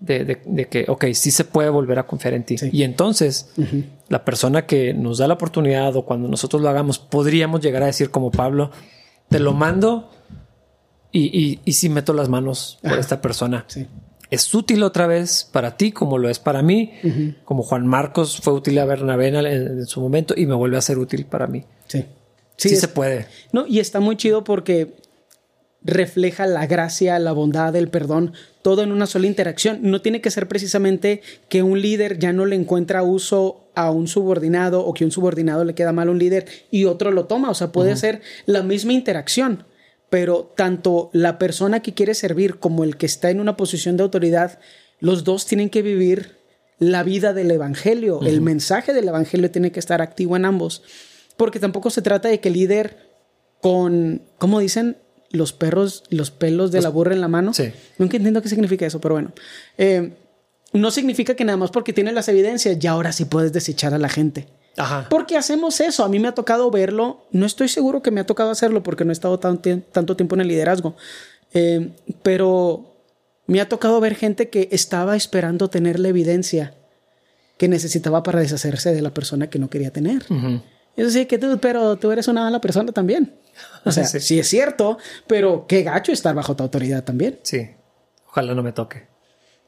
de, 0.00 0.68
que, 0.70 0.84
ok, 0.88 1.06
sí 1.12 1.30
se 1.30 1.44
puede 1.44 1.68
volver 1.68 1.98
a 1.98 2.06
confiar 2.06 2.34
en 2.34 2.44
ti. 2.44 2.56
Y 2.72 2.82
entonces, 2.82 3.52
la 4.08 4.24
persona 4.24 4.66
que 4.66 4.94
nos 4.94 5.18
da 5.18 5.28
la 5.28 5.34
oportunidad 5.34 5.94
o 5.96 6.04
cuando 6.04 6.28
nosotros 6.28 6.62
lo 6.62 6.68
hagamos, 6.68 6.98
podríamos 6.98 7.60
llegar 7.60 7.82
a 7.82 7.86
decir 7.86 8.10
como 8.10 8.30
Pablo, 8.30 8.70
te 9.28 9.40
lo 9.40 9.52
mando 9.52 10.10
y, 11.12 11.60
y, 11.64 11.72
si 11.72 11.88
meto 11.88 12.12
las 12.12 12.28
manos 12.28 12.78
por 12.82 12.98
esta 12.98 13.20
persona. 13.20 13.66
Es 14.34 14.52
útil 14.52 14.82
otra 14.82 15.06
vez 15.06 15.48
para 15.52 15.76
ti 15.76 15.92
como 15.92 16.18
lo 16.18 16.28
es 16.28 16.40
para 16.40 16.60
mí, 16.60 16.92
como 17.44 17.62
Juan 17.62 17.86
Marcos 17.86 18.40
fue 18.40 18.52
útil 18.52 18.76
a 18.80 18.84
Bernabé 18.84 19.28
en, 19.28 19.86
su 19.86 20.00
momento 20.00 20.34
y 20.36 20.46
me 20.46 20.54
vuelve 20.54 20.76
a 20.76 20.80
ser 20.80 20.98
útil 20.98 21.24
para 21.24 21.46
mí. 21.46 21.64
Sí. 21.86 22.04
Sí, 22.56 22.74
se 22.74 22.88
puede. 22.88 23.26
No, 23.52 23.64
y 23.66 23.78
está 23.78 24.00
muy 24.00 24.16
chido 24.16 24.42
porque 24.42 24.94
refleja 25.84 26.46
la 26.46 26.66
gracia, 26.66 27.16
la 27.20 27.30
bondad, 27.30 27.76
el 27.76 27.88
perdón, 27.88 28.32
todo 28.62 28.82
en 28.82 28.90
una 28.90 29.06
sola 29.06 29.28
interacción. 29.28 29.78
No 29.82 30.00
tiene 30.00 30.20
que 30.20 30.32
ser 30.32 30.48
precisamente 30.48 31.22
que 31.48 31.62
un 31.62 31.80
líder 31.80 32.18
ya 32.18 32.32
no 32.32 32.44
le 32.44 32.56
encuentra 32.56 33.04
uso 33.04 33.68
a 33.76 33.92
un 33.92 34.08
subordinado 34.08 34.84
o 34.84 34.94
que 34.94 35.04
un 35.04 35.12
subordinado 35.12 35.64
le 35.64 35.76
queda 35.76 35.92
mal 35.92 36.08
a 36.08 36.10
un 36.10 36.18
líder 36.18 36.46
y 36.72 36.86
otro 36.86 37.12
lo 37.12 37.26
toma. 37.26 37.50
O 37.50 37.54
sea, 37.54 37.70
puede 37.70 37.94
ser 37.94 38.20
la 38.46 38.64
misma 38.64 38.94
interacción 38.94 39.64
pero 40.10 40.52
tanto 40.56 41.10
la 41.12 41.38
persona 41.38 41.80
que 41.80 41.94
quiere 41.94 42.14
servir 42.14 42.58
como 42.58 42.84
el 42.84 42.96
que 42.96 43.06
está 43.06 43.30
en 43.30 43.40
una 43.40 43.56
posición 43.56 43.96
de 43.96 44.04
autoridad, 44.04 44.58
los 45.00 45.24
dos 45.24 45.46
tienen 45.46 45.70
que 45.70 45.82
vivir 45.82 46.38
la 46.78 47.02
vida 47.02 47.32
del 47.32 47.50
Evangelio. 47.50 48.20
El 48.22 48.40
mensaje 48.40 48.92
del 48.92 49.08
Evangelio 49.08 49.50
tiene 49.50 49.72
que 49.72 49.80
estar 49.80 50.02
activo 50.02 50.36
en 50.36 50.44
ambos. 50.44 50.82
Porque 51.36 51.58
tampoco 51.58 51.90
se 51.90 52.02
trata 52.02 52.28
de 52.28 52.40
que 52.40 52.48
el 52.48 52.54
líder 52.54 53.10
con, 53.60 54.22
¿cómo 54.38 54.60
dicen? 54.60 54.98
Los 55.30 55.52
perros, 55.52 56.04
los 56.10 56.30
pelos 56.30 56.70
de 56.70 56.80
la 56.80 56.90
burra 56.90 57.12
en 57.12 57.20
la 57.20 57.28
mano. 57.28 57.54
Sí. 57.54 57.72
Nunca 57.98 58.16
entiendo 58.16 58.40
qué 58.40 58.48
significa 58.48 58.86
eso, 58.86 59.00
pero 59.00 59.14
bueno. 59.14 59.32
Eh, 59.78 60.12
no 60.72 60.90
significa 60.90 61.34
que 61.34 61.44
nada 61.44 61.56
más 61.56 61.70
porque 61.70 61.92
tiene 61.92 62.12
las 62.12 62.28
evidencias, 62.28 62.78
ya 62.78 62.92
ahora 62.92 63.12
sí 63.12 63.24
puedes 63.24 63.52
desechar 63.52 63.94
a 63.94 63.98
la 63.98 64.08
gente. 64.08 64.46
Ajá. 64.76 65.06
Porque 65.08 65.36
hacemos 65.36 65.80
eso. 65.80 66.04
A 66.04 66.08
mí 66.08 66.18
me 66.18 66.28
ha 66.28 66.32
tocado 66.34 66.70
verlo. 66.70 67.26
No 67.30 67.46
estoy 67.46 67.68
seguro 67.68 68.02
que 68.02 68.10
me 68.10 68.20
ha 68.20 68.26
tocado 68.26 68.50
hacerlo 68.50 68.82
porque 68.82 69.04
no 69.04 69.10
he 69.10 69.12
estado 69.12 69.38
tan 69.38 69.60
tanto 69.92 70.16
tiempo 70.16 70.34
en 70.34 70.40
el 70.42 70.48
liderazgo. 70.48 70.96
Eh, 71.52 71.92
pero 72.22 72.96
me 73.46 73.60
ha 73.60 73.68
tocado 73.68 74.00
ver 74.00 74.14
gente 74.16 74.48
que 74.50 74.68
estaba 74.72 75.14
esperando 75.16 75.68
tener 75.70 76.00
la 76.00 76.08
evidencia 76.08 76.74
que 77.56 77.68
necesitaba 77.68 78.22
para 78.24 78.40
deshacerse 78.40 78.92
de 78.92 79.02
la 79.02 79.14
persona 79.14 79.48
que 79.48 79.58
no 79.60 79.70
quería 79.70 79.92
tener. 79.92 80.24
Ujú. 80.28 80.60
Es 80.96 81.06
decir, 81.06 81.26
que 81.28 81.38
tú, 81.38 81.58
pero 81.60 81.96
tú 81.96 82.10
eres 82.10 82.26
una 82.28 82.42
mala 82.42 82.60
persona 82.60 82.90
también. 82.92 83.34
O 83.84 83.92
sea, 83.92 84.04
Sí. 84.06 84.18
sí. 84.20 84.38
es 84.40 84.48
cierto, 84.48 84.98
pero 85.28 85.66
qué 85.68 85.82
gacho 85.84 86.10
estar 86.10 86.34
bajo 86.34 86.56
tu 86.56 86.64
autoridad 86.64 87.04
también. 87.04 87.38
Sí. 87.42 87.70
Ojalá 88.28 88.54
no 88.54 88.62
me 88.64 88.72
toque. 88.72 89.06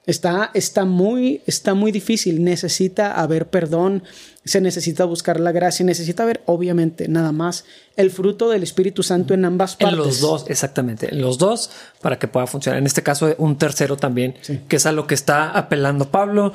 Está, 0.06 0.52
está, 0.54 0.84
muy, 0.84 1.42
está 1.46 1.74
muy 1.74 1.90
difícil. 1.90 2.44
Necesita 2.44 3.12
haber 3.20 3.48
perdón, 3.48 4.04
se 4.44 4.60
necesita 4.60 5.04
buscar 5.04 5.40
la 5.40 5.50
gracia, 5.50 5.84
necesita 5.84 6.22
haber, 6.22 6.42
obviamente, 6.46 7.08
nada 7.08 7.32
más 7.32 7.64
el 7.96 8.12
fruto 8.12 8.48
del 8.48 8.62
Espíritu 8.62 9.02
Santo 9.02 9.34
en 9.34 9.44
ambas 9.44 9.74
partes. 9.74 9.98
En 9.98 10.04
los 10.04 10.20
dos, 10.20 10.44
exactamente. 10.48 11.12
En 11.12 11.20
los 11.20 11.38
dos 11.38 11.70
para 12.00 12.18
que 12.20 12.28
pueda 12.28 12.46
funcionar. 12.46 12.78
En 12.78 12.86
este 12.86 13.02
caso, 13.02 13.34
un 13.38 13.58
tercero 13.58 13.96
también, 13.96 14.36
Sí. 14.42 14.60
que 14.68 14.76
es 14.76 14.86
a 14.86 14.92
lo 14.92 15.08
que 15.08 15.14
está 15.16 15.50
apelando 15.50 16.08
Pablo, 16.12 16.52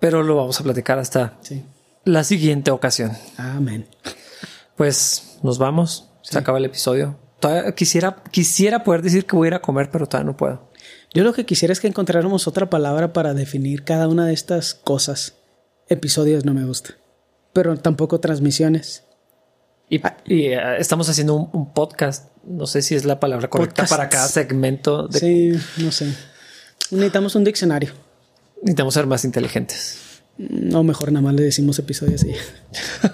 pero 0.00 0.24
lo 0.24 0.34
vamos 0.34 0.60
a 0.60 0.64
platicar 0.64 0.98
hasta 0.98 1.38
Sí. 1.42 1.62
la 2.04 2.24
siguiente 2.24 2.72
ocasión. 2.72 3.12
Amén. 3.36 3.86
Pues 4.76 5.38
nos 5.42 5.58
vamos. 5.58 6.08
Se 6.22 6.36
acaba 6.38 6.58
el 6.58 6.64
episodio. 6.64 7.16
Todavía 7.38 7.72
quisiera, 7.74 8.16
quisiera 8.30 8.82
poder 8.82 9.02
decir 9.02 9.24
que 9.26 9.36
voy 9.36 9.46
a 9.46 9.48
ir 9.50 9.54
a 9.54 9.60
comer, 9.62 9.90
pero 9.90 10.06
todavía 10.06 10.32
no 10.32 10.36
puedo. 10.36 10.68
Yo 11.16 11.24
lo 11.24 11.32
que 11.32 11.46
quisiera 11.46 11.72
es 11.72 11.80
que 11.80 11.86
encontráramos 11.86 12.46
otra 12.46 12.68
palabra 12.68 13.14
para 13.14 13.32
definir 13.32 13.84
cada 13.84 14.06
una 14.06 14.26
de 14.26 14.34
estas 14.34 14.74
cosas. 14.74 15.36
Episodios 15.88 16.44
no 16.44 16.52
me 16.52 16.66
gusta, 16.66 16.90
pero 17.54 17.74
tampoco 17.78 18.20
transmisiones. 18.20 19.02
Y, 19.88 20.02
y, 20.26 20.48
eh, 20.48 20.76
estamos 20.78 21.08
haciendo 21.08 21.34
un, 21.34 21.48
un 21.54 21.72
podcast. 21.72 22.26
No 22.44 22.66
sé 22.66 22.82
si 22.82 22.94
es 22.94 23.06
la 23.06 23.18
palabra 23.18 23.48
correcta 23.48 23.84
Podcasts. 23.84 23.96
para 23.96 24.08
cada 24.10 24.28
segmento. 24.28 25.08
De, 25.08 25.18
Sí, 25.18 25.52
no 25.78 25.90
sé. 25.90 26.12
Necesitamos 26.90 27.34
un 27.34 27.44
diccionario. 27.44 27.92
Necesitamos 28.56 28.92
ser 28.92 29.06
más 29.06 29.24
inteligentes. 29.24 30.20
No, 30.36 30.82
mejor 30.82 31.12
nada 31.12 31.22
más 31.22 31.34
le 31.34 31.44
decimos 31.44 31.78
episodios 31.78 32.24
y 32.24 32.34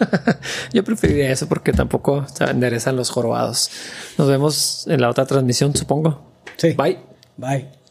Yo 0.73 0.83
preferiría 0.83 1.31
eso 1.31 1.47
porque 1.49 1.73
tampoco 1.73 2.27
se 2.27 2.43
enderezan 2.47 2.97
los 2.97 3.11
jorobados. 3.11 3.71
Nos 4.19 4.27
vemos 4.27 4.89
en 4.89 5.01
la 5.01 5.09
otra 5.09 5.25
transmisión, 5.25 5.77
supongo. 5.77 6.33
Sí. 6.57 6.73
Bye. 6.73 6.99
Bye. 7.37 7.82